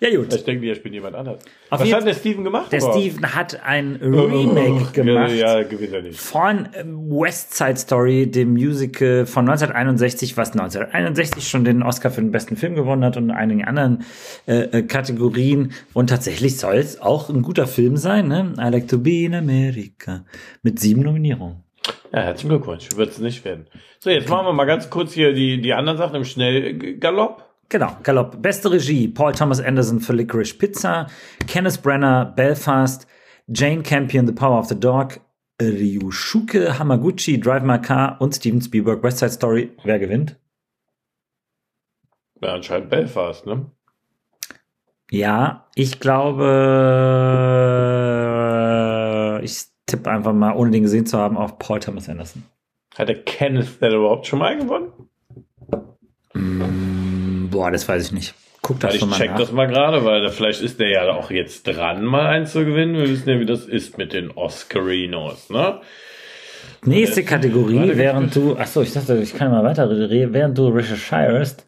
Ja, 0.00 0.14
gut. 0.16 0.32
Ich 0.32 0.44
denke, 0.44 0.70
ich 0.70 0.80
bin 0.82 0.92
jemand 0.92 1.16
anders. 1.16 1.42
Auf 1.70 1.80
Was 1.80 1.92
hat 1.92 2.06
der 2.06 2.14
Steven 2.14 2.44
gemacht? 2.44 2.70
Der 2.70 2.78
überhaupt? 2.78 3.00
Steven 3.00 3.34
hat 3.34 3.60
ein 3.64 3.96
Remake 4.00 4.92
gemacht 4.92 5.32
Ja, 5.34 5.62
gewinnt 5.64 5.92
er 5.92 6.02
nicht. 6.02 6.20
von 6.20 6.68
ähm, 6.74 7.10
West 7.10 7.54
Side 7.54 7.76
Story, 7.78 8.30
dem 8.30 8.52
Musical 8.52 9.26
von 9.26 9.48
1961, 9.48 10.36
was 10.36 10.52
1961 10.52 11.48
schon 11.48 11.64
den 11.64 11.82
Oscar 11.82 12.10
für 12.12 12.20
den 12.20 12.30
besten 12.30 12.56
Film 12.56 12.76
gewonnen 12.76 13.04
hat 13.04 13.16
und 13.16 13.24
in 13.24 13.30
einigen 13.32 13.64
anderen 13.64 14.04
äh, 14.46 14.60
äh, 14.78 14.82
Kategorien. 14.82 15.72
Und 15.94 16.10
tatsächlich 16.10 16.58
soll 16.58 16.76
es 16.76 17.00
auch 17.00 17.28
ein 17.28 17.42
guter 17.42 17.66
Film 17.66 17.96
sein, 17.96 18.28
ne? 18.28 18.52
I 18.56 18.70
Like 18.70 18.86
to 18.86 18.98
Be 18.98 19.24
in 19.24 19.34
America. 19.34 20.24
Mit 20.62 20.78
sieben 20.78 21.02
Nominierungen. 21.02 21.64
Ja, 22.12 22.20
herzlichen 22.20 22.50
Glückwunsch. 22.50 22.88
Wird 22.94 23.10
es 23.10 23.18
nicht 23.18 23.44
werden. 23.44 23.66
So, 23.98 24.10
jetzt 24.10 24.28
machen 24.28 24.46
wir 24.46 24.52
mal 24.52 24.64
ganz 24.64 24.90
kurz 24.90 25.12
hier 25.12 25.32
die, 25.32 25.60
die 25.60 25.72
anderen 25.74 25.98
Sachen 25.98 26.14
im 26.14 26.24
Schnellgalopp. 26.24 27.47
Genau, 27.68 27.96
Galopp. 28.02 28.40
Beste 28.40 28.70
Regie, 28.70 29.08
Paul 29.08 29.32
Thomas 29.32 29.60
Anderson 29.60 30.00
für 30.00 30.14
Licorice 30.14 30.54
Pizza, 30.54 31.06
Kenneth 31.46 31.82
Brenner, 31.82 32.24
Belfast, 32.24 33.06
Jane 33.48 33.82
Campion, 33.82 34.26
The 34.26 34.32
Power 34.32 34.58
of 34.58 34.68
the 34.68 34.78
Dog, 34.78 35.20
Ryushuke 35.60 36.78
Hamaguchi, 36.78 37.38
Drive 37.38 37.64
My 37.64 37.78
Car 37.78 38.16
und 38.20 38.34
Steven 38.34 38.60
Spielberg, 38.62 39.02
West 39.02 39.18
Side 39.18 39.32
Story. 39.32 39.70
Wer 39.84 39.98
gewinnt? 39.98 40.36
Ja, 42.40 42.54
anscheinend 42.54 42.88
Belfast, 42.90 43.44
ne? 43.46 43.66
Ja, 45.10 45.66
ich 45.74 46.00
glaube, 46.00 46.44
ich 49.42 49.64
tippe 49.86 50.10
einfach 50.10 50.32
mal, 50.32 50.54
ohne 50.54 50.70
den 50.70 50.82
gesehen 50.82 51.06
zu 51.06 51.18
haben, 51.18 51.36
auf 51.36 51.58
Paul 51.58 51.80
Thomas 51.80 52.08
Anderson. 52.08 52.44
Hat 52.96 53.08
der 53.08 53.22
Kenneth 53.24 53.80
denn 53.80 53.94
überhaupt 53.94 54.26
schon 54.26 54.38
mal 54.38 54.56
gewonnen? 54.56 54.92
Mm, 56.34 57.07
Boah, 57.50 57.70
das 57.70 57.88
weiß 57.88 58.06
ich 58.06 58.12
nicht. 58.12 58.34
Guck 58.62 58.80
das 58.80 58.94
Also 58.94 59.00
schon 59.00 59.08
ich 59.08 59.18
mal 59.18 59.18
check 59.18 59.30
nach. 59.32 59.38
das 59.38 59.52
mal 59.52 59.66
gerade, 59.66 60.04
weil 60.04 60.28
vielleicht 60.30 60.62
ist 60.62 60.80
der 60.80 60.88
ja 60.88 61.12
auch 61.12 61.30
jetzt 61.30 61.66
dran, 61.66 62.04
mal 62.04 62.26
eins 62.26 62.52
zu 62.52 62.64
gewinnen. 62.64 62.94
Wir 62.96 63.08
wissen 63.08 63.28
ja, 63.28 63.38
wie 63.40 63.46
das 63.46 63.64
ist 63.66 63.98
mit 63.98 64.12
den 64.12 64.30
Oscarinos, 64.32 65.48
ne? 65.50 65.80
Nächste 66.84 67.24
Kategorie, 67.24 67.76
Warte, 67.76 67.96
während 67.98 68.34
du, 68.36 68.56
ach 68.58 68.66
so, 68.66 68.82
ich 68.82 68.92
dachte, 68.92 69.16
ich 69.18 69.34
kann 69.34 69.50
mal 69.50 69.64
weiter 69.64 69.88
reden, 69.90 70.32
während 70.32 70.56
du 70.58 70.68
recherchierst. 70.68 71.66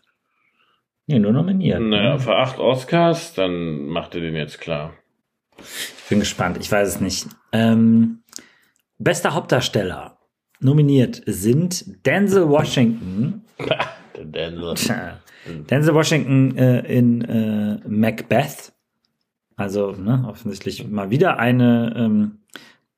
Nee, 1.07 1.19
nur 1.19 1.33
nominiert. 1.33 1.81
Naja, 1.81 2.12
ne? 2.14 2.19
für 2.21 2.37
acht 2.37 2.59
Oscars, 2.59 3.35
dann 3.35 3.87
macht 3.87 4.14
ihr 4.14 4.21
den 4.21 4.37
jetzt 4.37 4.61
klar. 4.61 4.93
Ich 5.59 6.09
bin 6.09 6.21
gespannt, 6.21 6.59
ich 6.61 6.71
weiß 6.71 6.88
es 6.88 7.01
nicht. 7.01 7.27
Ähm, 7.53 8.23
bester 8.99 9.35
Hauptdarsteller 9.35 10.19
nominiert 10.61 11.22
sind 11.26 12.05
Denzel 12.07 12.49
Washington, 12.49 13.43
Der 14.16 14.24
Denzel. 14.24 14.74
Tja, 14.74 15.18
Denzel 15.47 15.95
Washington 15.95 16.57
äh, 16.57 16.80
in 16.80 17.22
äh, 17.22 17.80
Macbeth, 17.88 18.72
also 19.57 19.93
ne, 19.93 20.26
offensichtlich 20.28 20.86
mal 20.86 21.11
wieder 21.11 21.38
eine 21.38 21.95
ähm, 21.97 22.38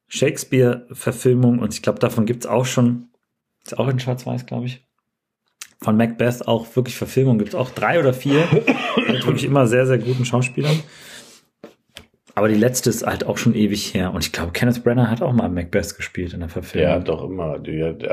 Shakespeare-Verfilmung 0.09 1.59
und 1.59 1.73
ich 1.73 1.83
glaube, 1.83 1.99
davon 1.99 2.27
gibt's 2.27 2.47
auch 2.47 2.67
schon, 2.67 3.09
ist 3.65 3.79
auch 3.79 3.89
in 3.89 4.01
Schwarz-Weiß, 4.01 4.47
glaube 4.47 4.67
ich. 4.67 4.87
von 5.83 5.97
Macbeth 5.97 6.47
auch 6.47 6.77
wirklich 6.77 6.97
Verfilmungen. 6.97 7.39
Gibt 7.39 7.51
es 7.51 7.55
auch 7.55 7.71
drei 7.71 7.99
oder 7.99 8.15
vier 8.15 8.47
mit 9.09 9.27
wirklich 9.27 9.45
immer 9.45 9.67
sehr, 9.67 9.87
sehr 9.87 9.99
guten 9.99 10.25
Schauspielern. 10.25 10.81
Aber 12.35 12.49
die 12.49 12.55
letzte 12.57 12.89
ist 12.91 13.05
halt 13.07 13.25
auch 13.25 13.37
schon 13.37 13.55
ewig 13.55 13.93
her. 13.95 14.13
Und 14.15 14.25
ich 14.25 14.33
glaube, 14.33 14.53
Kenneth 14.53 14.83
Brenner 14.83 15.11
hat 15.11 15.21
auch 15.21 15.33
mal 15.33 15.49
Macbeth 15.51 15.97
gespielt 15.97 16.33
in 16.33 16.41
der 16.41 16.49
Verfilmung. 16.49 16.91
Ja, 16.91 16.99
doch 16.99 17.25
immer. 17.25 17.61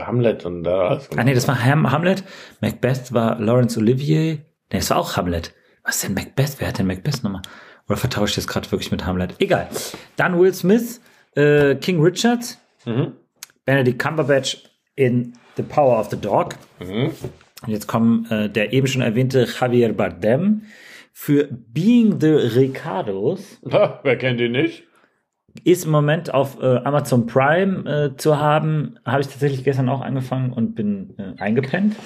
Hamlet 0.05 0.45
und 0.45 0.63
da. 0.63 0.99
Ah, 1.15 1.23
nee, 1.23 1.33
das 1.33 1.47
war 1.47 1.63
Ham 1.63 1.89
Hamlet. 1.91 2.23
Macbeth 2.61 3.13
war 3.13 3.39
Laurence 3.39 3.77
Olivier. 3.77 4.33
Nee, 4.33 4.39
das 4.71 4.89
war 4.89 4.97
auch 4.97 5.15
Hamlet. 5.15 5.53
Was 5.83 5.95
ist 5.95 6.03
denn 6.05 6.13
Macbeth? 6.15 6.55
Wer 6.59 6.67
hat 6.67 6.79
denn 6.79 6.87
Macbeth 6.87 7.23
nochmal? 7.23 7.41
Oder 7.87 7.97
vertauscht 7.97 8.37
das 8.37 8.47
gerade 8.47 8.69
wirklich 8.71 8.91
mit 8.91 9.05
Hamlet? 9.05 9.35
Egal. 9.39 9.67
Dann 10.17 10.37
Will 10.39 10.53
Smith, 10.53 11.01
äh, 11.35 11.75
King 11.75 12.01
Richard, 12.01 12.57
Mhm. 12.85 13.13
Benedict 13.65 13.99
Cumberbatch 13.99 14.63
in 14.95 15.33
The 15.57 15.63
Power 15.63 15.99
of 15.99 16.09
the 16.09 16.17
Dog. 16.19 16.55
Mhm. 16.79 17.11
Und 17.65 17.69
jetzt 17.71 17.87
kommen 17.87 18.25
äh, 18.31 18.49
der 18.49 18.71
eben 18.73 18.87
schon 18.87 19.01
erwähnte 19.01 19.45
Javier 19.59 19.91
Bardem 19.93 20.63
für 21.21 21.49
Being 21.51 22.21
the 22.21 22.31
Ricardos. 22.57 23.59
Ha, 23.69 23.99
wer 24.03 24.17
kennt 24.17 24.39
ihn 24.39 24.53
nicht? 24.53 24.85
Ist 25.65 25.83
im 25.83 25.91
Moment 25.91 26.33
auf 26.33 26.61
äh, 26.61 26.77
Amazon 26.77 27.25
Prime 27.25 28.13
äh, 28.13 28.15
zu 28.15 28.39
haben. 28.39 28.97
Habe 29.03 29.19
ich 29.19 29.27
tatsächlich 29.27 29.65
gestern 29.65 29.89
auch 29.89 29.99
angefangen 29.99 30.53
und 30.53 30.75
bin 30.75 31.15
äh, 31.17 31.33
eingepennt. 31.37 31.97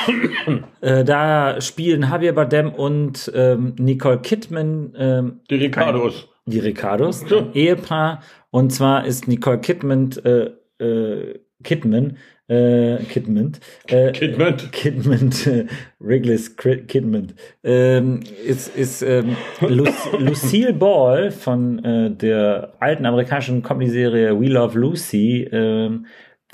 äh, 0.80 1.04
da 1.04 1.60
spielen 1.60 2.00
Javier 2.00 2.34
Bardem 2.34 2.72
und 2.72 3.30
ähm, 3.34 3.74
Nicole 3.78 4.20
Kidman 4.20 4.94
ähm, 4.96 5.40
Die 5.50 5.56
Ricardos. 5.56 6.30
die 6.46 6.60
Ricardos, 6.60 7.30
ein 7.30 7.52
Ehepaar. 7.52 8.22
Und 8.50 8.72
zwar 8.72 9.04
ist 9.04 9.28
Nicole 9.28 9.58
Kidman, 9.58 10.12
äh, 10.24 10.52
äh, 10.82 11.38
Kidman, 11.62 12.16
äh, 12.48 12.96
Kidman, 13.04 13.52
äh, 13.86 14.12
Kidman. 14.12 14.56
Kidman, 14.72 15.30
äh, 15.46 15.66
Wrigley's 16.00 16.56
Kidman, 16.56 17.34
ähm, 17.62 18.20
ist, 18.46 18.74
ist 18.74 19.02
ähm, 19.02 19.36
Lu 19.60 19.86
Lucille 20.18 20.72
Ball 20.72 21.30
von 21.30 21.84
äh, 21.84 22.10
der 22.10 22.72
alten 22.80 23.04
amerikanischen 23.04 23.62
Comedy-Serie 23.62 24.40
We 24.40 24.46
Love 24.46 24.78
Lucy, 24.78 25.48
ähm, 25.52 26.06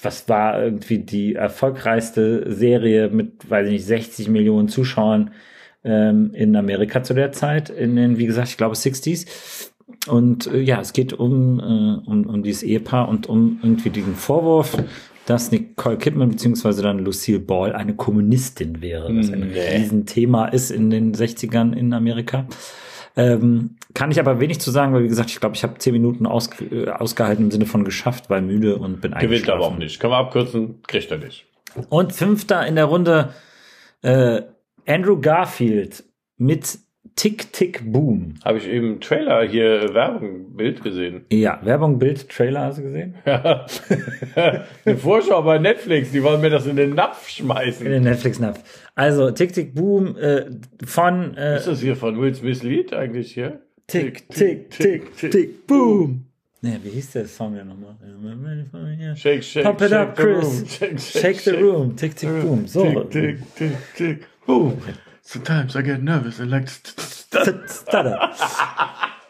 was 0.03 0.29
war 0.29 0.63
irgendwie 0.63 0.99
die 0.99 1.37
erfolgreichste 1.37 2.53
Serie 2.53 3.09
mit, 3.09 3.49
weiß 3.49 3.67
ich 3.67 3.73
nicht, 3.75 3.87
60 3.87 4.29
Millionen 4.29 4.69
Zuschauern 4.69 5.31
ähm, 5.85 6.33
in 6.35 6.57
Amerika 6.57 7.05
zu 7.05 7.15
der 7.15 7.31
Zeit, 7.31 7.71
in 7.71 7.95
den, 7.95 8.19
wie 8.19 8.27
gesagt, 8.27 8.49
ich 8.49 8.57
glaube 8.57 8.75
60s. 8.75 9.71
Und 10.09 10.49
äh, 10.49 10.61
ja, 10.61 10.81
es 10.81 10.93
geht 10.93 11.13
um, 11.13 11.61
äh, 11.61 12.11
um, 12.11 12.27
um 12.27 12.43
dieses 12.43 12.65
Ehepaar 12.65 13.09
und 13.09 13.29
um 13.29 13.61
irgendwie 13.63 13.91
diesen 13.91 14.17
Vorwurf, 14.17 14.77
dass 15.27 15.51
Nicole 15.51 15.97
Kidman 15.97 16.29
beziehungsweise 16.31 16.83
dann 16.83 16.99
Lucille 16.99 17.39
Ball 17.41 17.73
eine 17.73 17.95
Kommunistin 17.95 18.83
wäre, 18.83 19.17
was 19.17 19.31
ein 19.31 19.51
Nee. 19.53 19.77
Riesenthema 19.77 20.47
ist 20.47 20.71
in 20.71 20.91
den 20.91 21.15
60ern 21.15 21.73
in 21.73 21.93
Amerika. 21.95 22.47
Ähm, 23.17 23.77
kann 23.95 24.11
ich 24.11 24.19
aber 24.19 24.41
wenig 24.41 24.61
zu 24.61 24.71
sagen, 24.73 24.93
weil 24.93 25.05
wie 25.05 25.09
gesagt, 25.09 25.31
ich 25.31 25.39
glaube, 25.41 25.55
ich 25.55 25.63
habe 25.63 25.79
zehn 25.79 25.93
Minuten 25.93 26.27
aus, 26.27 26.51
äh, 26.61 26.89
ausgehalten 26.89 27.45
im 27.45 27.51
Sinne 27.53 27.67
von 27.67 27.85
geschafft, 27.85 28.29
weil 28.29 28.43
müde 28.43 28.77
und 28.77 29.01
bin 29.01 29.13
Gewinnt 29.13 29.49
aber 29.49 29.61
auch 29.61 29.71
eingeschlafen. 29.71 29.79
nicht. 29.79 30.01
Kann 30.01 30.11
man 30.11 30.25
abkürzen, 30.25 30.83
kriegt 30.87 31.11
er 31.11 31.19
nicht. 31.19 31.47
Und 31.89 32.13
fünfter 32.13 32.67
in 32.67 32.75
der 32.75 32.87
Runde 32.87 33.31
äh, 34.03 34.43
Andrew 34.87 35.21
Garfield 35.21 36.05
mit 36.37 36.79
Tick 37.17 37.53
Tick 37.53 37.81
Boom. 37.93 38.35
Habe 38.45 38.59
ich 38.59 38.69
im 38.69 39.01
Trailer 39.01 39.47
hier 39.47 39.83
äh, 39.83 39.95
Werbung, 39.95 40.57
Bild 40.57 40.83
gesehen. 40.83 41.25
Ja, 41.31 41.61
Werbung, 41.63 41.99
Bild, 41.99 42.29
Trailer 42.29 42.63
hast 42.63 42.79
du 42.79 42.83
gesehen? 42.83 43.15
Ja. 43.25 43.67
Eine 44.85 44.97
Vorschau 44.97 45.43
bei 45.43 45.59
Netflix, 45.59 46.11
die 46.11 46.23
wollen 46.23 46.41
mir 46.41 46.51
das 46.51 46.67
in 46.67 46.77
den 46.77 46.91
Napf 46.95 47.29
In 47.39 47.45
schmeißen. 47.47 47.85
den 47.87 48.03
Netflix-Napf. 48.03 48.61
Also 48.97 49.31
Tick 49.31 49.53
Tick 49.53 49.75
Boom 49.75 50.17
äh, 50.17 50.47
von 50.85 51.37
äh, 51.37 51.57
Ist 51.59 51.69
das 51.69 51.81
hier 51.81 51.95
von 51.95 52.21
Will 52.21 52.35
Smith 52.35 52.63
Lied 52.63 52.93
eigentlich 52.93 53.33
hier? 53.33 53.61
Tick 53.87 54.29
Tick 54.31 54.71
Tick 54.71 55.17
Tick 55.17 55.67
Boom. 55.67 56.25
Ne, 56.63 56.81
wie 56.83 56.89
hieß 56.89 57.13
der 57.13 57.27
Song 57.27 57.55
denn 57.55 57.69
nochmal? 57.69 57.95
Shake, 59.17 59.45
shake, 59.45 59.65
Pump 59.65 59.83
it 59.83 59.91
shake 59.91 59.99
up, 60.01 60.17
the 60.17 60.23
Chris. 60.23 60.45
room. 60.45 60.67
Shake, 60.69 60.99
Shake 61.01 61.41
the 61.41 61.51
room. 61.53 61.95
Tick 61.97 62.17
Tick 62.17 62.31
Boom. 62.31 62.67
So. 62.67 62.85
Tick, 63.05 63.11
tick, 63.11 63.55
tick, 63.55 63.77
tick. 63.97 64.27
Boom. 64.47 64.79
Sometimes 65.25 65.75
I 65.75 65.83
get 65.83 66.03
nervous 66.03 66.39
and 66.39 66.51
like. 66.51 66.69
Stutter. 66.69 68.31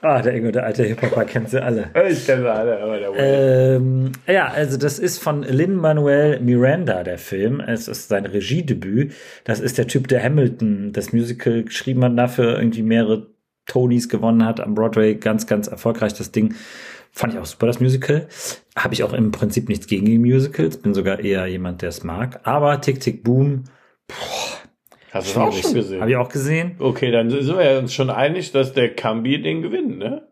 Ah, 0.02 0.20
der 0.20 0.34
Ingo, 0.34 0.50
der 0.50 0.66
alte 0.66 0.84
Hip-Hopper 0.84 1.24
kennt 1.24 1.48
sie 1.48 1.62
alle. 1.62 1.90
Ich 2.10 2.26
kenne 2.26 2.50
alle, 2.50 2.78
aber 2.82 2.98
der. 2.98 3.12
Ähm, 3.16 4.12
ja, 4.26 4.48
also 4.48 4.76
das 4.76 4.98
ist 4.98 5.22
von 5.22 5.42
Lin-Manuel 5.42 6.40
Miranda, 6.40 7.02
der 7.04 7.16
Film. 7.16 7.60
Es 7.60 7.88
ist 7.88 8.08
sein 8.08 8.26
Regiedebüt. 8.26 9.14
Das 9.44 9.60
ist 9.60 9.78
der 9.78 9.86
Typ, 9.86 10.08
der 10.08 10.22
Hamilton, 10.22 10.92
das 10.92 11.14
Musical, 11.14 11.62
geschrieben 11.62 12.04
hat, 12.04 12.18
dafür 12.18 12.58
irgendwie 12.58 12.82
mehrere 12.82 13.28
Tonys 13.64 14.10
gewonnen 14.10 14.44
hat 14.44 14.60
am 14.60 14.74
Broadway. 14.74 15.14
Ganz, 15.14 15.46
ganz 15.46 15.68
erfolgreich 15.68 16.12
das 16.12 16.32
Ding. 16.32 16.54
Fand 17.10 17.32
ich 17.32 17.38
auch 17.38 17.46
super, 17.46 17.66
das 17.66 17.80
Musical. 17.80 18.28
Habe 18.76 18.92
ich 18.92 19.04
auch 19.04 19.14
im 19.14 19.30
Prinzip 19.30 19.70
nichts 19.70 19.86
gegen 19.86 20.04
die 20.04 20.18
Musicals. 20.18 20.76
Bin 20.76 20.92
sogar 20.92 21.20
eher 21.20 21.46
jemand, 21.46 21.80
der 21.80 21.88
es 21.88 22.04
mag. 22.04 22.40
Aber 22.42 22.78
Tick, 22.82 23.00
Tick, 23.00 23.24
Boom. 23.24 23.64
Hast 25.14 25.34
du 25.34 25.40
das 25.40 25.48
auch 25.48 25.52
schon 25.62 25.74
gesehen? 25.74 26.00
Habe 26.00 26.10
ich 26.10 26.16
auch 26.16 26.28
gesehen. 26.28 26.76
Okay, 26.78 27.10
dann 27.10 27.30
sind 27.30 27.46
wir 27.58 27.78
uns 27.78 27.94
schon 27.94 28.10
einig, 28.10 28.52
dass 28.52 28.72
der 28.72 28.94
Kambi 28.94 29.40
den 29.40 29.62
gewinnt, 29.62 29.98
ne? 29.98 30.26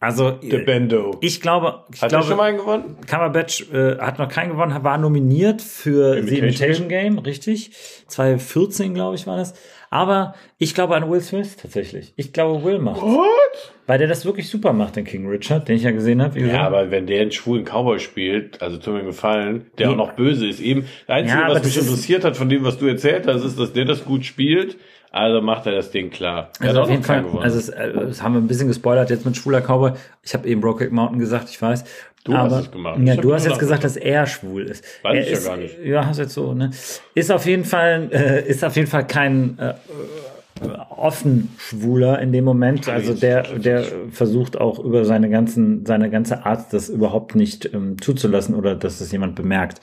Also, 0.00 0.30
Der 0.30 0.58
Bendo. 0.58 1.16
ich 1.22 1.40
glaube, 1.40 1.84
ich 1.92 2.00
Hat 2.00 2.12
er 2.12 2.18
glaube, 2.18 2.26
schon 2.28 2.36
mal 2.36 2.44
einen 2.50 2.58
gewonnen? 2.58 2.96
Cumberbatch 3.08 3.72
äh, 3.72 3.98
hat 3.98 4.18
noch 4.20 4.28
keinen 4.28 4.50
gewonnen, 4.50 4.84
war 4.84 4.96
nominiert 4.96 5.60
für 5.60 6.12
The 6.22 6.38
Imitation 6.38 6.44
Imitation 6.44 6.88
Game, 6.88 7.18
richtig. 7.18 7.72
2014, 8.06 8.94
glaube 8.94 9.16
ich, 9.16 9.26
war 9.26 9.36
das. 9.36 9.54
Aber 9.90 10.34
ich 10.58 10.74
glaube 10.74 10.94
an 10.96 11.10
Will 11.10 11.20
Smith 11.20 11.56
tatsächlich. 11.56 12.12
Ich 12.16 12.32
glaube, 12.32 12.62
Will 12.64 12.78
macht. 12.78 13.00
What? 13.00 13.72
Weil 13.86 13.98
der 13.98 14.08
das 14.08 14.26
wirklich 14.26 14.48
super 14.50 14.72
macht, 14.74 14.96
den 14.96 15.04
King 15.04 15.26
Richard, 15.28 15.66
den 15.68 15.76
ich 15.76 15.82
ja 15.84 15.92
gesehen 15.92 16.20
habe. 16.22 16.38
Ja, 16.40 16.66
aber 16.66 16.90
wenn 16.90 17.06
der 17.06 17.22
einen 17.22 17.32
schwulen 17.32 17.64
Cowboy 17.64 17.98
spielt, 17.98 18.60
also 18.60 18.76
tut 18.76 18.94
mir 18.94 19.04
gefallen, 19.04 19.66
der 19.78 19.90
auch 19.90 19.96
noch 19.96 20.12
böse 20.12 20.46
ist, 20.46 20.60
eben, 20.60 20.86
das 21.06 21.16
Einzige, 21.16 21.40
Ja, 21.40 21.48
was 21.48 21.64
mich 21.64 21.78
interessiert 21.78 22.24
hat 22.24 22.36
von 22.36 22.48
dem, 22.50 22.64
was 22.64 22.76
du 22.78 22.86
erzählt 22.86 23.26
hast, 23.26 23.44
ist, 23.44 23.58
dass 23.58 23.72
der 23.72 23.86
das 23.86 24.04
gut 24.04 24.26
spielt, 24.26 24.76
also 25.10 25.40
macht 25.40 25.64
er 25.64 25.72
das 25.72 25.90
Ding 25.90 26.10
klar. 26.10 26.50
Der 26.60 26.68
Also 26.68 26.80
hat 26.80 26.84
auf 26.84 26.90
jeden 26.90 27.02
Fall, 27.02 27.22
gewonnen. 27.22 27.42
also 27.42 27.58
es, 27.58 27.70
äh, 27.70 27.92
das 27.94 28.22
haben 28.22 28.34
wir 28.34 28.42
ein 28.42 28.46
bisschen 28.46 28.68
gespoilert 28.68 29.08
jetzt 29.08 29.24
mit 29.24 29.36
schwuler 29.38 29.62
Cowboy. 29.62 29.92
Ich 30.22 30.34
habe 30.34 30.46
eben 30.46 30.60
Brokeback 30.60 30.92
Mountain 30.92 31.18
gesagt, 31.18 31.48
ich 31.48 31.60
weiß. 31.62 31.84
Du 32.28 32.36
hast 32.36 32.52
aber, 32.52 32.60
es 32.60 32.70
gemacht. 32.70 33.00
Ja, 33.02 33.16
du 33.16 33.32
hast 33.32 33.46
jetzt 33.46 33.58
gesagt, 33.58 33.84
dass 33.84 33.96
er 33.96 34.26
schwul 34.26 34.64
ist. 34.64 34.84
Weiß 35.02 35.14
er 35.14 35.22
ich 35.22 35.26
ja 35.28 35.32
ist, 35.32 35.46
gar 35.46 35.56
nicht. 35.56 35.78
Ja, 35.82 36.04
hast 36.04 36.18
jetzt 36.18 36.34
so, 36.34 36.52
ne? 36.52 36.70
Ist 37.14 37.32
auf 37.32 37.46
jeden 37.46 37.64
Fall, 37.64 38.10
äh, 38.12 38.46
ist 38.46 38.62
auf 38.62 38.76
jeden 38.76 38.86
Fall 38.86 39.06
kein 39.06 39.58
äh, 39.58 39.72
offen 40.90 41.56
schwuler 41.56 42.18
in 42.20 42.32
dem 42.32 42.44
Moment. 42.44 42.86
Also 42.86 43.14
der, 43.14 43.44
der 43.58 43.84
versucht 44.10 44.60
auch 44.60 44.78
über 44.78 45.06
seine 45.06 45.30
ganzen, 45.30 45.86
seine 45.86 46.10
ganze 46.10 46.44
Art 46.44 46.70
das 46.72 46.90
überhaupt 46.90 47.34
nicht 47.34 47.72
ähm, 47.72 47.98
zuzulassen 47.98 48.54
oder 48.54 48.74
dass 48.74 49.00
es 49.00 49.10
jemand 49.10 49.34
bemerkt. 49.34 49.80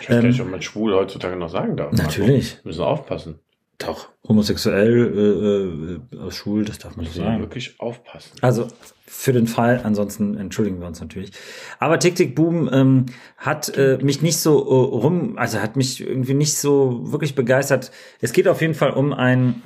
ich 0.00 0.10
weiß 0.10 0.16
gar 0.16 0.26
nicht, 0.26 0.40
ob 0.40 0.50
man 0.50 0.62
schwul 0.62 0.94
heutzutage 0.94 1.36
noch 1.36 1.50
sagen 1.50 1.76
darf. 1.76 1.92
ähm, 1.92 1.98
Natürlich. 1.98 2.56
Wir 2.64 2.70
müssen 2.70 2.82
aufpassen. 2.82 3.38
Doch, 3.78 4.08
homosexuell, 4.26 6.00
äh, 6.12 6.16
äh, 6.16 6.30
schwul, 6.32 6.64
das 6.64 6.78
darf 6.78 6.96
man 6.96 7.06
müssen 7.06 7.22
sagen. 7.22 7.40
wirklich 7.40 7.78
aufpassen. 7.78 8.32
Also 8.40 8.66
für 9.06 9.32
den 9.32 9.46
Fall, 9.46 9.80
ansonsten 9.84 10.36
entschuldigen 10.36 10.80
wir 10.80 10.88
uns 10.88 11.00
natürlich. 11.00 11.30
Aber 11.78 12.00
Tick 12.00 12.16
Tick 12.16 12.34
Boom 12.34 12.68
ähm, 12.72 13.06
hat 13.36 13.68
äh, 13.76 13.98
mich 14.02 14.20
nicht 14.20 14.38
so 14.38 14.58
äh, 14.58 14.96
rum, 14.96 15.38
also 15.38 15.60
hat 15.60 15.76
mich 15.76 16.00
irgendwie 16.00 16.34
nicht 16.34 16.56
so 16.56 17.12
wirklich 17.12 17.36
begeistert. 17.36 17.92
Es 18.20 18.32
geht 18.32 18.48
auf 18.48 18.60
jeden 18.60 18.74
Fall 18.74 18.90
um 18.90 19.12
einen 19.12 19.62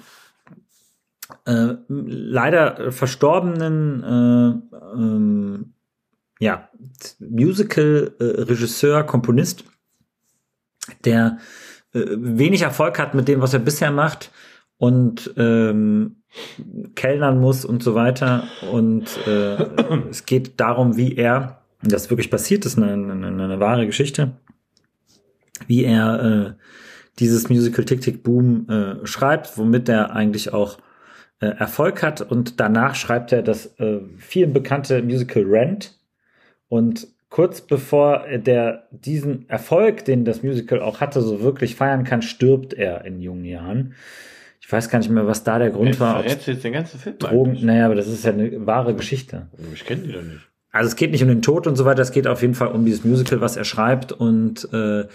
äh, 1.46 1.74
leider 1.88 2.92
verstorbenen 2.92 4.02
äh, 4.02 4.76
ähm, 4.94 5.72
ja, 6.38 6.68
Musical-Regisseur, 7.18 9.04
Komponist, 9.04 9.64
der 11.04 11.38
äh, 11.94 12.04
wenig 12.16 12.62
Erfolg 12.62 12.98
hat 12.98 13.14
mit 13.14 13.28
dem, 13.28 13.40
was 13.40 13.54
er 13.54 13.60
bisher 13.60 13.90
macht 13.90 14.30
und 14.78 15.32
ähm, 15.36 16.16
kellnern 16.94 17.40
muss 17.40 17.64
und 17.64 17.82
so 17.82 17.94
weiter. 17.94 18.44
Und 18.70 19.04
äh, 19.26 19.62
es 20.10 20.26
geht 20.26 20.58
darum, 20.60 20.96
wie 20.96 21.16
er, 21.16 21.62
das 21.82 22.10
wirklich 22.10 22.30
passiert 22.30 22.64
ist, 22.66 22.78
eine, 22.78 22.92
eine, 22.92 23.26
eine 23.26 23.60
wahre 23.60 23.86
Geschichte, 23.86 24.32
wie 25.66 25.84
er 25.84 26.22
äh, 26.22 26.62
dieses 27.18 27.48
Musical 27.48 27.84
Tick 27.84 28.00
Tick 28.00 28.22
Boom 28.22 28.68
äh, 28.68 29.06
schreibt, 29.06 29.58
womit 29.58 29.88
er 29.88 30.12
eigentlich 30.12 30.52
auch 30.52 30.78
äh, 31.40 31.46
Erfolg 31.46 32.02
hat. 32.02 32.20
Und 32.20 32.58
danach 32.60 32.94
schreibt 32.94 33.32
er 33.32 33.42
das 33.42 33.78
äh, 33.78 34.00
vielen 34.16 34.52
bekannte 34.52 35.02
Musical 35.02 35.44
Rent. 35.44 35.98
Und 36.68 37.08
kurz 37.32 37.62
bevor 37.62 38.26
der 38.36 38.86
diesen 38.90 39.48
Erfolg, 39.48 40.04
den 40.04 40.24
das 40.24 40.42
Musical 40.42 40.80
auch 40.82 41.00
hatte, 41.00 41.22
so 41.22 41.40
wirklich 41.40 41.74
feiern 41.74 42.04
kann, 42.04 42.20
stirbt 42.20 42.74
er 42.74 43.06
in 43.06 43.20
jungen 43.20 43.46
Jahren. 43.46 43.94
Ich 44.60 44.70
weiß 44.70 44.90
gar 44.90 44.98
nicht 44.98 45.10
mehr, 45.10 45.26
was 45.26 45.42
da 45.42 45.58
der 45.58 45.70
Grund 45.70 45.98
war. 45.98 46.16
ob's 46.16 46.24
Verrätst 46.26 46.46
du 46.46 46.50
jetzt 46.52 46.64
den 46.64 46.74
ganzen 46.74 47.00
Film? 47.00 47.18
Drogen, 47.18 47.50
eigentlich? 47.50 47.64
naja, 47.64 47.86
aber 47.86 47.94
das 47.94 48.06
ist 48.06 48.24
ja 48.24 48.32
eine 48.32 48.66
wahre 48.66 48.94
Geschichte. 48.94 49.48
Ich 49.72 49.84
kenne 49.86 50.02
die 50.02 50.12
doch 50.12 50.22
nicht. 50.22 50.46
also 50.72 50.88
es 50.88 50.94
geht 50.94 51.10
nicht 51.10 51.22
um 51.22 51.28
den 51.28 51.40
Tod 51.40 51.66
und 51.66 51.76
so 51.76 51.86
weiter, 51.86 52.02
es 52.02 52.12
geht 52.12 52.26
auf 52.26 52.42
jeden 52.42 52.54
Fall 52.54 52.68
um 52.68 52.84
dieses 52.84 53.02
Musical, 53.02 53.40
was 53.40 53.56
er 53.56 53.64
schreibt 53.64 54.12
und 54.12 54.68
äh, 54.72 55.06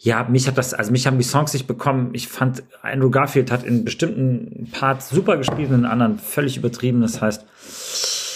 ja, 0.00 0.26
mich 0.28 0.48
hat 0.48 0.58
das, 0.58 0.74
also 0.74 0.90
mich 0.90 1.06
haben 1.06 1.18
die 1.18 1.24
Songs 1.24 1.52
nicht 1.52 1.66
bekommen. 1.66 2.10
Ich 2.14 2.26
fand, 2.26 2.62
Andrew 2.82 3.10
Garfield 3.10 3.52
hat 3.52 3.64
in 3.64 3.84
bestimmten 3.84 4.68
Parts 4.72 5.10
super 5.10 5.36
gespielt 5.36 5.68
und 5.68 5.80
in 5.80 5.84
anderen 5.84 6.18
völlig 6.18 6.56
übertrieben. 6.56 7.02
Das 7.02 7.20
heißt, 7.20 7.44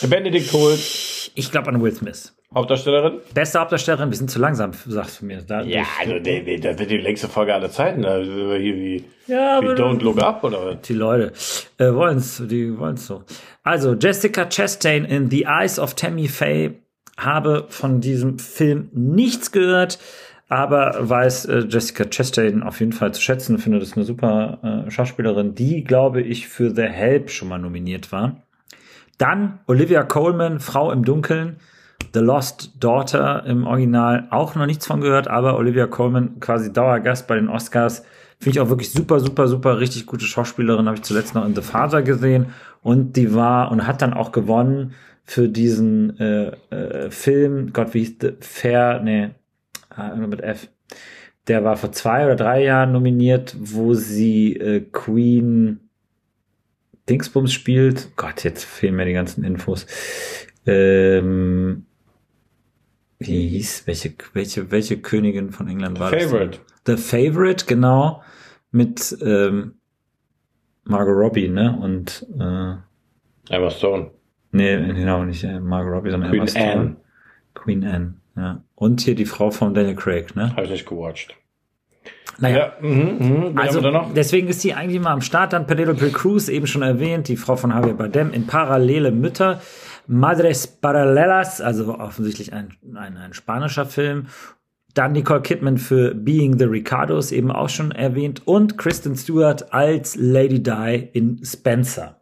Benedict 0.08 0.52
Holt, 0.52 1.32
ich 1.34 1.50
glaube 1.50 1.68
an 1.68 1.82
Will 1.82 1.94
Smith. 1.94 2.33
Hauptdarstellerin. 2.54 3.20
Beste 3.34 3.58
Hauptdarstellerin, 3.60 4.10
wir 4.10 4.16
sind 4.16 4.30
zu 4.30 4.38
langsam, 4.38 4.72
sagst 4.86 5.20
du 5.20 5.26
mir. 5.26 5.42
Da, 5.42 5.62
Ja, 5.62 5.82
also 6.00 6.14
nee, 6.14 6.42
nee, 6.44 6.58
das 6.58 6.78
wird 6.78 6.90
die 6.90 6.98
längste 6.98 7.28
Folge 7.28 7.52
aller 7.54 7.70
Zeiten. 7.70 8.02
Da 8.02 8.22
sind 8.24 8.36
wir 8.36 8.58
hier 8.58 8.74
wie, 8.76 9.04
Ja, 9.26 9.60
wie 9.60 9.66
aber- 9.68 9.74
Don't 9.74 10.02
Look 10.02 10.22
Up 10.22 10.42
oder 10.44 10.64
was? 10.64 10.80
Die 10.82 10.94
Leute 10.94 11.32
äh, 11.78 11.92
wollen's, 11.92 12.42
die 12.46 12.78
wollen's 12.78 13.06
so. 13.06 13.24
Also 13.62 13.94
Jessica 13.94 14.46
Chastain 14.48 15.04
in 15.04 15.30
The 15.30 15.44
Eyes 15.48 15.78
of 15.78 15.94
Tammy 15.94 16.28
Faye 16.28 16.74
habe 17.16 17.66
von 17.68 18.00
diesem 18.00 18.38
Film 18.38 18.88
nichts 18.92 19.52
gehört, 19.52 19.98
aber 20.48 20.96
weiß 21.00 21.46
äh, 21.46 21.58
Jessica 21.68 22.04
Chastain 22.04 22.62
auf 22.62 22.80
jeden 22.80 22.92
Fall 22.92 23.14
zu 23.14 23.20
schätzen. 23.22 23.58
Finde 23.58 23.78
das 23.78 23.94
eine 23.96 24.04
super 24.04 24.84
äh, 24.86 24.90
Schauspielerin, 24.90 25.54
die 25.54 25.84
glaube 25.84 26.20
ich 26.22 26.48
für 26.48 26.70
The 26.74 26.82
Help 26.82 27.30
schon 27.30 27.48
mal 27.48 27.58
nominiert 27.58 28.12
war. 28.12 28.42
Dann 29.18 29.60
Olivia 29.68 30.02
Coleman, 30.02 30.58
Frau 30.60 30.90
im 30.90 31.04
Dunkeln. 31.04 31.56
The 32.12 32.20
Lost 32.20 32.72
Daughter 32.78 33.44
im 33.44 33.66
Original 33.66 34.28
auch 34.30 34.54
noch 34.54 34.66
nichts 34.66 34.86
von 34.86 35.00
gehört, 35.00 35.28
aber 35.28 35.56
Olivia 35.56 35.86
Coleman 35.86 36.38
quasi 36.40 36.72
Dauergast 36.72 37.26
bei 37.26 37.34
den 37.34 37.48
Oscars. 37.48 38.04
Finde 38.38 38.58
ich 38.58 38.60
auch 38.60 38.68
wirklich 38.68 38.92
super, 38.92 39.20
super, 39.20 39.48
super, 39.48 39.80
richtig 39.80 40.06
gute 40.06 40.24
Schauspielerin. 40.24 40.86
Habe 40.86 40.96
ich 40.96 41.02
zuletzt 41.02 41.34
noch 41.34 41.44
in 41.44 41.54
The 41.54 41.62
Father 41.62 42.02
gesehen. 42.02 42.46
Und 42.82 43.16
die 43.16 43.34
war 43.34 43.72
und 43.72 43.86
hat 43.86 44.02
dann 44.02 44.12
auch 44.12 44.32
gewonnen 44.32 44.94
für 45.24 45.48
diesen 45.48 46.18
äh, 46.20 46.52
äh, 46.70 47.10
Film. 47.10 47.72
Gott, 47.72 47.94
wie 47.94 48.00
hieß 48.00 48.18
der? 48.18 48.34
Fair, 48.40 49.00
nee, 49.02 49.30
ah, 49.90 50.14
mit 50.14 50.42
F. 50.42 50.68
Der 51.48 51.64
war 51.64 51.76
vor 51.76 51.92
zwei 51.92 52.24
oder 52.24 52.36
drei 52.36 52.62
Jahren 52.62 52.92
nominiert, 52.92 53.56
wo 53.58 53.94
sie 53.94 54.56
äh, 54.56 54.80
Queen 54.80 55.80
Dingsbums 57.08 57.52
spielt. 57.52 58.16
Gott, 58.16 58.44
jetzt 58.44 58.64
fehlen 58.64 58.96
mir 58.96 59.04
die 59.04 59.12
ganzen 59.12 59.44
Infos. 59.44 59.86
Ähm, 60.66 61.86
wie 63.18 63.48
hieß, 63.48 63.86
welche, 63.86 64.14
welche, 64.32 64.70
welche 64.70 64.98
Königin 64.98 65.50
von 65.50 65.68
England 65.68 65.98
war 66.00 66.10
Favorite. 66.10 66.58
das? 66.84 66.98
The 66.98 67.02
Favorite, 67.02 67.66
genau. 67.66 68.22
Mit 68.70 69.16
ähm, 69.22 69.74
Margot 70.84 71.16
Robbie, 71.16 71.48
ne? 71.48 71.78
Und 71.80 72.26
äh, 72.38 73.54
Emma 73.54 73.70
Stone. 73.70 74.10
nee, 74.52 74.76
genau, 74.76 75.24
nicht 75.24 75.44
äh, 75.44 75.60
Margot 75.60 75.92
Robbie, 75.92 76.10
sondern 76.10 76.30
Queen 76.30 76.40
Emma 76.40 76.48
Stone. 76.48 76.72
Anne. 76.72 76.96
Queen 77.54 77.84
Anne, 77.84 78.14
ja. 78.36 78.64
Und 78.74 79.00
hier 79.00 79.14
die 79.14 79.26
Frau 79.26 79.50
von 79.50 79.74
Daniel 79.74 79.94
Craig, 79.94 80.34
ne? 80.34 80.50
Habe 80.52 80.64
ich 80.64 80.70
nicht 80.70 80.86
gewatcht. 80.86 81.36
Naja, 82.38 82.56
Ja, 82.56 82.72
mhm. 82.80 83.18
Wen 83.20 83.58
Also 83.58 83.80
deswegen 84.14 84.48
ist 84.48 84.60
sie 84.60 84.74
eigentlich 84.74 84.96
immer 84.96 85.10
am 85.10 85.20
Start. 85.20 85.52
Dann 85.52 85.66
Penelope 85.66 86.10
Cruz, 86.10 86.48
eben 86.48 86.66
schon 86.66 86.82
erwähnt, 86.82 87.28
die 87.28 87.36
Frau 87.36 87.56
von 87.56 87.70
Javier 87.70 87.94
Bardem 87.94 88.32
in 88.32 88.46
Parallele 88.46 89.12
Mütter. 89.12 89.60
Madres 90.06 90.66
Paralelas, 90.66 91.60
also 91.60 91.98
offensichtlich 91.98 92.52
ein, 92.52 92.70
ein, 92.94 93.16
ein 93.16 93.32
spanischer 93.32 93.86
Film. 93.86 94.26
Dann 94.94 95.12
Nicole 95.12 95.42
Kidman 95.42 95.78
für 95.78 96.14
Being 96.14 96.58
the 96.58 96.66
Ricardos, 96.66 97.32
eben 97.32 97.50
auch 97.50 97.68
schon 97.68 97.90
erwähnt. 97.90 98.46
Und 98.46 98.78
Kristen 98.78 99.16
Stewart 99.16 99.72
als 99.72 100.14
Lady 100.16 100.62
Di 100.62 101.08
in 101.12 101.44
Spencer. 101.44 102.20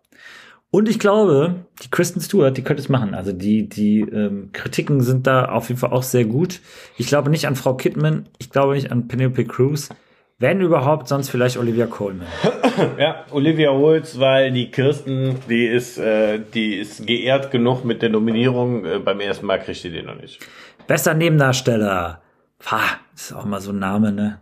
Und 0.70 0.88
ich 0.88 0.98
glaube, 0.98 1.66
die 1.82 1.90
Kristen 1.90 2.22
Stewart, 2.22 2.56
die 2.56 2.62
könnte 2.62 2.82
es 2.82 2.88
machen. 2.88 3.12
Also 3.12 3.32
die, 3.32 3.68
die 3.68 4.00
ähm, 4.00 4.50
Kritiken 4.54 5.02
sind 5.02 5.26
da 5.26 5.44
auf 5.44 5.68
jeden 5.68 5.78
Fall 5.78 5.92
auch 5.92 6.02
sehr 6.02 6.24
gut. 6.24 6.60
Ich 6.96 7.08
glaube 7.08 7.28
nicht 7.28 7.46
an 7.46 7.56
Frau 7.56 7.74
Kidman, 7.74 8.24
ich 8.38 8.48
glaube 8.48 8.72
nicht 8.72 8.90
an 8.90 9.06
Penelope 9.06 9.44
Cruz. 9.44 9.90
Wenn 10.38 10.60
überhaupt, 10.60 11.08
sonst 11.08 11.30
vielleicht 11.30 11.56
Olivia 11.56 11.86
Colman. 11.86 12.26
Ja, 12.98 13.26
Olivia 13.30 13.70
Holz, 13.70 14.18
weil 14.18 14.50
die 14.50 14.70
Kirsten, 14.70 15.36
die 15.48 15.66
ist, 15.66 15.98
äh, 15.98 16.40
die 16.54 16.76
ist 16.76 17.06
geehrt 17.06 17.50
genug 17.50 17.84
mit 17.84 18.00
der 18.00 18.08
Nominierung. 18.08 18.86
Äh, 18.86 18.98
beim 18.98 19.20
ersten 19.20 19.44
Mal 19.44 19.58
kriegt 19.58 19.80
sie 19.80 19.90
den 19.90 20.06
noch 20.06 20.14
nicht. 20.14 20.38
Bester 20.86 21.12
Nebendarsteller. 21.12 22.22
Pah, 22.58 22.80
das 23.12 23.24
ist 23.24 23.32
auch 23.32 23.44
mal 23.44 23.60
so 23.60 23.72
ein 23.72 23.78
Name, 23.78 24.10
ne? 24.10 24.40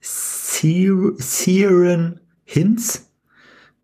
Siren 0.00 2.20
Hinz, 2.44 3.10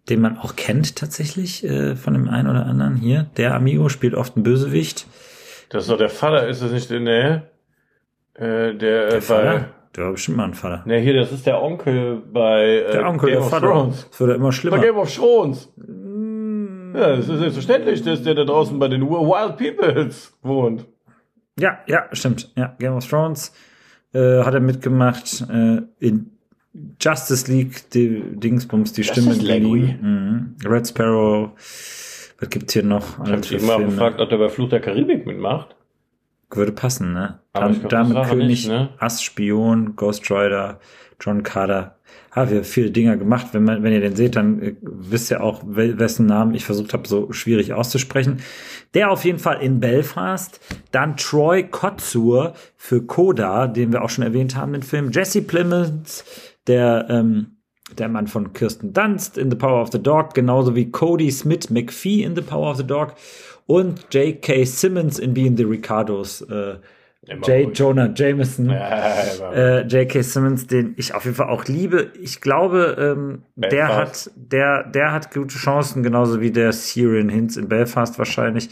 den 0.09 0.21
man 0.21 0.39
auch 0.39 0.57
kennt 0.57 0.97
tatsächlich 0.97 1.65
äh, 1.65 1.97
von 1.97 2.15
dem 2.15 2.29
einen 2.29 2.49
oder 2.49 2.67
anderen 2.67 2.97
hier. 2.97 3.27
Der 3.37 3.55
Amigo 3.55 3.89
spielt 3.89 4.15
oft 4.15 4.37
einen 4.37 4.45
Bösewicht. 4.45 5.07
Das 5.71 5.85
ist 5.85 5.91
doch 5.91 5.99
der 5.99 6.11
Vater, 6.11 6.47
ist 6.47 6.63
das 6.63 6.71
nicht 6.71 6.91
in 6.91 7.05
der, 7.05 7.51
äh, 8.35 8.75
der, 8.75 9.09
Der 9.09 9.15
äh, 9.15 9.23
bei? 9.29 9.65
Der 9.99 10.05
war 10.07 10.13
bestimmt 10.13 10.37
mal 10.37 10.45
ein 10.45 10.55
Vater. 10.55 10.85
ne, 10.87 10.99
hier, 11.01 11.13
das 11.15 11.33
ist 11.33 11.45
der 11.45 11.61
Onkel 11.61 12.23
bei, 12.33 12.85
äh, 12.89 12.93
Der 12.93 13.09
Onkel, 13.09 13.31
Game 13.31 13.39
der 13.39 13.41
of 13.45 13.51
Vater. 13.51 13.67
Thrones. 13.67 14.07
Das 14.09 14.21
wird 14.21 14.31
ja 14.31 14.37
immer 14.37 14.45
Bei 14.47 14.53
schlimmer. 14.53 14.79
Game 14.79 14.97
of 14.97 15.13
Thrones. 15.13 15.73
Ja, 16.95 17.17
das 17.17 17.29
ist 17.29 17.39
selbstverständlich, 17.39 18.03
dass 18.03 18.23
der 18.23 18.35
da 18.35 18.45
draußen 18.45 18.79
bei 18.79 18.87
den 18.87 19.03
Wild 19.11 19.57
Peoples 19.57 20.39
wohnt. 20.43 20.87
Ja, 21.59 21.79
ja, 21.89 22.05
stimmt. 22.13 22.53
Ja, 22.57 22.77
Game 22.79 22.95
of 22.95 23.07
Thrones 23.09 23.53
äh, 24.15 24.45
hat 24.45 24.55
er 24.55 24.61
mitgemacht 24.61 25.45
äh, 25.53 25.81
in 25.99 26.31
Justice 27.01 27.51
League, 27.51 27.91
die 27.91 28.23
Dingsbums, 28.37 28.93
die 28.93 29.03
Stimme. 29.03 29.35
Mhm. 29.35 30.55
Red 30.65 30.87
Sparrow. 30.87 31.51
Was 32.41 32.51
gibt's 32.51 32.73
hier 32.73 32.85
noch? 32.85 33.25
Ich 33.25 33.31
habe 33.33 33.41
dich 33.41 33.53
immer 33.61 33.79
gefragt, 33.81 34.21
ob 34.21 34.29
der 34.29 34.37
bei 34.39 34.49
Fluch 34.49 34.69
der 34.69 34.79
Karibik 34.81 35.27
mitmacht. 35.27 35.75
Würde 36.51 36.73
passen, 36.73 37.13
ne? 37.13 37.41
Dam- 37.53 37.73
ich 37.73 37.81
glaub, 37.81 37.91
Dame 37.91 38.15
das 38.15 38.15
war 38.15 38.23
er 38.25 38.31
König, 38.31 38.49
nicht, 38.49 38.69
ne? 38.69 38.89
Ass 38.99 39.23
Spion, 39.23 39.97
Ghost 39.97 40.31
Rider, 40.31 40.81
John 41.21 41.43
Carter. 41.43 41.97
Haben 42.31 42.51
wir 42.51 42.65
viele 42.65 42.91
Dinger 42.91 43.17
gemacht. 43.17 43.49
Wenn, 43.53 43.65
man, 43.65 43.83
wenn 43.83 43.93
ihr 43.93 44.01
den 44.01 44.17
seht, 44.17 44.37
dann 44.37 44.63
äh, 44.63 44.77
wisst 44.81 45.31
ihr 45.31 45.43
auch, 45.43 45.63
wessen 45.67 46.27
Namen 46.27 46.55
ich 46.55 46.65
versucht 46.65 46.93
habe, 46.95 47.09
so 47.09 47.33
schwierig 47.33 47.73
auszusprechen. 47.73 48.41
Der 48.95 49.11
auf 49.11 49.25
jeden 49.25 49.39
Fall 49.39 49.61
in 49.61 49.81
Belfast. 49.81 50.61
Dann 50.91 51.17
Troy 51.17 51.65
Kotsur 51.65 52.55
für 52.77 53.05
Koda, 53.05 53.67
den 53.67 53.93
wir 53.93 54.03
auch 54.03 54.11
schon 54.11 54.25
erwähnt 54.25 54.57
haben, 54.57 54.73
den 54.73 54.83
Film. 54.83 55.11
Jesse 55.11 55.43
Plemons, 55.43 56.25
der, 56.67 57.07
ähm, 57.11 57.59
der 57.99 58.09
Mann 58.09 58.27
von 58.27 58.53
Kirsten 58.53 58.93
Dunst 58.93 59.39
in 59.39 59.51
The 59.51 59.57
Power 59.57 59.83
of 59.83 59.91
the 59.93 60.03
Dog, 60.03 60.35
genauso 60.35 60.75
wie 60.75 60.91
Cody 60.91 61.31
Smith 61.31 61.71
McPhee 61.71 62.23
in 62.23 62.37
The 62.37 62.43
Power 62.43 62.71
of 62.71 62.77
the 62.77 62.87
Dog 62.87 63.15
und 63.69 64.13
J.K. 64.15 64.65
Simmons 64.65 65.19
in 65.19 65.35
Being 65.35 65.57
the 65.57 65.65
Ricardos. 65.65 66.41
Äh, 66.41 66.77
J. 67.27 67.79
Jonah 67.79 68.11
Jameson, 68.15 68.71
Ja, 68.71 69.53
äh, 69.53 69.87
J.K. 69.87 70.23
Simmons, 70.23 70.67
den 70.67 70.95
ich 70.97 71.15
auf 71.15 71.27
jeden 71.27 71.37
Fall 71.37 71.51
auch 71.51 71.67
liebe. 71.67 72.11
Ich 72.19 72.41
glaube, 72.41 72.97
ähm, 72.99 73.43
der 73.57 73.95
hat, 73.95 74.31
der, 74.35 74.85
der 74.85 75.13
hat 75.13 75.35
gute 75.35 75.55
Chancen, 75.55 76.03
genauso 76.03 76.41
wie 76.41 76.51
der 76.51 76.73
Syrian 76.73 77.29
Hinz 77.29 77.59
in 77.59 77.69
Belfast 77.69 78.19
wahrscheinlich. 78.19 78.71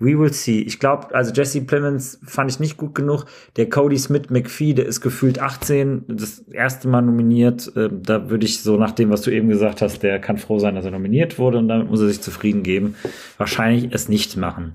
We 0.00 0.16
will 0.18 0.32
see. 0.32 0.60
Ich 0.60 0.78
glaube, 0.78 1.12
also 1.14 1.32
Jesse 1.32 1.62
Plemons 1.62 2.20
fand 2.24 2.50
ich 2.50 2.60
nicht 2.60 2.76
gut 2.76 2.94
genug. 2.94 3.24
Der 3.56 3.68
Cody 3.68 3.98
Smith 3.98 4.30
McPhee, 4.30 4.74
der 4.74 4.86
ist 4.86 5.00
gefühlt 5.00 5.40
18, 5.40 6.04
das 6.08 6.38
erste 6.52 6.86
Mal 6.86 7.02
nominiert. 7.02 7.72
Ähm, 7.74 8.02
da 8.02 8.30
würde 8.30 8.46
ich 8.46 8.62
so 8.62 8.76
nach 8.76 8.92
dem, 8.92 9.10
was 9.10 9.22
du 9.22 9.30
eben 9.30 9.48
gesagt 9.48 9.82
hast, 9.82 10.04
der 10.04 10.20
kann 10.20 10.38
froh 10.38 10.60
sein, 10.60 10.76
dass 10.76 10.84
er 10.84 10.92
nominiert 10.92 11.38
wurde 11.38 11.58
und 11.58 11.68
damit 11.68 11.90
muss 11.90 12.00
er 12.00 12.06
sich 12.08 12.20
zufrieden 12.20 12.62
geben. 12.62 12.94
Wahrscheinlich 13.38 13.92
es 13.92 14.08
nicht 14.08 14.36
machen. 14.36 14.74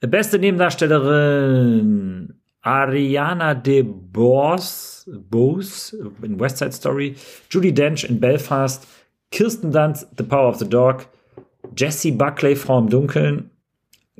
Beste 0.00 0.38
Nebendarstellerin 0.38 2.34
Ariana 2.64 3.54
de 3.54 3.82
Bos, 3.82 5.06
Bose 5.06 6.10
in 6.22 6.40
West 6.40 6.58
Side 6.58 6.72
Story, 6.72 7.14
Judy 7.50 7.72
Dench 7.72 8.04
in 8.04 8.18
Belfast, 8.18 8.86
Kirsten 9.30 9.70
Dunst, 9.70 10.08
The 10.16 10.24
Power 10.24 10.48
of 10.48 10.56
the 10.56 10.68
Dog, 10.68 11.06
Jessie 11.76 12.12
Buckley, 12.12 12.56
Frau 12.56 12.78
im 12.78 12.88
Dunkeln, 12.88 13.50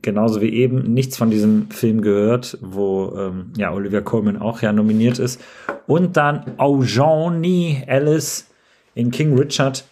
genauso 0.05 0.41
wie 0.41 0.53
eben 0.55 0.95
nichts 0.95 1.17
von 1.17 1.31
diesem 1.31 1.71
Film 1.71 2.03
gehört, 2.03 2.59
wo 2.61 3.13
ähm, 3.19 3.53
ja 3.57 3.73
Olivia 3.73 4.01
Colman 4.01 4.37
auch 4.37 4.63
ja 4.63 4.73
nominiert 4.73 5.19
ist. 5.19 5.43
Und 5.87 6.17
dann 6.17 6.53
Aujani 6.59 7.83
Ellis 7.87 8.49
in 8.95 9.11
King 9.11 9.37
Richard, 9.37 9.85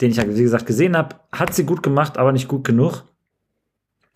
den 0.00 0.12
ich 0.12 0.16
ja 0.16 0.26
wie 0.26 0.42
gesagt 0.42 0.66
gesehen 0.66 0.96
habe, 0.96 1.16
hat 1.32 1.54
sie 1.54 1.64
gut 1.64 1.82
gemacht, 1.82 2.16
aber 2.16 2.32
nicht 2.32 2.48
gut 2.48 2.64
genug. 2.64 3.04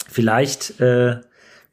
Vielleicht 0.09 0.81
äh, 0.81 1.17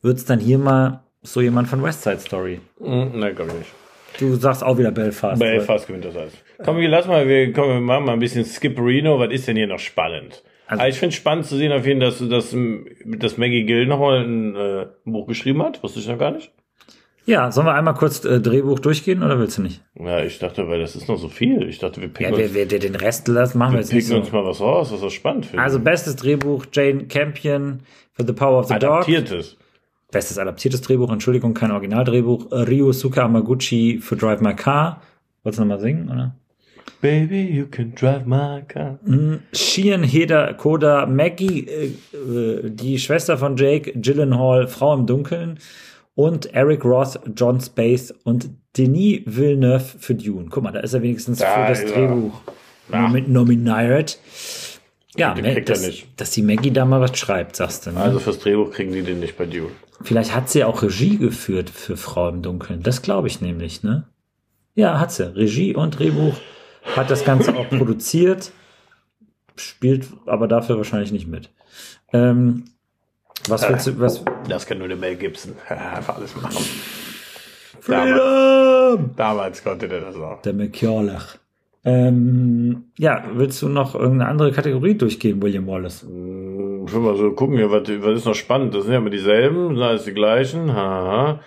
wird 0.01 0.17
es 0.17 0.25
dann 0.25 0.39
hier 0.39 0.57
mal 0.57 1.03
so 1.21 1.41
jemand 1.41 1.67
von 1.67 1.83
West 1.83 2.03
Side 2.03 2.19
Story. 2.19 2.59
Mhm, 2.79 3.11
Nein, 3.15 3.35
glaube 3.35 3.51
ich 3.51 3.57
nicht. 3.59 3.71
Du 4.19 4.35
sagst 4.35 4.63
auch 4.63 4.77
wieder 4.77 4.91
Belfast. 4.91 5.39
Belfast 5.39 5.87
gewinnt 5.87 6.03
das 6.05 6.15
alles. 6.15 6.33
Komm, 6.63 6.77
wir 6.77 6.89
lass 6.89 7.07
mal, 7.07 7.27
wir, 7.27 7.53
komm, 7.53 7.69
wir 7.69 7.79
machen 7.79 8.05
mal 8.05 8.13
ein 8.13 8.19
bisschen 8.19 8.43
Skipperino. 8.43 9.19
Was 9.19 9.31
ist 9.31 9.47
denn 9.47 9.55
hier 9.55 9.67
noch 9.67 9.79
spannend? 9.79 10.43
Also- 10.69 10.81
Also, 10.83 10.93
ich 10.93 10.99
finde 10.99 11.15
spannend 11.15 11.45
zu 11.45 11.57
sehen 11.57 11.71
auf 11.71 11.85
jeden 11.85 11.99
Fall, 11.99 12.09
dass, 12.11 12.19
dass, 12.29 12.55
dass 13.05 13.37
Maggie 13.37 13.65
Gill 13.65 13.87
nochmal 13.87 14.23
ein, 14.23 14.55
äh, 14.55 14.81
ein 15.05 15.11
Buch 15.11 15.27
geschrieben 15.27 15.63
hat. 15.63 15.81
Wusste 15.81 15.99
ich 15.99 16.07
noch 16.07 16.17
gar 16.19 16.31
nicht. 16.31 16.51
Ja, 17.25 17.51
sollen 17.51 17.67
wir 17.67 17.73
einmal 17.75 17.93
kurz 17.95 18.23
äh, 18.25 18.39
Drehbuch 18.39 18.79
durchgehen 18.79 19.21
oder 19.23 19.37
willst 19.39 19.57
du 19.57 19.61
nicht? 19.63 19.83
Ja, 19.99 20.23
ich 20.23 20.39
dachte, 20.39 20.67
weil 20.67 20.79
das 20.79 20.95
ist 20.95 21.07
noch 21.07 21.17
so 21.17 21.27
viel. 21.27 21.67
Ich 21.67 21.77
dachte, 21.79 22.01
wir 22.01 22.07
Ja, 22.07 22.13
picken, 22.13 22.37
wir, 22.37 22.45
uns, 22.45 22.53
wir, 22.53 22.69
wir 22.71 22.79
den 22.79 22.95
Rest 22.95 23.27
lassen, 23.27 23.57
machen 23.59 23.71
wir 23.73 23.77
wir 23.77 23.81
jetzt 23.81 23.93
nicht 23.93 24.07
picken 24.07 24.23
so. 24.23 24.25
uns 24.25 24.31
mal 24.31 24.45
was 24.45 24.61
raus, 24.61 24.91
was 24.91 25.01
wir 25.01 25.09
spannend 25.11 25.45
finden. 25.47 25.59
Also 25.63 25.79
bestes 25.79 26.15
Drehbuch 26.15 26.65
Jane 26.71 27.05
Campion 27.05 27.79
für 28.13 28.25
The 28.25 28.33
Power 28.33 28.59
of 28.59 28.67
the 28.67 28.75
Dog. 28.75 28.83
Adaptiertes. 28.91 29.57
bestes 30.11 30.37
adaptiertes 30.39 30.81
Drehbuch, 30.81 31.11
Entschuldigung, 31.11 31.53
kein 31.53 31.71
Originaldrehbuch. 31.71 32.51
Äh, 32.51 32.55
Ryosuke 32.63 33.21
Amaguchi 33.23 33.99
für 34.01 34.15
Drive 34.15 34.41
My 34.41 34.55
Car. 34.55 35.01
Wolltest 35.43 35.59
du 35.59 35.63
nochmal 35.65 35.79
singen, 35.81 36.09
oder? 36.09 36.35
Baby, 37.01 37.43
you 37.43 37.65
can 37.65 37.93
drive 37.95 38.25
my 38.25 38.61
car. 38.67 38.99
Mhm. 39.05 39.39
Shion 39.53 40.03
Heda 40.03 40.53
Koda 40.53 41.05
Maggie, 41.05 41.65
äh, 41.67 41.91
äh, 42.15 42.69
die 42.69 42.99
Schwester 42.99 43.37
von 43.37 43.55
Jake 43.55 43.93
Gyllenhaal, 43.93 44.67
Frau 44.67 44.93
im 44.93 45.05
Dunkeln. 45.05 45.59
Und 46.15 46.53
Eric 46.53 46.83
Roth, 46.83 47.17
John 47.37 47.61
Space 47.61 48.13
und 48.25 48.49
Denis 48.77 49.21
Villeneuve 49.25 49.85
für 49.99 50.15
Dune. 50.15 50.47
Guck 50.49 50.63
mal, 50.63 50.71
da 50.73 50.81
ist 50.81 50.93
er 50.93 51.01
wenigstens 51.01 51.39
Da 51.39 51.65
für 51.65 51.69
das. 51.71 51.85
Drehbuch 51.85 52.41
Ja. 52.91 53.07
nomi- 53.07 53.27
nominiert. 53.27 54.19
Ja, 55.15 55.33
Den 55.33 55.45
ne, 55.45 55.53
kriegt 55.53 55.69
er 55.69 55.75
dass, 55.75 55.85
nicht. 55.87 56.07
dass 56.17 56.31
die 56.31 56.41
Maggie 56.41 56.71
da 56.71 56.83
mal 56.85 56.99
was 56.99 57.17
schreibt, 57.17 57.55
sagst 57.55 57.87
du. 57.87 57.91
Ne? 57.91 58.01
Also 58.01 58.19
fürs 58.19 58.39
Drehbuch 58.39 58.71
kriegen 58.71 58.91
die 58.91 59.01
den 59.03 59.21
nicht 59.21 59.37
bei 59.37 59.45
Dune. 59.45 59.69
Vielleicht 60.01 60.35
hat 60.35 60.49
sie 60.49 60.63
auch 60.65 60.81
Regie 60.83 61.17
geführt 61.17 61.69
für 61.69 61.95
Frau 61.97 62.27
im 62.29 62.41
Dunkeln. 62.41 62.83
Das 62.83 63.01
glaube 63.01 63.27
ich 63.27 63.39
nämlich, 63.41 63.83
ne? 63.83 64.03
Ja, 64.75 64.99
hat 64.99 65.11
sie. 65.11 65.33
Regie 65.35 65.73
und 65.75 65.97
Drehbuch. 65.99 66.35
Hat 66.95 67.09
das 67.09 67.23
Ganze 67.25 67.55
auch 67.55 67.69
produziert. 67.69 68.51
Spielt 69.55 70.07
aber 70.25 70.47
dafür 70.47 70.77
wahrscheinlich 70.77 71.11
nicht 71.11 71.27
mit. 71.27 71.49
Ähm, 72.13 72.65
was 73.47 73.67
willst 73.67 73.87
du, 73.87 73.99
was? 73.99 74.23
Das 74.47 74.65
kann 74.65 74.79
nur 74.79 74.87
der 74.87 74.97
Mel 74.97 75.15
Gibson. 75.15 75.53
Einfach 75.69 76.17
alles 76.17 76.35
machen. 76.35 76.63
Damals, 77.87 78.19
Freedom! 78.19 79.11
damals 79.15 79.63
konnte 79.63 79.87
der 79.87 80.01
das 80.01 80.15
auch. 80.15 80.41
Der 80.41 80.53
McCurlach. 80.53 81.37
Ähm, 81.85 82.85
ja, 82.97 83.23
willst 83.33 83.61
du 83.61 83.69
noch 83.69 83.95
irgendeine 83.95 84.29
andere 84.29 84.51
Kategorie 84.51 84.95
durchgehen, 84.95 85.41
William 85.41 85.65
Wallace? 85.65 86.01
Hm, 86.03 86.85
Ich 86.87 86.93
will 86.93 86.99
mal 86.99 87.15
so 87.15 87.31
gucken 87.31 87.55
hier, 87.57 87.71
was, 87.71 87.83
was 87.87 88.17
ist 88.19 88.25
noch 88.25 88.35
spannend? 88.35 88.73
Das 88.75 88.83
sind 88.83 88.91
ja 88.91 88.99
immer 88.99 89.09
dieselben, 89.09 89.75
sind 89.75 89.81
alles 89.81 90.03
die 90.03 90.13
gleichen. 90.13 90.73
Haha. 90.73 91.39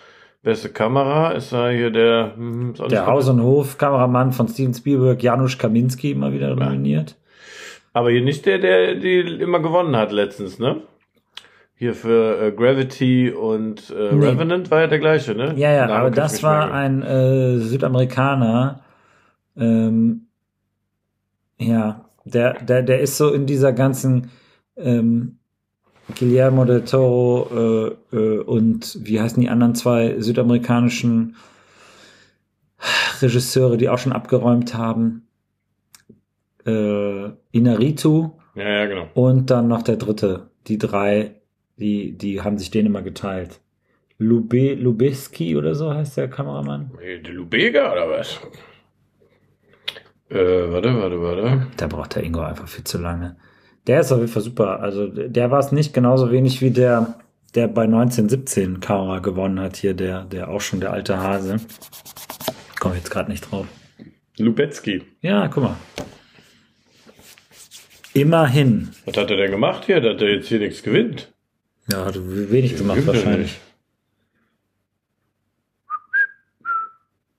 Beste 0.42 0.70
Kamera 0.70 1.30
ist 1.32 1.52
da 1.52 1.70
hier 1.70 1.90
der. 1.90 2.32
hm, 2.36 2.74
Der. 2.90 3.06
Haus- 3.06 3.28
und 3.28 3.40
Hof-Kameramann 3.42 4.32
von 4.32 4.48
Steven 4.48 4.74
Spielberg, 4.74 5.22
Janusz 5.22 5.56
Kaminski, 5.56 6.10
immer 6.12 6.32
wieder 6.32 6.54
nominiert. 6.54 7.16
Aber 7.92 8.10
hier 8.10 8.22
nicht 8.22 8.44
der, 8.46 8.58
der 8.58 8.96
die 8.96 9.20
immer 9.20 9.60
gewonnen 9.60 9.94
hat 9.96 10.10
letztens, 10.12 10.58
ne? 10.58 10.82
Hier 11.76 11.94
für 11.94 12.40
äh, 12.40 12.52
Gravity 12.52 13.30
und 13.30 13.90
äh, 13.90 14.14
Nee. 14.14 14.26
Revenant 14.26 14.70
war 14.70 14.80
ja 14.82 14.86
der 14.86 14.98
gleiche, 14.98 15.34
ne? 15.34 15.54
Ja, 15.56 15.70
ja, 15.72 15.86
Name 15.86 15.98
aber 16.00 16.10
das 16.10 16.42
war 16.42 16.68
merken. 16.68 17.02
ein 17.02 17.02
äh, 17.02 17.58
Südamerikaner. 17.58 18.80
Ähm, 19.56 20.26
ja, 21.58 22.04
der, 22.24 22.54
der, 22.64 22.82
der 22.82 23.00
ist 23.00 23.16
so 23.16 23.32
in 23.32 23.46
dieser 23.46 23.72
ganzen 23.72 24.30
ähm, 24.76 25.38
Guillermo 26.18 26.64
del 26.64 26.84
Toro 26.84 27.96
äh, 28.12 28.16
äh, 28.16 28.38
und 28.40 28.98
wie 29.02 29.20
heißen 29.20 29.40
die 29.40 29.48
anderen 29.48 29.74
zwei 29.74 30.20
südamerikanischen 30.20 31.36
Regisseure, 33.20 33.76
die 33.76 33.88
auch 33.88 33.98
schon 33.98 34.12
abgeräumt 34.12 34.74
haben? 34.74 35.26
Äh, 36.66 37.30
Inaritu 37.50 38.30
Ja, 38.54 38.68
ja, 38.68 38.86
genau. 38.86 39.08
und 39.14 39.50
dann 39.50 39.68
noch 39.68 39.82
der 39.82 39.96
dritte. 39.96 40.50
Die 40.68 40.78
drei, 40.78 41.40
die, 41.76 42.16
die 42.16 42.40
haben 42.40 42.58
sich 42.58 42.70
den 42.70 42.86
immer 42.86 43.02
geteilt. 43.02 43.60
Lube, 44.18 44.74
Lubeski 44.74 45.56
oder 45.56 45.74
so 45.74 45.92
heißt 45.92 46.16
der 46.16 46.28
Kameramann. 46.28 46.92
Der 47.00 47.32
Lubega 47.32 47.92
oder 47.92 48.08
was? 48.08 48.38
Äh, 50.28 50.36
warte, 50.70 50.94
warte, 50.94 51.20
warte. 51.20 51.66
Da 51.76 51.86
braucht 51.88 52.14
der 52.14 52.22
Ingo 52.22 52.40
einfach 52.40 52.68
viel 52.68 52.84
zu 52.84 52.98
lange. 52.98 53.36
Der 53.86 54.00
ist 54.00 54.12
auf 54.12 54.18
jeden 54.18 54.30
Fall 54.30 54.42
super. 54.42 54.80
Also 54.80 55.06
der 55.08 55.50
war 55.50 55.58
es 55.58 55.72
nicht 55.72 55.92
genauso 55.92 56.30
wenig 56.30 56.60
wie 56.60 56.70
der, 56.70 57.18
der 57.54 57.68
bei 57.68 57.82
1917 57.82 58.80
Kamera 58.80 59.18
gewonnen 59.18 59.60
hat 59.60 59.76
hier, 59.76 59.94
der, 59.94 60.24
der 60.24 60.48
auch 60.48 60.60
schon 60.60 60.80
der 60.80 60.92
alte 60.92 61.18
Hase. 61.18 61.56
Komme 62.78 62.96
jetzt 62.96 63.10
gerade 63.10 63.30
nicht 63.30 63.50
drauf. 63.50 63.66
Lubetzky. 64.38 65.02
Ja, 65.20 65.48
guck 65.48 65.64
mal. 65.64 65.76
Immerhin. 68.14 68.90
Was 69.04 69.16
hat 69.16 69.30
er 69.30 69.36
denn 69.36 69.50
gemacht 69.50 69.84
hier, 69.86 70.00
dass 70.00 70.20
er 70.20 70.34
jetzt 70.34 70.48
hier 70.48 70.58
nichts 70.58 70.82
gewinnt? 70.82 71.32
Ja, 71.90 72.04
hat 72.04 72.16
wenig 72.16 72.76
gemacht 72.76 73.06
wahrscheinlich. 73.06 73.58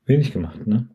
Wenig 0.06 0.34
gemacht, 0.34 0.68
ne? 0.68 0.88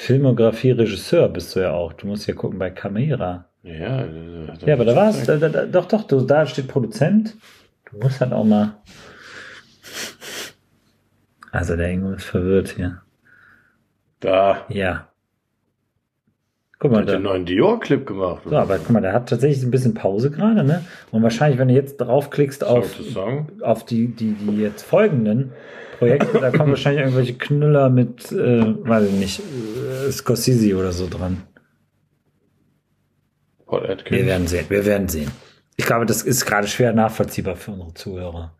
Filmografie, 0.00 0.70
Regisseur 0.70 1.28
bist 1.28 1.54
du 1.54 1.60
ja 1.60 1.72
auch. 1.72 1.92
Du 1.92 2.06
musst 2.06 2.26
ja 2.26 2.32
gucken 2.32 2.58
bei 2.58 2.70
Camera. 2.70 3.44
Ja, 3.62 4.06
Ja, 4.64 4.72
aber 4.72 4.86
da 4.86 4.96
war 4.96 5.10
es. 5.10 5.24
Da, 5.24 5.36
da, 5.36 5.66
doch, 5.66 5.84
doch, 5.84 6.04
du, 6.04 6.22
da 6.22 6.46
steht 6.46 6.68
Produzent. 6.68 7.36
Du 7.90 7.98
musst 7.98 8.18
halt 8.22 8.32
auch 8.32 8.44
mal. 8.44 8.78
Also 11.52 11.76
der 11.76 11.90
Ingo 11.90 12.12
ist 12.12 12.24
verwirrt 12.24 12.70
hier. 12.70 13.02
Da. 14.20 14.64
Ja. 14.70 15.09
Guck 16.80 16.92
mal, 16.92 17.02
Hat 17.02 17.10
den 17.10 17.22
neuen 17.22 17.44
Dior-Clip 17.44 18.06
gemacht. 18.06 18.42
So, 18.46 18.56
aber 18.56 18.78
guck 18.78 18.88
mal, 18.88 19.02
der 19.02 19.12
hat 19.12 19.28
tatsächlich 19.28 19.62
ein 19.62 19.70
bisschen 19.70 19.92
Pause 19.92 20.30
gerade, 20.30 20.64
ne? 20.64 20.82
Und 21.10 21.22
wahrscheinlich, 21.22 21.58
wenn 21.58 21.68
du 21.68 21.74
jetzt 21.74 21.98
draufklickst 21.98 22.64
auf, 22.64 22.98
auf 23.60 23.84
die, 23.84 24.08
die, 24.08 24.32
die 24.32 24.62
jetzt 24.62 24.82
folgenden 24.82 25.52
Projekte, 25.98 26.40
da 26.40 26.50
kommen 26.50 26.70
wahrscheinlich 26.70 27.02
irgendwelche 27.02 27.34
Knüller 27.34 27.90
mit, 27.90 28.32
äh, 28.32 28.64
weiß 28.64 29.08
ich 29.08 29.12
nicht, 29.12 29.40
äh, 29.40 30.10
Scorsese 30.10 30.74
oder 30.74 30.92
so 30.92 31.06
dran. 31.06 31.42
Wir 33.68 34.26
werden 34.26 34.46
sehen, 34.46 34.64
wir 34.70 34.86
werden 34.86 35.08
sehen. 35.08 35.30
Ich 35.76 35.84
glaube, 35.84 36.06
das 36.06 36.22
ist 36.22 36.46
gerade 36.46 36.66
schwer 36.66 36.94
nachvollziehbar 36.94 37.56
für 37.56 37.72
unsere 37.72 37.92
Zuhörer. 37.92 38.54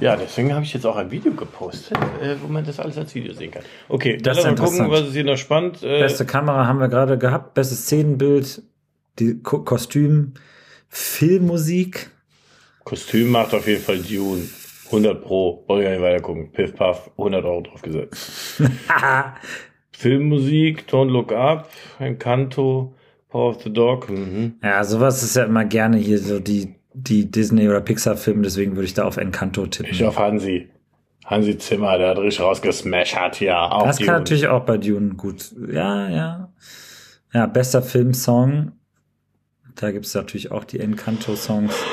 Ja, 0.00 0.16
deswegen 0.16 0.52
habe 0.52 0.64
ich 0.64 0.74
jetzt 0.74 0.84
auch 0.86 0.96
ein 0.96 1.10
Video 1.10 1.32
gepostet, 1.32 1.96
äh, 2.20 2.36
wo 2.42 2.48
man 2.48 2.64
das 2.64 2.80
alles 2.80 2.98
als 2.98 3.14
Video 3.14 3.32
sehen 3.32 3.50
kann. 3.52 3.62
Okay, 3.88 4.16
Das 4.16 4.38
ist 4.38 4.44
mal 4.44 4.54
gucken, 4.54 4.90
was 4.90 5.02
ist 5.02 5.12
hier 5.12 5.24
noch 5.24 5.36
spannend. 5.36 5.82
Äh, 5.82 6.00
Beste 6.00 6.26
Kamera 6.26 6.66
haben 6.66 6.80
wir 6.80 6.88
gerade 6.88 7.16
gehabt, 7.18 7.54
bestes 7.54 7.82
Szenenbild, 7.82 8.62
die 9.18 9.40
Ko 9.42 9.60
Kostüm, 9.60 10.34
Filmmusik. 10.88 12.10
Kostüm 12.84 13.30
macht 13.30 13.54
auf 13.54 13.66
jeden 13.66 13.82
Fall 13.82 13.98
Dune. 13.98 14.48
100 14.86 15.22
Pro. 15.22 15.64
Brauche 15.66 15.78
ich 15.80 15.84
gar 15.84 15.92
nicht 15.92 16.02
weiter 16.02 16.22
gucken. 16.22 16.52
Piff 16.52 16.74
Puff, 16.76 17.10
100 17.16 17.44
Euro 17.44 17.62
drauf 17.62 17.82
gesetzt. 17.82 18.60
Filmmusik, 19.92 20.84
Don't 20.88 21.10
Look 21.10 21.32
Up, 21.32 21.70
Encanto, 21.98 22.94
Power 23.28 23.50
of 23.50 23.62
the 23.62 23.72
Dog. 23.72 24.10
Mhm. 24.10 24.56
ja, 24.62 24.84
sowas 24.84 25.22
ist 25.22 25.36
ja 25.36 25.44
immer 25.44 25.64
gerne 25.64 25.96
hier 25.96 26.18
so 26.18 26.40
die, 26.40 26.74
die 26.94 27.30
Disney- 27.30 27.68
oder 27.68 27.80
Pixar-Filme, 27.80 28.42
deswegen 28.42 28.76
würde 28.76 28.86
ich 28.86 28.94
da 28.94 29.04
auf 29.04 29.16
Encanto 29.16 29.66
tippen. 29.66 29.92
Ich 29.92 30.04
auf 30.04 30.18
Hansi. 30.18 30.70
Hansi 31.26 31.58
Zimmer, 31.58 31.98
der 31.98 32.10
hat 32.10 32.18
richtig 32.18 32.44
rausgesmashed 32.44 33.16
hat 33.16 33.36
hier. 33.36 33.58
Auch 33.58 33.86
das 33.86 33.96
Dune. 33.96 34.06
kann 34.06 34.16
natürlich 34.18 34.46
auch 34.46 34.64
bei 34.64 34.78
Dune 34.78 35.14
gut. 35.14 35.52
Ja, 35.72 36.08
ja. 36.08 36.52
Ja, 37.32 37.46
bester 37.46 37.82
Filmsong. 37.82 38.72
Da 39.74 39.90
gibt 39.90 40.06
es 40.06 40.14
natürlich 40.14 40.52
auch 40.52 40.64
die 40.64 40.80
Encanto-Songs. 40.80 41.74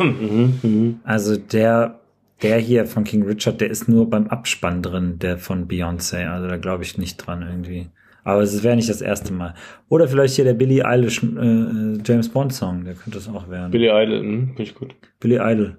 Mhm. 0.00 1.00
Also 1.02 1.36
der, 1.36 1.98
der 2.42 2.58
hier 2.58 2.86
von 2.86 3.02
King 3.02 3.24
Richard, 3.24 3.60
der 3.60 3.68
ist 3.68 3.88
nur 3.88 4.08
beim 4.08 4.28
Abspann 4.28 4.80
drin, 4.80 5.18
der 5.18 5.38
von 5.38 5.66
Beyoncé. 5.66 6.28
Also 6.28 6.46
da 6.46 6.56
glaube 6.56 6.84
ich 6.84 6.98
nicht 6.98 7.16
dran 7.16 7.42
irgendwie. 7.42 7.88
Aber 8.28 8.42
es 8.42 8.62
wäre 8.62 8.76
nicht 8.76 8.90
das 8.90 9.00
erste 9.00 9.32
Mal. 9.32 9.54
Oder 9.88 10.06
vielleicht 10.06 10.34
hier 10.34 10.44
der 10.44 10.52
Billie 10.52 10.84
Eilish 10.84 11.22
äh, 11.22 11.96
James 12.04 12.28
Bond 12.28 12.52
Song, 12.52 12.84
der 12.84 12.92
könnte 12.92 13.16
es 13.16 13.26
auch 13.26 13.48
werden. 13.48 13.70
Billy 13.70 13.86
Idol, 13.88 14.22
mhm, 14.22 14.46
finde 14.48 14.62
ich 14.64 14.74
gut. 14.74 14.94
Billie 15.18 15.40
Idol. 15.42 15.78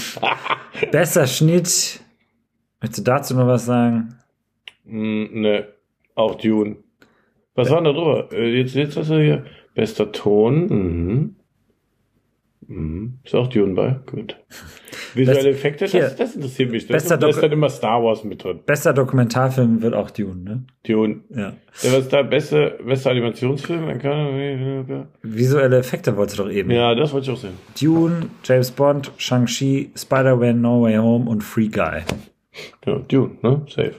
Besser 0.90 1.24
Schnitt. 1.28 2.00
Möchtest 2.80 2.98
du 2.98 3.02
dazu 3.12 3.36
noch 3.36 3.46
was 3.46 3.64
sagen? 3.64 4.16
Mm, 4.86 5.40
ne, 5.40 5.68
auch 6.16 6.34
Dune. 6.34 6.78
Was 7.54 7.70
war 7.70 7.76
denn 7.76 7.84
da 7.84 7.92
drüber? 7.92 8.28
Äh, 8.32 8.58
Jetzt, 8.58 8.74
jetzt 8.74 8.96
hast 8.96 9.10
du 9.10 9.22
hier 9.22 9.44
bester 9.76 10.10
Ton. 10.10 10.66
Mhm. 10.66 11.36
Mhm. 12.66 13.18
Ist 13.22 13.36
auch 13.36 13.46
Dune 13.46 13.74
bei? 13.74 14.00
Gut. 14.06 14.36
Visuelle 15.14 15.42
Best- 15.50 15.58
Effekte, 15.58 15.86
hier. 15.86 16.02
das, 16.02 16.16
das 16.16 16.34
interessiert 16.36 16.70
mich. 16.70 16.86
Das, 16.86 16.92
Bester 17.02 17.16
da 17.16 17.28
ist 17.28 17.42
dann 17.42 17.52
immer 17.52 17.68
Star 17.70 18.02
Wars 18.02 18.24
mit 18.24 18.42
drin. 18.44 18.60
Bester 18.66 18.92
Dokumentarfilm 18.92 19.82
wird 19.82 19.94
auch 19.94 20.10
Dune, 20.10 20.36
ne? 20.42 20.64
Dune. 20.86 21.20
Ja. 21.30 21.38
Ja, 21.82 21.92
was 21.92 21.98
ist 22.00 22.12
da? 22.12 22.22
Beste, 22.22 22.78
bester 22.84 23.10
Animationsfilm? 23.10 23.88
Ja, 23.88 25.06
Visuelle 25.22 25.78
Effekte 25.78 26.16
wolltest 26.16 26.38
du 26.38 26.44
doch 26.44 26.50
eben. 26.50 26.70
das 26.70 27.12
wollte 27.12 27.30
ich 27.30 27.36
auch 27.36 27.40
sehen. 27.40 27.54
Dune, 27.80 28.30
James 28.44 28.70
Bond, 28.70 29.12
Shang-Chi, 29.16 29.90
Spider-Man, 29.96 30.60
No 30.60 30.82
Way 30.82 30.96
Home 30.96 31.28
und 31.28 31.42
Free 31.42 31.68
Guy. 31.68 32.02
Ja, 32.86 32.98
Dune, 33.08 33.32
ne? 33.42 33.62
Safe. 33.68 33.94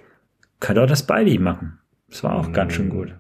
Könnte 0.60 0.82
auch 0.84 0.88
das 0.88 1.00
Spidey 1.00 1.38
machen. 1.38 1.78
Das 2.10 2.24
war 2.24 2.36
auch 2.36 2.52
ganz 2.52 2.74
Mm. 2.74 2.76
schön 2.76 2.90
gut. 2.90 3.14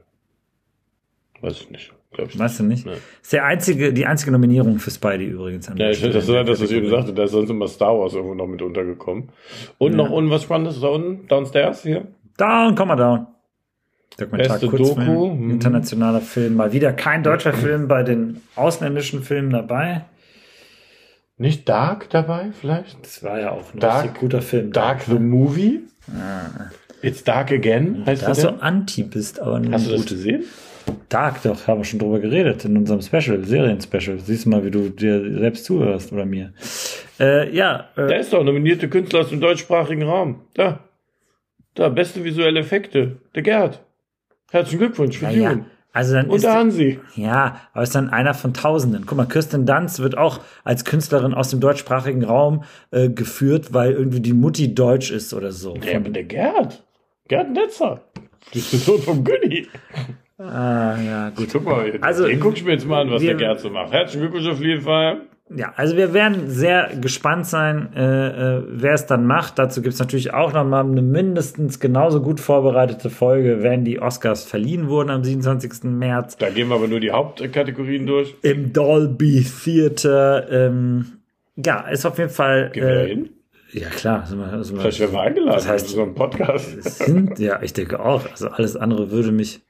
Weiß 1.42 1.62
ich 1.62 1.70
nicht. 1.70 1.94
Glaub 2.14 2.30
ich 2.30 2.40
Weißt 2.40 2.60
du 2.60 2.64
nicht? 2.64 2.86
Nee. 2.86 2.94
Ist 3.22 3.34
der 3.34 3.46
einzige, 3.46 3.92
die 3.94 4.06
einzige 4.06 4.32
Nominierung 4.32 4.80
für 4.80 4.92
Spidey 4.92 5.26
übrigens. 5.28 5.70
Ja, 5.76 5.90
ich 5.90 6.02
das 6.02 6.28
nett, 6.28 6.48
dass 6.48 6.60
du 6.60 6.66
es 6.66 6.72
eben 6.72 6.90
sagte, 6.90 7.14
da 7.14 7.24
ist 7.24 7.32
sonst 7.32 7.50
immer 7.50 7.68
Star 7.68 7.98
Wars 8.00 8.14
irgendwo 8.14 8.34
noch 8.34 8.48
mit 8.48 8.62
untergekommen. 8.62 9.30
Und 9.78 9.96
noch 9.96 10.10
unten 10.10 10.32
was 10.32 10.44
Spannendes 10.44 10.80
da 10.80 10.88
unten, 10.88 11.28
downstairs 11.28 11.84
hier. 11.84 12.08
Down, 12.38 12.76
komm 12.76 12.88
mal 12.88 12.96
down. 12.96 13.28
Dokumentar, 14.18 14.58
Beste 14.60 14.68
Kurzfilm, 14.76 15.06
Doku, 15.06 15.28
mhm. 15.36 15.50
internationaler 15.52 16.22
Film. 16.22 16.56
Mal 16.56 16.72
wieder 16.72 16.94
kein 16.94 17.24
deutscher 17.24 17.54
Film 17.54 17.88
bei 17.88 18.04
den 18.04 18.42
ausländischen 18.56 19.22
Filmen 19.22 19.52
dabei. 19.52 20.06
Nicht 21.38 21.70
Dark 21.70 22.10
dabei, 22.10 22.48
vielleicht? 22.60 22.98
Das 23.04 23.22
war 23.22 23.40
ja 23.40 23.52
auch 23.52 23.74
ein 23.74 23.80
Dark- 23.80 24.06
richtig 24.06 24.20
guter 24.22 24.42
Film. 24.42 24.72
Dark 24.72 25.02
the 25.02 25.20
Movie? 25.20 25.82
It's 27.04 27.24
Dark 27.24 27.52
Again, 27.52 28.04
heißt 28.08 28.24
Da 28.24 28.32
der? 28.34 28.52
du 28.54 28.62
anti 28.62 29.04
bist, 29.04 29.40
aber 29.40 29.60
nur 29.60 29.74
Hast 29.74 29.86
du 29.86 29.92
das 29.92 30.00
gut. 30.02 30.10
gesehen? 30.10 30.46
Dark, 31.10 31.42
doch, 31.44 31.68
haben 31.68 31.80
wir 31.80 31.86
schon 31.86 32.00
drüber 32.00 32.20
geredet 32.20 32.66
in 32.66 32.76
unserem 32.78 33.02
Special, 33.02 33.44
Serien-Special. 33.44 34.20
Siehst 34.20 34.46
du 34.46 34.50
mal, 34.50 34.66
wie 34.66 34.72
du 34.72 34.90
dir 34.90 35.40
selbst 35.40 35.66
zuhörst 35.66 36.12
oder 36.12 36.26
mir. 36.26 36.54
Äh, 37.20 37.56
ja, 37.56 37.88
äh, 37.96 38.08
Der 38.08 38.20
ist 38.20 38.34
doch 38.34 38.44
nominierte 38.44 38.90
Künstler 38.90 39.22
aus 39.22 39.30
dem 39.30 39.40
deutschsprachigen 39.40 40.04
Raum. 40.04 40.42
Da. 40.54 40.80
Da, 41.76 41.90
beste 41.90 42.24
visuelle 42.24 42.60
Effekte. 42.60 43.18
Der 43.36 43.44
Gerd. 43.44 43.84
Herzlichen 44.52 44.80
Glückwunsch 44.80 45.18
für 45.18 45.30
ja. 45.30 45.60
Also 45.94 46.14
dann 46.14 46.28
Und 46.28 46.36
ist 46.36 46.44
der 46.44 46.54
Hansi. 46.54 47.00
Ja, 47.16 47.62
aber 47.74 47.84
ist 47.84 47.96
dann 47.96 48.10
einer 48.10 48.34
von 48.34 48.54
Tausenden. 48.54 49.06
Guck 49.08 49.18
mal, 49.18 49.26
Kirsten 49.26 49.66
Dunst 49.66 50.00
wird 50.00 50.18
auch 50.18 50.42
als 50.64 50.86
Künstlerin 50.86 51.34
aus 51.34 51.50
dem 51.50 51.60
deutschsprachigen 51.60 52.24
Raum 52.24 52.64
äh, 52.92 53.10
geführt, 53.10 53.74
weil 53.74 53.94
irgendwie 53.94 54.20
die 54.20 54.34
Mutti 54.34 54.76
deutsch 54.76 55.10
ist 55.10 55.34
oder 55.34 55.52
so. 55.52 55.76
Ja, 55.78 55.98
aber 55.98 56.10
der 56.10 56.26
Gerd. 56.26 56.86
Gerd 57.28 57.52
Netzer. 57.52 58.02
Das 58.54 58.62
ist 58.62 58.74
der 58.74 58.80
Sohn 58.80 59.02
vom 59.02 59.24
Günni. 59.24 59.68
Ah, 60.40 60.96
ja, 61.04 61.30
gut. 61.32 61.48
Guck 61.52 61.66
mal, 61.66 61.92
Also, 62.02 62.28
den 62.28 62.40
guck 62.40 62.56
ich 62.58 62.64
mir 62.64 62.74
jetzt 62.74 62.88
mal 62.88 63.02
an, 63.02 63.12
was 63.12 63.22
wir- 63.22 63.30
der 63.30 63.38
Gerd 63.38 63.60
so 63.60 63.70
macht. 63.70 63.92
Herzlichen 63.92 64.22
Glückwunsch 64.22 64.48
auf 64.48 64.62
jeden 64.62 64.82
Fall. 64.82 65.22
Ja, 65.56 65.72
also 65.78 65.96
wir 65.96 66.14
werden 66.14 66.50
sehr 66.50 66.92
gespannt 67.00 67.46
sein, 67.48 67.94
äh, 67.96 68.58
äh, 68.58 68.64
wer 68.68 68.94
es 68.94 69.06
dann 69.06 69.26
macht. 69.26 69.58
Dazu 69.58 69.82
gibt's 69.82 69.98
natürlich 69.98 70.34
auch 70.34 70.52
noch 70.52 70.66
mal 70.66 70.82
eine 70.86 71.02
mindestens 71.02 71.80
genauso 71.80 72.22
gut 72.22 72.42
vorbereitete 72.42 73.10
Folge, 73.10 73.64
wenn 73.64 73.86
die 73.86 74.00
Oscars 74.02 74.44
verliehen 74.44 74.90
wurden 74.90 75.10
am 75.10 75.24
27. 75.24 75.86
März 75.98 76.36
Da 76.38 76.50
gehen 76.50 76.68
wir 76.68 76.76
aber 76.76 76.90
nur 76.90 77.00
die 77.00 77.12
Hauptkategorien 77.12 78.06
durch. 78.06 78.36
im 78.42 78.74
Dolby 78.74 79.42
Theater. 79.64 80.52
Ähm, 80.52 81.06
ja, 81.56 81.80
ist 81.88 82.06
auf 82.06 82.18
jeden 82.18 82.30
Fall. 82.30 82.70
Gehen 82.74 82.84
wir 82.86 82.94
da 82.96 83.02
Äh, 83.04 83.08
hin? 83.08 83.30
ja, 83.72 83.88
klar. 83.88 84.26
Sind 84.26 84.40
wir, 84.40 84.64
sind 84.66 84.76
wir, 84.76 84.82
Vielleicht 84.82 85.00
werden 85.00 85.14
wir 85.14 85.22
eingeladen 85.22 85.54
Das 85.56 85.68
heißt- 85.70 85.86
zu 85.88 85.96
so 85.96 86.04
einem 86.04 86.14
Podcast. 86.14 86.84
sind, 87.06 87.40
ja, 87.40 87.60
ich 87.64 87.72
denke 87.72 88.02
auch. 88.02 88.30
Also 88.30 88.50
alles 88.50 88.76
andere 88.76 89.12
würde 89.12 89.32
mich. 89.32 89.62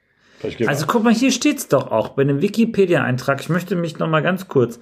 Also 0.68 0.86
guck 0.86 1.04
mal, 1.04 1.14
hier 1.14 1.32
steht's 1.32 1.68
doch 1.68 1.92
auch 1.92 2.10
bei 2.10 2.22
einem 2.22 2.42
Wikipedia-Eintrag. 2.42 3.42
Ich 3.42 3.50
möchte 3.50 3.76
mich 3.76 3.98
noch 3.98 4.08
mal 4.08 4.22
ganz 4.22 4.48
kurz. 4.48 4.80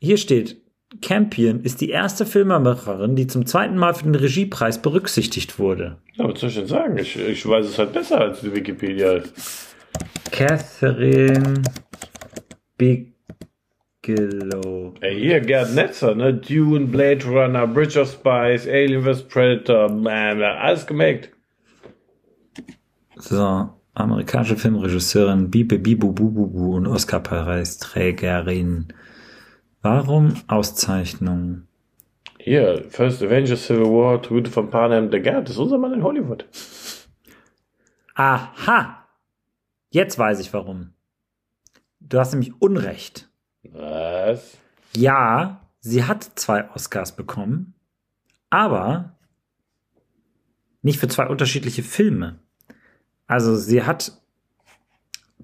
Hier 0.00 0.16
steht, 0.16 0.60
Campion 1.02 1.60
ist 1.60 1.80
die 1.80 1.90
erste 1.90 2.24
Filmemacherin, 2.24 3.14
die 3.14 3.26
zum 3.26 3.46
zweiten 3.46 3.76
Mal 3.76 3.94
für 3.94 4.04
den 4.04 4.14
Regiepreis 4.14 4.80
berücksichtigt 4.80 5.58
wurde. 5.58 5.98
ja, 6.14 6.28
was 6.28 6.40
soll 6.40 6.48
ich 6.48 6.56
denn 6.56 6.66
sagen? 6.66 6.98
Ich, 6.98 7.18
ich 7.18 7.46
weiß 7.46 7.66
es 7.66 7.78
halt 7.78 7.92
besser 7.92 8.20
als 8.20 8.40
die 8.40 8.54
Wikipedia. 8.54 9.20
Catherine 10.30 11.62
Bigelow. 12.78 14.94
Ey, 15.00 15.20
hier, 15.20 15.40
Gerd 15.40 15.74
Netzer, 15.74 16.14
ne? 16.14 16.32
Dune, 16.32 16.86
Blade 16.86 17.24
Runner, 17.26 17.66
Bridge 17.66 18.00
of 18.00 18.10
Spies, 18.10 18.66
Alien 18.66 19.02
vs. 19.02 19.24
Predator, 19.24 19.90
man, 19.90 20.42
alles 20.42 20.86
gemerkt. 20.86 21.30
So, 23.16 23.68
amerikanische 24.04 24.56
Filmregisseurin 24.56 25.50
Bibi 25.50 25.78
Bibu 25.78 26.12
Bububu 26.12 26.76
und 26.76 26.86
Oscar-Preisträgerin. 26.86 28.88
Warum 29.82 30.34
Auszeichnung? 30.46 31.64
Hier, 32.38 32.84
First 32.88 33.22
Avengers 33.22 33.66
Civil 33.66 33.84
War, 33.84 34.22
Tribute 34.22 34.48
von 34.48 34.70
Panem, 34.70 35.10
der 35.10 35.20
Gerd, 35.20 35.48
das 35.48 35.56
ist 35.56 35.58
unser 35.58 35.78
Mann 35.78 35.92
in 35.92 36.02
Hollywood. 36.02 36.46
Aha! 38.14 39.06
Jetzt 39.90 40.18
weiß 40.18 40.40
ich 40.40 40.52
warum. 40.52 40.92
Du 42.00 42.18
hast 42.18 42.32
nämlich 42.32 42.60
Unrecht. 42.60 43.28
Was? 43.62 44.56
Ja, 44.96 45.68
sie 45.80 46.04
hat 46.04 46.24
zwei 46.36 46.70
Oscars 46.70 47.16
bekommen, 47.16 47.74
aber 48.50 49.16
nicht 50.82 50.98
für 50.98 51.08
zwei 51.08 51.26
unterschiedliche 51.26 51.82
Filme. 51.82 52.38
Also 53.28 53.54
sie 53.54 53.84
hat 53.84 54.12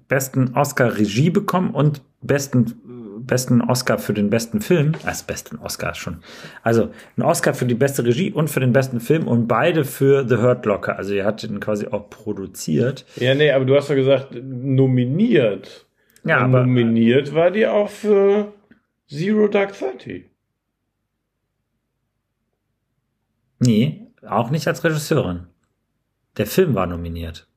besten 0.09 0.53
Oscar 0.55 0.97
Regie 0.97 1.29
bekommen 1.29 1.71
und 1.73 2.01
besten 2.21 2.81
besten 3.25 3.61
Oscar 3.61 3.97
für 3.97 4.13
den 4.13 4.29
besten 4.29 4.61
Film, 4.61 4.93
also 5.03 5.23
besten 5.25 5.57
Oscar 5.57 5.95
schon. 5.95 6.21
Also 6.63 6.91
ein 7.17 7.23
Oscar 7.23 7.53
für 7.53 7.65
die 7.65 7.73
beste 7.73 8.05
Regie 8.05 8.31
und 8.31 8.49
für 8.49 8.59
den 8.59 8.71
besten 8.73 8.99
Film 8.99 9.27
und 9.27 9.47
beide 9.47 9.83
für 9.83 10.27
The 10.27 10.37
Hurt 10.37 10.65
Locker. 10.65 10.97
Also 10.97 11.13
er 11.13 11.25
hat 11.25 11.43
ihn 11.43 11.59
quasi 11.59 11.87
auch 11.87 12.09
produziert. 12.09 13.05
Ja, 13.15 13.33
nee, 13.33 13.51
aber 13.51 13.65
du 13.65 13.75
hast 13.75 13.89
doch 13.89 13.95
gesagt, 13.95 14.35
nominiert. 14.35 15.87
Ja, 16.23 16.39
Und 16.39 16.43
aber 16.55 16.65
nominiert 16.65 17.33
war 17.33 17.51
die 17.51 17.65
auch 17.65 17.89
für 17.89 18.53
Zero 19.07 19.47
Dark 19.47 19.73
Thirty. 19.73 20.29
nee, 23.59 24.07
auch 24.27 24.49
nicht 24.49 24.67
als 24.67 24.83
Regisseurin. 24.83 25.47
Der 26.37 26.45
Film 26.45 26.75
war 26.75 26.85
nominiert. 26.87 27.47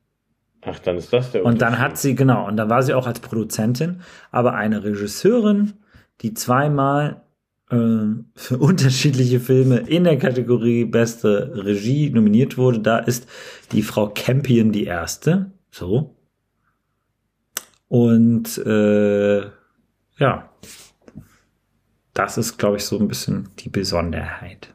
Ach, 0.61 0.79
dann 0.79 0.97
ist 0.97 1.13
das 1.13 1.31
der 1.31 1.45
Und 1.45 1.61
dann 1.61 1.79
hat 1.79 1.97
sie, 1.97 2.15
genau, 2.15 2.47
und 2.47 2.57
dann 2.57 2.69
war 2.69 2.83
sie 2.83 2.93
auch 2.93 3.07
als 3.07 3.19
Produzentin, 3.19 4.01
aber 4.31 4.53
eine 4.55 4.83
Regisseurin, 4.83 5.73
die 6.21 6.33
zweimal 6.33 7.21
äh, 7.69 7.75
für 8.35 8.57
unterschiedliche 8.59 9.39
Filme 9.39 9.77
in 9.77 10.03
der 10.03 10.17
Kategorie 10.17 10.85
beste 10.85 11.53
Regie 11.55 12.09
nominiert 12.09 12.57
wurde, 12.57 12.79
da 12.79 12.99
ist 12.99 13.27
die 13.71 13.83
Frau 13.83 14.09
Campion 14.09 14.71
die 14.71 14.85
erste. 14.85 15.51
So. 15.71 16.15
Und 17.87 18.57
äh, 18.59 19.41
ja, 20.17 20.49
das 22.13 22.37
ist, 22.37 22.57
glaube 22.57 22.77
ich, 22.77 22.83
so 22.83 22.99
ein 22.99 23.07
bisschen 23.07 23.49
die 23.59 23.69
Besonderheit. 23.69 24.73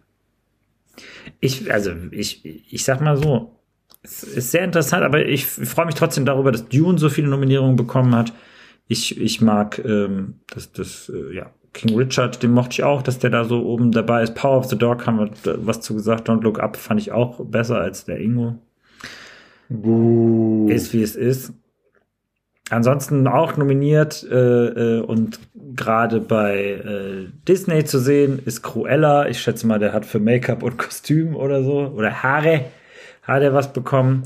Ich, 1.41 1.70
also, 1.70 1.93
ich, 2.11 2.45
ich 2.72 2.85
sag 2.85 3.01
mal 3.01 3.16
so, 3.16 3.61
es 4.05 4.23
ist 4.23 4.51
sehr 4.51 4.65
interessant, 4.65 5.03
aber 5.03 5.27
ich 5.27 5.47
freue 5.47 5.87
mich 5.87 5.95
trotzdem 5.95 6.27
darüber, 6.27 6.53
dass 6.53 6.69
Dune 6.69 6.99
so 6.99 7.09
viele 7.09 7.29
Nominierungen 7.29 7.75
bekommen 7.75 8.15
hat. 8.15 8.33
Ich, 8.87 9.19
ich 9.19 9.41
mag 9.41 9.83
ähm, 9.83 10.41
das, 10.53 10.73
das 10.73 11.11
äh, 11.13 11.35
ja, 11.35 11.51
King 11.73 11.97
Richard, 11.97 12.43
den 12.43 12.53
mochte 12.53 12.75
ich 12.75 12.83
auch, 12.85 13.01
dass 13.01 13.19
der 13.19 13.31
da 13.31 13.45
so 13.45 13.65
oben 13.65 13.93
dabei 13.93 14.23
ist. 14.23 14.35
Power 14.35 14.59
of 14.59 14.67
the 14.67 14.77
Dog 14.77 15.07
haben 15.07 15.19
wir 15.19 15.31
was 15.67 15.81
zu 15.81 15.95
gesagt. 15.95 16.29
Don't 16.29 16.43
Look 16.43 16.61
Up 16.61 16.77
fand 16.77 17.01
ich 17.01 17.13
auch 17.13 17.43
besser 17.47 17.79
als 17.79 18.05
der 18.05 18.21
Ingo. 18.21 18.57
Buh. 19.71 20.69
Ist 20.69 20.93
wie 20.93 21.03
es 21.03 21.17
ist. 21.17 21.55
Ansonsten 22.69 23.27
auch 23.27 23.57
nominiert 23.57 24.27
äh, 24.31 24.99
äh, 24.99 25.01
und 25.01 25.39
gerade 25.55 26.21
bei 26.21 26.57
äh, 26.57 27.27
Disney 27.49 27.85
zu 27.85 27.99
sehen 27.99 28.41
ist 28.45 28.63
Cruella. 28.63 29.29
Ich 29.29 29.41
schätze 29.41 29.67
mal, 29.67 29.79
der 29.79 29.95
hat 29.95 30.05
für 30.05 30.19
Make-up 30.19 30.63
und 30.63 30.77
Kostüm 30.77 31.37
oder 31.37 31.63
so 31.63 31.93
oder 31.95 32.23
Haare 32.23 32.67
hat 33.25 33.43
er 33.43 33.55
was 33.55 33.72
bekommen. 33.72 34.22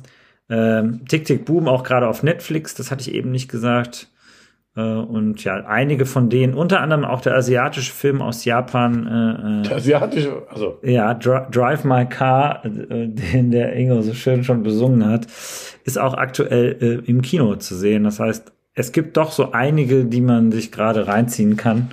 Ähm, 0.50 1.04
Tick 1.08 1.24
Tick 1.24 1.44
Boom 1.44 1.68
auch 1.68 1.82
gerade 1.82 2.08
auf 2.08 2.22
Netflix, 2.22 2.74
das 2.74 2.90
hatte 2.90 3.02
ich 3.02 3.14
eben 3.14 3.30
nicht 3.30 3.50
gesagt. 3.50 4.08
Äh, 4.76 4.80
und 4.80 5.42
ja, 5.44 5.56
einige 5.66 6.06
von 6.06 6.30
denen, 6.30 6.54
unter 6.54 6.80
anderem 6.80 7.04
auch 7.04 7.20
der 7.20 7.34
asiatische 7.34 7.92
Film 7.92 8.22
aus 8.22 8.44
Japan, 8.44 9.64
äh, 9.66 9.68
äh, 9.68 9.74
Asiatische, 9.74 10.42
also, 10.48 10.78
ja, 10.82 11.14
Dri 11.14 11.40
Drive 11.50 11.84
My 11.84 12.06
Car, 12.06 12.64
äh, 12.64 13.08
den 13.08 13.50
der 13.50 13.74
Ingo 13.76 14.00
so 14.02 14.14
schön 14.14 14.44
schon 14.44 14.62
besungen 14.62 15.04
hat, 15.06 15.26
ist 15.84 15.98
auch 15.98 16.14
aktuell 16.14 16.76
äh, 16.80 17.10
im 17.10 17.22
Kino 17.22 17.56
zu 17.56 17.74
sehen. 17.74 18.04
Das 18.04 18.20
heißt, 18.20 18.52
es 18.74 18.92
gibt 18.92 19.16
doch 19.16 19.32
so 19.32 19.52
einige, 19.52 20.04
die 20.04 20.20
man 20.20 20.52
sich 20.52 20.70
gerade 20.70 21.08
reinziehen 21.08 21.56
kann. 21.56 21.90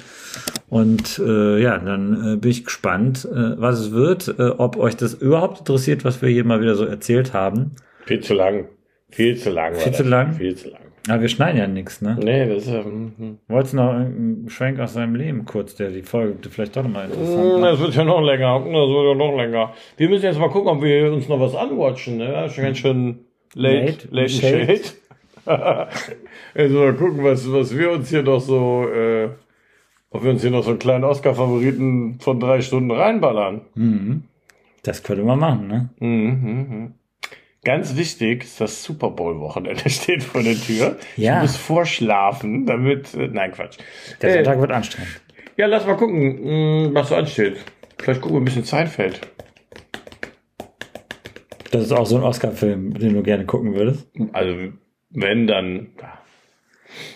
Und 0.69 1.19
äh, 1.19 1.61
ja, 1.61 1.77
dann 1.77 2.33
äh, 2.33 2.37
bin 2.37 2.51
ich 2.51 2.65
gespannt, 2.65 3.25
äh, 3.25 3.59
was 3.59 3.79
es 3.79 3.91
wird, 3.91 4.35
äh, 4.39 4.49
ob 4.49 4.77
euch 4.77 4.95
das 4.95 5.13
überhaupt 5.13 5.59
interessiert, 5.59 6.03
was 6.05 6.21
wir 6.21 6.29
hier 6.29 6.43
mal 6.43 6.61
wieder 6.61 6.75
so 6.75 6.85
erzählt 6.85 7.33
haben. 7.33 7.71
viel 8.05 8.21
zu 8.21 8.33
lang. 8.33 8.65
Viel 9.09 9.37
zu 9.37 9.49
lang. 9.49 9.75
Viel 9.75 9.93
zu 9.93 10.03
lang? 10.03 10.33
Viel 10.33 10.55
zu 10.55 10.69
lang. 10.69 10.81
Aber 11.07 11.21
wir 11.21 11.29
schneiden 11.29 11.57
ja 11.59 11.67
nichts, 11.67 12.01
ne? 12.01 12.17
Nee, 12.19 12.47
das 12.47 12.63
ist 12.63 12.69
ja, 12.69 12.81
mhm. 12.81 13.37
Wolltest 13.47 13.73
du 13.73 13.77
noch 13.77 13.93
irgendeinen 13.93 14.49
Schwenk 14.49 14.79
aus 14.79 14.93
seinem 14.93 15.15
Leben 15.15 15.45
kurz, 15.45 15.75
der 15.75 15.91
die 15.91 16.01
Folge 16.01 16.35
vielleicht 16.49 16.75
doch 16.75 16.83
nochmal 16.83 17.05
interessant 17.05 17.59
Mm? 17.59 17.61
Das 17.61 17.79
wird 17.79 17.95
ja 17.95 18.03
noch 18.03 18.21
länger. 18.21 18.59
Das 18.59 18.65
wird 18.65 19.05
ja 19.05 19.15
noch 19.15 19.37
länger. 19.37 19.73
Wir 19.97 20.09
müssen 20.09 20.25
jetzt 20.25 20.39
mal 20.39 20.49
gucken, 20.49 20.69
ob 20.69 20.81
wir 20.81 21.13
uns 21.13 21.29
noch 21.29 21.39
was 21.39 21.53
anwatchen. 21.53 22.17
Ne? 22.17 22.31
Das 22.31 22.57
ist 22.57 22.61
ganz 22.61 22.79
schön 22.79 23.19
late, 23.53 23.85
Late, 23.85 24.07
late, 24.09 24.29
shade. 24.29 24.81
shade. 25.45 25.87
also 26.55 26.79
mal 26.79 26.93
gucken, 26.93 27.23
was, 27.23 27.51
was 27.51 27.77
wir 27.77 27.91
uns 27.91 28.09
hier 28.09 28.23
noch 28.23 28.39
so, 28.39 28.87
äh, 28.89 29.29
ob 30.15 30.23
wir 30.23 30.31
uns 30.31 30.41
hier 30.41 30.51
noch 30.51 30.63
so 30.63 30.71
einen 30.71 30.79
kleinen 30.79 31.03
Oscar-Favoriten 31.03 32.19
von 32.19 32.39
drei 32.39 32.61
Stunden 32.61 32.91
reinballern. 32.91 33.61
Mhm. 33.75 34.23
Das 34.83 35.03
könnte 35.03 35.23
man 35.23 35.39
machen, 35.39 35.67
ne? 35.67 35.89
Mhm, 35.99 36.07
mhm. 36.09 36.93
Ganz 37.63 37.95
wichtig 37.97 38.43
ist 38.43 38.61
das 38.61 38.83
Super 38.83 39.09
Bowl-Wochenende 39.09 39.89
steht 39.89 40.23
vor 40.23 40.43
der 40.43 40.55
Tür. 40.55 40.97
Ja. 41.17 41.37
Ich 41.37 41.41
muss 41.41 41.57
vorschlafen, 41.57 42.65
damit. 42.65 43.13
Äh, 43.15 43.27
nein, 43.31 43.51
Quatsch. 43.51 43.77
Der 44.21 44.29
Äh, 44.29 44.33
Sonntag 44.35 44.61
wird 44.61 44.71
anstrengend. 44.71 45.21
ja, 45.57 45.65
lass 45.65 45.85
mal 45.87 45.95
gucken, 45.97 46.83
mh, 46.89 46.93
was 46.93 47.09
so 47.09 47.15
ansteht. 47.15 47.57
Vielleicht 47.97 48.21
gucken 48.21 48.35
wir 48.37 48.41
ein 48.41 48.45
bisschen 48.45 48.65
Zeitfeld. 48.65 49.21
Das 51.71 51.83
ist 51.83 51.91
auch 51.91 52.05
so 52.05 52.17
ein 52.17 52.23
Oscar-Film, 52.23 52.93
den 52.93 53.13
du 53.15 53.23
gerne 53.23 53.45
gucken 53.45 53.73
würdest. 53.73 54.07
Also, 54.33 54.55
wenn 55.09 55.47
dann. 55.47 55.87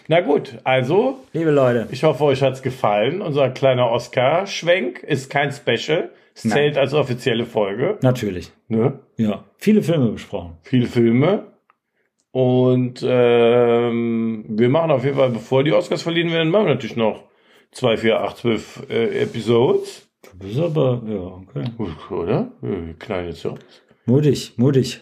Na 0.07 0.21
gut, 0.21 0.57
also 0.63 1.19
Liebe 1.33 1.51
Leute, 1.51 1.87
ich 1.91 2.03
hoffe, 2.03 2.23
euch 2.23 2.41
hat's 2.41 2.61
gefallen. 2.61 3.21
Unser 3.21 3.49
kleiner 3.49 3.91
Oscar-Schwenk 3.91 5.03
ist 5.03 5.29
kein 5.29 5.51
Special. 5.51 6.09
Es 6.35 6.45
Nein. 6.45 6.53
zählt 6.53 6.77
als 6.77 6.93
offizielle 6.93 7.45
Folge. 7.45 7.97
natürlich. 8.01 8.51
Ne? 8.67 8.99
Ja, 9.17 9.43
viele 9.57 9.81
Filme 9.81 10.09
besprochen. 10.11 10.57
Viele 10.63 10.87
Filme. 10.87 11.47
Und 12.31 13.03
ähm, 13.07 14.45
wir 14.47 14.69
machen 14.69 14.91
auf 14.91 15.03
jeden 15.03 15.17
Fall, 15.17 15.31
bevor 15.31 15.63
die 15.63 15.73
Oscars 15.73 16.01
verliehen 16.03 16.31
werden, 16.31 16.49
machen 16.49 16.67
wir 16.67 16.75
natürlich 16.75 16.95
noch 16.95 17.23
2, 17.71 17.97
4, 17.97 18.19
8, 18.21 18.37
12 18.37 18.87
äh, 18.89 19.21
Episodes. 19.21 20.07
Du 20.23 20.45
bist 20.45 20.59
aber, 20.59 21.01
ja, 21.07 21.17
okay. 21.17 22.13
Oder? 22.13 22.51
Wir 22.61 22.93
knallen 22.99 23.27
jetzt 23.27 23.41
so. 23.41 23.55
Mutig, 24.05 24.53
mutig. 24.57 25.01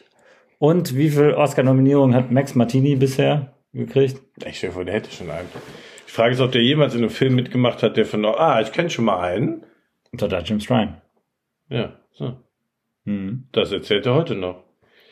Und 0.59 0.95
wie 0.95 1.09
viel 1.09 1.33
Oscar-Nominierungen 1.33 2.15
hat 2.15 2.31
Max 2.31 2.55
Martini 2.55 2.95
bisher 2.95 3.53
gekriegt? 3.77 4.21
Ich 4.45 4.57
stell 4.57 4.69
dir 4.69 4.73
vor, 4.73 4.85
der 4.85 4.95
hätte 4.95 5.11
schon 5.11 5.29
einen. 5.29 5.47
Ich 6.05 6.13
frage 6.13 6.31
jetzt, 6.31 6.41
ob 6.41 6.51
der 6.51 6.61
jemals 6.63 6.93
in 6.95 7.01
einem 7.01 7.09
Film 7.09 7.35
mitgemacht 7.35 7.83
hat, 7.83 7.97
der 7.97 8.05
von. 8.05 8.25
Ah, 8.25 8.61
ich 8.61 8.71
kenne 8.71 8.89
schon 8.89 9.05
mal 9.05 9.19
einen. 9.19 9.65
Unter 10.11 10.43
James 10.43 10.69
Ryan. 10.69 11.01
Ja, 11.69 11.99
so. 12.11 12.37
Mhm. 13.05 13.47
Das 13.51 13.71
erzählt 13.71 14.05
er 14.05 14.15
heute 14.15 14.35
noch. 14.35 14.63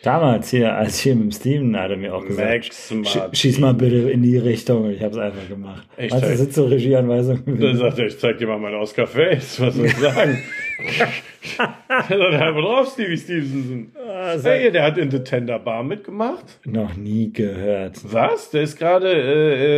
Damals 0.04 0.52
hier, 0.52 0.76
als 0.76 1.00
hier 1.00 1.16
mit 1.16 1.34
Steven, 1.34 1.76
hat 1.80 1.90
er 1.90 1.98
mir 1.98 2.14
auch 2.14 2.24
gesagt, 2.24 2.66
sch 2.66 3.18
schieß 3.34 3.58
mal 3.60 3.74
bitte 3.74 4.12
in 4.12 4.22
die 4.22 4.38
Richtung. 4.38 4.88
Ich 4.92 5.02
habe 5.02 5.12
es 5.12 5.18
einfach 5.18 5.48
gemacht. 5.50 5.88
Du, 5.98 6.04
ey? 6.04 6.38
sind 6.38 6.54
so 6.54 6.66
Regieanweisungen. 6.66 7.60
Dann 7.60 7.76
sagt 7.76 7.98
er, 7.98 8.06
ich 8.06 8.20
zeig 8.20 8.38
dir 8.38 8.48
mal 8.48 8.60
mein 8.60 8.76
Oscar-Face. 8.76 9.62
Was 9.62 9.76
soll 9.76 9.88
ich 9.88 9.96
sagen? 9.96 10.38
Er 10.88 12.04
sagt 12.18 12.34
einfach 12.34 12.62
drauf, 12.62 12.90
Stevie 12.94 13.18
Stevenson. 13.18 13.92
Ah, 14.08 14.36
Hey, 14.44 14.72
der 14.72 14.84
hat 14.84 14.98
in 14.98 15.10
The 15.12 15.20
Tender 15.20 15.60
Bar 15.60 15.84
mitgemacht. 15.84 16.60
Noch 16.66 16.96
nie 16.96 17.32
gehört. 17.32 17.98
Was? 18.04 18.50
Der 18.52 18.64
ist 18.64 18.78
gerade 18.78 19.12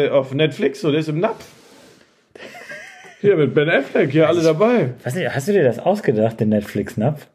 äh, 0.07 0.09
auf 0.09 0.33
Netflix, 0.33 0.81
so 0.81 0.91
der 0.91 0.99
ist 1.01 1.09
im 1.09 1.19
Napf. 1.19 1.45
Hier 3.21 3.35
mit 3.35 3.53
Ben 3.55 3.67
Affleck, 3.69 4.11
hier 4.11 4.27
alle 4.27 4.43
dabei. 4.43 4.93
Weiß 5.03 5.15
nicht, 5.15 5.33
hast 5.33 5.47
du 5.47 5.51
dir 5.51 5.63
das 5.63 5.79
ausgedacht, 5.79 6.39
den 6.39 6.49
Netflix-Napf? 6.49 7.27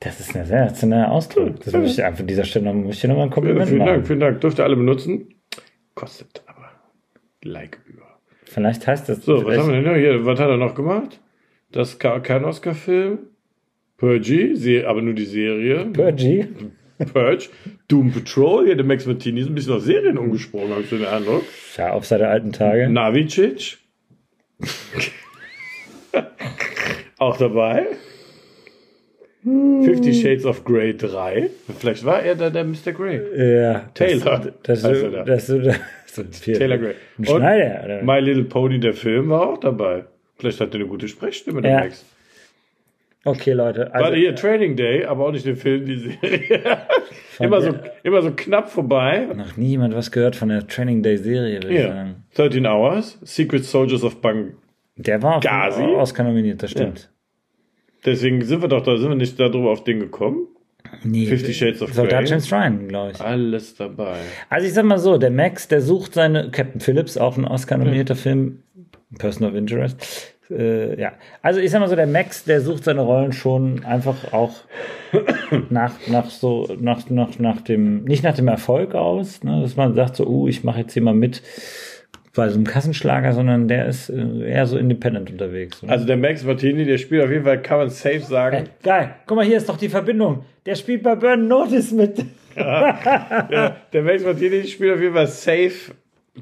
Das 0.00 0.18
ist 0.18 0.36
ein 0.36 0.44
sensationeller 0.44 1.12
Ausdruck. 1.12 1.60
Das 1.64 1.72
muss 1.74 1.92
ich 1.96 2.02
einfach 2.04 2.20
an 2.20 2.26
dieser 2.26 2.42
Stelle 2.44 2.64
noch, 2.64 2.74
muss 2.74 2.96
ich 2.96 3.00
dir 3.02 3.08
noch 3.08 3.16
mal 3.16 3.22
ein 3.22 3.28
Ja, 3.28 3.34
Kompliment 3.34 3.68
vielen 3.68 3.78
machen. 3.78 3.88
Dank, 3.92 4.06
vielen 4.08 4.20
Dank. 4.20 4.40
Dürft 4.40 4.58
ihr 4.58 4.64
alle 4.64 4.74
benutzen. 4.76 5.28
Kostet 5.94 6.42
aber 6.46 6.70
Leihgebühr. 7.42 8.02
Vielleicht 8.44 8.84
heißt 8.86 9.08
das. 9.08 9.24
So, 9.24 9.44
was 9.44 9.58
haben 9.58 9.68
wir 9.68 9.76
denn 9.80 9.84
noch 9.84 9.94
hier? 9.96 10.26
Was 10.26 10.40
hat 10.40 10.48
er 10.48 10.56
noch 10.56 10.74
gemacht? 10.74 11.20
Das 11.72 11.90
ist 11.90 12.00
kein 12.00 12.44
Oscar-Film. 12.44 13.18
Purgy, 13.96 14.84
aber 14.86 15.02
nur 15.02 15.14
die 15.14 15.24
Serie. 15.24 15.86
Purgy? 15.86 16.46
Purge. 17.12 17.48
Doom 17.88 18.12
Patrol, 18.12 18.66
hier 18.66 18.76
der 18.76 18.84
Max 18.84 19.06
Martini 19.06 19.40
ist 19.40 19.48
ein 19.48 19.54
bisschen 19.54 19.74
auf 19.74 19.82
Serien 19.82 20.18
umgesprungen, 20.18 20.70
habe 20.70 20.82
ich 20.82 20.88
so 20.88 20.96
den 20.96 21.06
Eindruck. 21.06 21.44
Ja, 21.76 21.92
auf 21.92 22.06
seine 22.06 22.28
alten 22.28 22.52
Tage. 22.52 22.88
Navicic. 22.88 23.78
Auch 27.18 27.36
dabei. 27.36 27.86
Fifty 29.42 30.12
Shades 30.12 30.44
of 30.44 30.64
Grey 30.64 30.96
3. 30.96 31.50
Vielleicht 31.78 32.04
war 32.04 32.22
er 32.22 32.34
da 32.34 32.50
der 32.50 32.64
Mr. 32.64 32.92
Grey. 32.92 33.20
Ja. 33.36 33.90
Taylor. 33.94 34.52
Das, 34.62 34.82
das, 34.82 35.02
er 35.02 35.10
da. 35.10 35.24
das, 35.24 35.46
das, 35.46 35.64
das, 35.64 35.80
das 36.16 36.40
Taylor 36.40 36.78
Grey. 36.78 36.94
Ein 37.18 37.26
Und 37.26 37.26
Schneider, 37.26 37.82
oder? 37.84 38.02
My 38.02 38.20
Little 38.20 38.44
Pony, 38.44 38.80
der 38.80 38.94
Film, 38.94 39.30
war 39.30 39.48
auch 39.48 39.58
dabei. 39.58 40.04
Vielleicht 40.38 40.60
hat 40.60 40.70
er 40.74 40.80
eine 40.80 40.86
gute 40.88 41.08
Sprechstimme, 41.08 41.60
der 41.62 41.70
Ja. 41.70 41.80
Max. 41.80 42.04
Okay, 43.24 43.52
Leute. 43.52 43.92
Also, 43.92 44.04
Warte, 44.04 44.16
hier, 44.16 44.34
Training 44.34 44.76
Day, 44.76 45.04
aber 45.04 45.26
auch 45.26 45.32
nicht 45.32 45.44
den 45.44 45.56
Film, 45.56 45.84
die 45.84 45.96
Serie. 45.96 46.78
immer, 47.40 47.60
so, 47.60 47.74
immer 48.04 48.22
so 48.22 48.30
knapp 48.34 48.70
vorbei. 48.70 49.26
noch 49.34 49.56
nie 49.56 49.70
jemand 49.70 49.94
was 49.94 50.10
gehört 50.12 50.36
von 50.36 50.48
der 50.48 50.66
Training 50.66 51.02
Day 51.02 51.16
Serie, 51.18 51.56
würde 51.62 51.74
ich 51.74 51.80
Ja. 51.80 51.88
sagen. 51.88 52.24
13 52.34 52.66
Hours, 52.66 53.18
Secret 53.22 53.64
Soldiers 53.64 54.04
of 54.04 54.20
Bang. 54.20 54.54
Der 54.96 55.22
war 55.22 55.40
Gazi? 55.40 55.82
Oscar 55.82 56.24
nominiert, 56.24 56.62
das 56.62 56.70
stimmt. 56.70 57.10
Deswegen 58.04 58.42
sind 58.42 58.62
wir 58.62 58.68
doch 58.68 58.82
da, 58.82 58.96
sind 58.96 59.08
wir 59.08 59.16
nicht 59.16 59.38
darüber 59.38 59.70
auf 59.70 59.82
den 59.84 59.98
gekommen. 60.00 60.46
Nee, 61.02 61.26
Fifty 61.26 61.52
Shades 61.52 61.82
of 61.82 61.92
Soldat 61.92 62.20
Grey. 62.20 62.30
James 62.30 62.50
Ryan, 62.52 62.88
glaube 62.88 63.10
ich. 63.12 63.20
Alles 63.20 63.74
dabei. 63.74 64.16
Also 64.48 64.66
ich 64.66 64.72
sag 64.72 64.84
mal 64.84 64.98
so, 64.98 65.18
der 65.18 65.30
Max, 65.30 65.68
der 65.68 65.82
sucht 65.82 66.14
seine, 66.14 66.50
Captain 66.50 66.80
Phillips, 66.80 67.18
auch 67.18 67.36
ein 67.36 67.44
Oscar-nominierter 67.44 68.16
Film, 68.16 68.62
Person 69.16 69.48
of 69.48 69.54
Interest. 69.54 70.34
Äh, 70.50 70.98
ja, 70.98 71.12
also 71.42 71.60
ich 71.60 71.70
sag 71.70 71.80
mal 71.80 71.88
so, 71.88 71.96
der 71.96 72.06
Max, 72.06 72.44
der 72.44 72.60
sucht 72.60 72.84
seine 72.84 73.02
Rollen 73.02 73.32
schon 73.32 73.84
einfach 73.84 74.32
auch 74.32 74.52
nach, 75.70 75.92
nach 76.06 76.30
so, 76.30 76.68
nach, 76.80 77.08
nach, 77.10 77.38
nach 77.38 77.60
dem, 77.60 78.04
nicht 78.04 78.22
nach 78.22 78.34
dem 78.34 78.48
Erfolg 78.48 78.94
aus, 78.94 79.42
ne, 79.44 79.60
dass 79.60 79.76
man 79.76 79.94
sagt 79.94 80.16
so, 80.16 80.26
uh, 80.26 80.48
ich 80.48 80.64
mache 80.64 80.80
jetzt 80.80 80.94
hier 80.94 81.02
mal 81.02 81.14
mit 81.14 81.42
bei 82.34 82.48
so 82.48 82.54
einem 82.54 82.66
Kassenschlager, 82.66 83.32
sondern 83.32 83.66
der 83.66 83.86
ist 83.86 84.10
äh, 84.10 84.48
eher 84.48 84.66
so 84.66 84.78
independent 84.78 85.30
unterwegs. 85.30 85.82
Ne? 85.82 85.90
Also 85.90 86.06
der 86.06 86.16
Max 86.16 86.44
Martini, 86.44 86.84
der 86.84 86.98
spielt 86.98 87.24
auf 87.24 87.30
jeden 87.30 87.44
Fall, 87.44 87.60
kann 87.60 87.78
man 87.78 87.90
safe 87.90 88.20
sagen. 88.20 88.68
Geil, 88.82 89.16
guck 89.26 89.36
mal, 89.36 89.44
hier 89.44 89.56
ist 89.56 89.68
doch 89.68 89.76
die 89.76 89.88
Verbindung. 89.88 90.44
Der 90.64 90.76
spielt 90.76 91.02
bei 91.02 91.16
Burn 91.16 91.48
Notice 91.48 91.90
mit. 91.90 92.24
Ja, 92.54 93.76
der 93.92 94.02
Max 94.02 94.22
Martini 94.22 94.64
spielt 94.64 94.94
auf 94.94 95.00
jeden 95.00 95.14
Fall 95.14 95.26
safe 95.26 95.92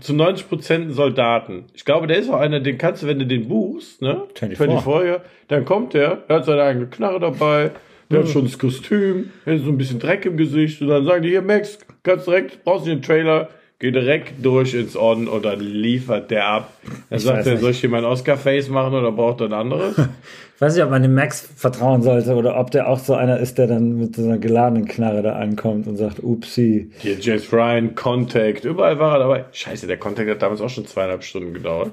zu 0.00 0.12
90% 0.12 0.74
einen 0.74 0.92
Soldaten. 0.92 1.64
Ich 1.74 1.84
glaube, 1.84 2.06
der 2.06 2.18
ist 2.18 2.30
auch 2.30 2.40
einer, 2.40 2.60
den 2.60 2.78
kannst 2.78 3.02
du, 3.02 3.06
wenn 3.06 3.18
du 3.18 3.26
den 3.26 3.48
buchst, 3.48 4.02
ne? 4.02 4.24
24. 4.34 4.86
ja, 5.06 5.20
dann 5.48 5.64
kommt 5.64 5.94
der, 5.94 6.24
er 6.28 6.36
hat 6.36 6.44
seine 6.44 6.62
eigene 6.62 6.86
Knarre 6.86 7.20
dabei, 7.20 7.70
der 8.10 8.20
hat 8.20 8.28
schon 8.28 8.44
das 8.44 8.58
Kostüm, 8.58 9.30
er 9.44 9.54
hat 9.54 9.62
so 9.62 9.70
ein 9.70 9.78
bisschen 9.78 9.98
Dreck 9.98 10.24
im 10.26 10.36
Gesicht 10.36 10.80
und 10.80 10.88
dann 10.88 11.04
sagen 11.04 11.22
die, 11.22 11.30
hier 11.30 11.42
Max, 11.42 11.78
ganz 12.02 12.24
direkt, 12.24 12.62
brauchst 12.64 12.86
du 12.86 12.90
den 12.90 13.02
Trailer, 13.02 13.48
geh 13.78 13.90
direkt 13.90 14.44
durch 14.44 14.74
ins 14.74 14.96
On 14.96 15.28
und 15.28 15.44
dann 15.44 15.60
liefert 15.60 16.30
der 16.30 16.46
ab. 16.46 16.72
Dann 17.10 17.18
Ich 17.18 17.24
sagt 17.24 17.46
er, 17.46 17.58
soll 17.58 17.70
ich 17.72 17.80
hier 17.80 17.90
mein 17.90 18.04
Oscar-Face 18.04 18.68
machen 18.68 18.94
oder 18.94 19.12
braucht 19.12 19.40
er 19.40 19.46
ein 19.48 19.52
anderes? 19.52 19.96
Ich 20.56 20.62
weiß 20.62 20.74
nicht, 20.74 20.84
ob 20.84 20.88
man 20.88 21.02
dem 21.02 21.12
Max 21.12 21.46
vertrauen 21.54 22.00
sollte 22.00 22.34
oder 22.34 22.58
ob 22.58 22.70
der 22.70 22.88
auch 22.88 22.98
so 22.98 23.12
einer 23.14 23.38
ist, 23.38 23.58
der 23.58 23.66
dann 23.66 23.98
mit 23.98 24.16
so 24.16 24.22
einer 24.24 24.38
geladenen 24.38 24.88
Knarre 24.88 25.20
da 25.20 25.34
ankommt 25.34 25.86
und 25.86 25.96
sagt, 25.98 26.24
upsi. 26.24 26.90
Hier 26.96 27.18
James 27.20 27.52
Ryan, 27.52 27.94
Contact, 27.94 28.64
überall 28.64 28.98
war 28.98 29.16
er 29.16 29.18
dabei. 29.18 29.44
Scheiße, 29.52 29.86
der 29.86 29.98
Contact 29.98 30.30
hat 30.30 30.40
damals 30.40 30.62
auch 30.62 30.70
schon 30.70 30.86
zweieinhalb 30.86 31.24
Stunden 31.24 31.52
gedauert. 31.52 31.90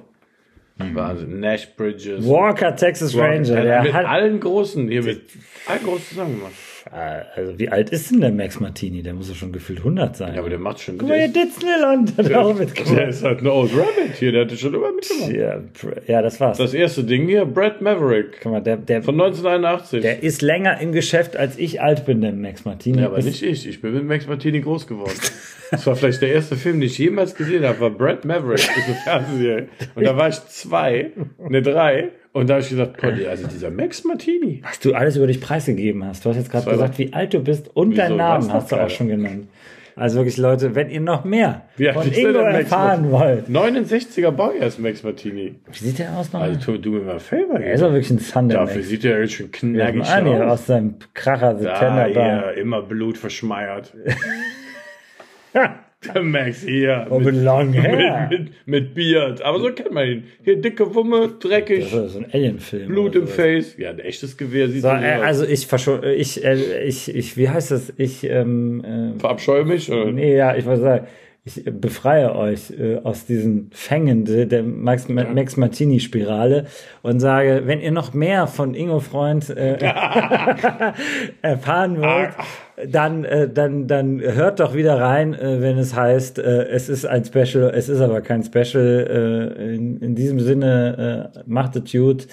Wahnsinn. 0.78 1.42
Nash 1.42 1.68
Bridges. 1.76 2.26
Walker, 2.26 2.74
Texas 2.74 3.14
Ranger, 3.18 3.56
Der 3.56 3.64
der 3.64 3.84
mit 3.84 3.94
hat, 3.94 4.06
allen 4.06 4.40
Großen, 4.40 4.88
hier 4.88 5.04
mit 5.04 5.24
allen 5.68 5.84
Großen 5.84 6.06
zusammen 6.08 6.38
gemacht. 6.38 6.54
Äh, 6.92 7.22
also 7.36 7.58
wie 7.60 7.70
alt 7.70 7.90
ist 7.90 8.12
denn 8.12 8.22
der 8.22 8.32
Max 8.32 8.60
Martini? 8.60 9.04
Der 9.04 9.14
muss 9.14 9.30
ja 9.30 9.36
schon 9.36 9.52
gefühlt 9.52 9.80
100 9.80 10.16
sein. 10.18 10.34
Ja, 10.34 10.40
aber 10.42 10.50
der 10.50 10.60
macht 10.60 10.80
schon. 10.80 10.98
Guck 10.98 11.10
mal, 11.10 11.18
Der, 11.18 11.28
Ditznilland 11.30 12.18
hat 12.18 12.34
auch 12.34 12.56
der 12.56 12.66
mitgemacht. 12.66 13.08
ist 13.08 13.24
halt 13.24 13.42
ein 13.42 13.48
Old 13.48 13.72
Rabbit 13.74 14.16
hier, 14.20 14.32
der 14.32 14.46
hatte 14.46 14.58
schon 14.58 14.74
immer 14.74 14.92
mitgemacht. 14.92 15.32
Ja, 15.32 15.62
ja, 16.08 16.22
das 16.22 16.40
war's. 16.40 16.58
Das 16.58 16.74
erste 16.74 17.04
Ding 17.04 17.28
hier, 17.28 17.46
Brad 17.46 17.82
Maverick 17.82 18.42
Guck 18.42 18.52
mal, 18.52 18.62
der, 18.62 18.78
der, 18.78 19.02
von 19.04 19.16
1981. 19.16 20.02
der 20.02 20.24
ist 20.24 20.42
länger 20.42 20.80
im 20.82 20.92
Geschäft, 20.92 21.38
als 21.38 21.58
ich 21.58 21.82
alt 21.82 22.06
bin, 22.06 22.22
der 22.22 22.34
Max 22.34 22.66
Martini. 22.66 23.00
ja, 23.00 23.08
aber 23.08 23.18
ist, 23.18 23.26
nicht 23.26 23.44
ich. 23.44 23.68
Ich 23.68 23.82
bin 23.82 23.94
mit 23.94 24.06
Max 24.06 24.28
Martini 24.28 24.62
groß 24.62 24.88
geworden. 24.88 25.14
Das 25.72 25.88
war 25.88 25.96
vielleicht 25.96 26.22
der 26.22 26.32
erste 26.32 26.56
Film, 26.56 26.80
den 26.80 26.86
ich 26.86 27.00
jemals 27.00 27.34
gesehen 27.34 27.66
habe, 27.66 27.80
war 27.80 27.90
Brad 27.90 28.26
Maverick. 28.26 28.58
Das 28.58 28.78
ist 28.78 28.86
eine 28.88 28.96
Fernsehserie. 29.04 29.68
Und 29.96 30.04
da 30.06 30.16
war 30.16 30.30
ich 30.30 30.36
zwei, 30.46 31.10
ne 31.50 31.64
drei. 31.64 32.10
Und 32.34 32.50
da 32.50 32.56
habe 32.56 32.64
ich 32.64 32.70
gesagt, 32.70 33.00
boah, 33.00 33.14
also 33.30 33.48
dieser 33.48 33.70
Max 33.70 34.04
Martini. 34.04 34.62
was 34.64 34.80
du 34.80 34.94
alles 34.96 35.16
über 35.18 35.28
dich 35.28 35.40
preisgegeben 35.40 36.04
hast. 36.04 36.26
Du 36.26 36.30
hast 36.30 36.38
jetzt 36.38 36.52
gerade 36.52 36.70
gesagt, 36.70 36.98
wie 36.98 37.14
alt 37.14 37.34
du 37.34 37.40
bist 37.40 37.70
und 37.76 37.92
Wieso? 37.92 38.02
deinen 38.02 38.18
Namen 38.18 38.52
hast 38.52 38.72
du 38.72 38.76
auch 38.76 38.90
schon 38.90 39.08
genannt. 39.08 39.48
Also 39.96 40.18
wirklich, 40.18 40.38
Leute, 40.38 40.74
wenn 40.74 40.90
ihr 40.90 41.02
noch 41.02 41.24
mehr 41.24 41.66
Wie 41.78 41.88
von 41.92 42.12
Ingo 42.12 42.40
erfahren 42.40 43.12
wollt. 43.12 43.48
69er 43.48 44.32
Baujahr 44.32 44.66
ist 44.66 44.80
Max 44.80 45.04
Martini. 45.04 45.54
Wie 45.72 45.78
sieht 45.78 46.00
der 46.00 46.18
aus 46.18 46.34
noch? 46.34 46.42
Also 46.42 46.60
tu, 46.60 46.78
du 46.80 46.94
mir 46.94 47.02
mal 47.02 47.20
Favor 47.20 47.60
er 47.60 47.74
ist 47.76 47.84
auch 47.84 47.92
wirklich 47.92 48.10
ein 48.10 48.18
Thunder 48.20 48.56
Dafür 48.56 48.78
Max. 48.78 48.88
sieht 48.88 49.06
er 49.06 49.28
schon 49.28 49.46
Ja, 49.76 49.92
knackig 49.92 50.06
an, 50.12 50.26
hier, 50.26 50.46
aus. 50.48 50.52
aus 50.62 50.66
seinem 50.66 50.96
Kracher 51.14 51.54
Da, 51.54 51.60
September. 51.60 52.06
hier, 52.08 52.54
immer 52.60 52.82
Blut 52.82 53.20
verschmeiert. 53.20 53.94
Der 56.14 56.22
Max 56.24 56.62
hier. 56.64 57.08
Oh, 57.10 57.20
mit 57.20 57.36
langem 57.36 57.74
Hair. 57.82 58.28
mit, 58.30 58.40
mit, 58.40 58.52
mit 58.66 58.96
Beard. 58.96 59.42
Aber 59.42 59.60
so 59.60 59.72
kennt 59.72 59.92
man 59.92 60.08
ihn. 60.08 60.24
Hier 60.44 60.58
dicke 60.62 60.94
Wumme, 60.96 61.30
dreckig, 61.40 61.92
Das 61.92 62.06
ist 62.08 62.14
so 62.14 62.20
ein 62.20 62.28
Alien-Film. 62.32 62.88
Blut 62.88 63.16
im. 63.16 63.28
Face. 63.28 63.76
Ja, 63.78 63.90
ein 63.92 64.00
echtes 64.00 64.38
Gewehr 64.38 64.68
sieht 64.70 64.82
So, 64.82 64.90
so 64.90 64.96
äh, 64.96 65.20
also 65.24 65.46
ich 65.46 65.68
verscho 65.68 66.02
ich, 66.04 66.44
äh, 66.44 66.84
ich, 66.84 67.14
ich, 67.14 67.38
wie 67.38 67.50
heißt 67.50 67.72
das? 67.72 67.94
Ich, 67.98 68.24
ähm, 68.24 69.16
Verabscheue 69.18 69.66
mich. 69.66 69.90
äh, 69.90 69.94
Oder? 69.94 70.12
nee, 70.12 70.36
ja, 70.36 70.56
ich 70.56 70.66
wollte 70.66 70.82
sagen, 70.82 71.08
ich 71.46 71.68
äh, 71.68 71.72
befreie 71.72 72.36
euch 72.36 72.72
äh, 72.72 72.98
aus 73.04 73.26
diesen 73.26 73.70
Fängen 73.74 74.26
de- 74.26 74.46
der 74.46 74.64
Max, 74.64 75.10
Max 75.10 75.58
Martini-Spirale 75.58 76.66
und 77.02 77.20
sage, 77.20 77.64
wenn 77.66 77.82
ihr 77.82 77.92
noch 77.92 78.14
mehr 78.14 78.48
von 78.48 78.74
Ingo 78.74 79.00
Freund 79.00 79.50
äh, 79.50 79.78
erfahren 81.42 82.00
wollt, 82.02 82.32
dann, 82.88 83.24
äh, 83.24 83.50
dann, 83.50 83.88
dann 83.88 84.20
hört 84.22 84.60
doch 84.60 84.74
wieder 84.76 85.00
rein, 85.00 85.34
äh, 85.34 85.62
wenn 85.62 85.78
es 85.78 85.96
heißt, 85.96 86.40
äh, 86.40 86.66
es 86.68 86.90
ist 86.90 87.06
ein 87.06 87.24
Special, 87.26 87.72
es 87.76 87.90
ist 87.90 88.00
aber 88.02 88.22
kein 88.22 88.44
Special. 88.44 89.54
Äh, 89.58 89.76
in, 89.76 89.98
in 90.00 90.16
diesem 90.16 90.40
Sinne, 90.40 91.32
äh, 91.36 91.40
macht 91.46 91.76
es 91.76 91.92
gut. 91.92 92.28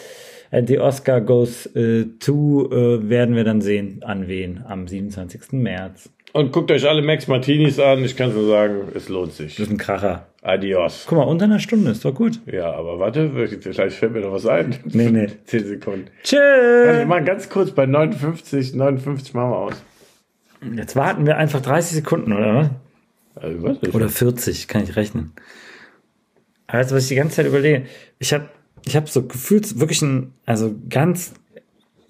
And 0.52 0.66
the 0.66 0.80
Oscar 0.80 1.20
goes 1.20 1.66
äh, 1.76 2.06
to, 2.18 2.68
äh, 2.72 3.08
werden 3.08 3.36
wir 3.36 3.44
dann 3.44 3.60
sehen, 3.60 4.02
an 4.02 4.26
wen, 4.26 4.62
am 4.66 4.88
27. 4.88 5.52
März. 5.52 6.10
Und 6.32 6.52
guckt 6.52 6.70
euch 6.70 6.88
alle 6.88 7.02
Max 7.02 7.26
Martinis 7.26 7.78
an. 7.80 8.04
Ich 8.04 8.16
kann 8.16 8.32
nur 8.32 8.46
sagen, 8.46 8.88
es 8.94 9.08
lohnt 9.08 9.30
Das 9.30 9.36
sich. 9.38 9.58
ist 9.58 9.70
ein 9.70 9.78
Kracher. 9.78 10.26
Adios. 10.42 11.04
Guck 11.08 11.18
mal, 11.18 11.24
unter 11.24 11.46
einer 11.46 11.58
Stunde 11.58 11.90
ist 11.90 12.04
doch 12.04 12.14
gut. 12.14 12.40
Ja, 12.46 12.72
aber 12.72 12.98
warte, 12.98 13.30
vielleicht 13.60 13.96
fällt 13.96 14.12
mir 14.12 14.20
noch 14.20 14.32
was 14.32 14.46
ein. 14.46 14.76
Nee, 14.84 15.10
nee. 15.10 15.26
10 15.44 15.66
Sekunden. 15.66 16.06
Tschüss. 16.22 16.38
Wir 16.38 17.04
machen 17.06 17.24
ganz 17.24 17.48
kurz 17.48 17.72
bei 17.72 17.84
59, 17.86 18.74
59 18.74 19.34
machen 19.34 19.50
wir 19.50 19.56
aus. 19.56 19.82
Jetzt 20.76 20.94
warten 20.96 21.26
wir 21.26 21.36
einfach 21.36 21.60
30 21.60 21.96
Sekunden, 21.96 22.32
oder? 22.32 22.70
Also, 23.34 23.62
was 23.62 23.94
Oder 23.94 24.08
40, 24.08 24.68
kann 24.68 24.82
ich 24.84 24.96
rechnen. 24.96 25.32
Also, 26.66 26.94
was 26.94 27.04
ich 27.04 27.08
die 27.10 27.14
ganze 27.16 27.36
Zeit 27.36 27.46
überlege, 27.46 27.86
ich 28.18 28.32
habe 28.32 28.48
ich 28.86 28.96
hab 28.96 29.08
so 29.08 29.26
gefühlt 29.26 29.78
wirklich 29.80 30.00
ein, 30.02 30.32
also 30.46 30.74
ganz 30.88 31.34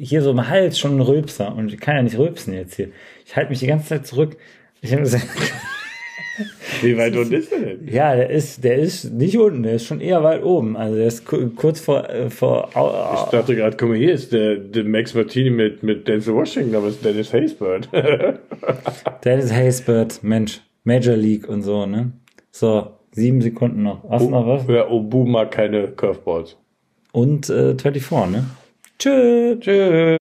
hier 0.03 0.23
so 0.23 0.31
im 0.31 0.49
Hals 0.49 0.79
schon 0.79 0.97
ein 0.97 1.01
Rülpser 1.01 1.55
und 1.55 1.73
ich 1.73 1.79
kann 1.81 1.97
ja 1.97 2.03
nicht 2.03 2.19
rülpsen 2.19 2.55
jetzt 2.55 2.75
hier. 2.75 2.89
Ich 3.27 3.37
halte 3.37 3.51
mich 3.51 3.59
die 3.61 3.67
ganze 3.67 3.89
Zeit 3.89 4.07
zurück. 4.07 4.37
Ich 4.81 4.93
hab 4.93 5.01
gesagt, 5.01 5.27
Wie 6.81 6.97
weit 6.97 7.15
unten 7.17 7.35
ist 7.35 7.53
der 7.53 7.59
denn? 7.61 7.87
ja, 7.93 8.17
der 8.17 8.31
ist, 8.31 8.65
der 8.65 8.77
ist 8.77 9.13
nicht 9.13 9.37
unten, 9.37 9.63
der 9.63 9.75
ist 9.75 9.85
schon 9.85 10.01
eher 10.01 10.23
weit 10.23 10.43
oben. 10.43 10.75
Also 10.77 10.97
der 10.97 11.07
ist 11.07 11.27
ku- 11.27 11.51
kurz 11.55 11.81
vor, 11.81 12.09
äh, 12.09 12.31
vor 12.31 12.75
au- 12.75 13.25
Ich 13.25 13.31
dachte 13.31 13.55
gerade, 13.55 13.77
guck 13.77 13.91
mal, 13.91 13.99
hier 13.99 14.15
ist 14.15 14.33
der, 14.33 14.57
der 14.57 14.85
Max 14.85 15.13
Martini 15.15 15.51
mit, 15.51 15.83
mit 15.83 16.09
Denzel 16.09 16.35
Washington, 16.35 16.75
aber 16.77 16.87
es 16.87 16.95
ist 16.95 17.05
Dennis 17.05 17.33
Haysbert. 17.35 17.91
Dennis 19.25 19.53
Haysbert, 19.53 20.23
Mensch, 20.23 20.61
Major 20.85 21.17
League 21.17 21.47
und 21.49 21.63
so, 21.63 21.85
ne? 21.85 22.13
So, 22.51 22.91
sieben 23.13 23.43
Sekunden 23.43 23.83
noch. 23.83 24.03
Hast 24.09 24.25
du 24.25 24.31
noch 24.31 24.47
was? 24.47 24.67
ja, 24.69 24.89
Obu 24.89 25.25
mag 25.27 25.51
keine 25.51 25.89
Curveballs. 25.89 26.57
Und 27.13 27.51
äh, 27.51 27.77
24, 27.77 28.31
ne? 28.31 28.45
Tschüss. 29.01 29.59
Tschüss. 29.61 30.19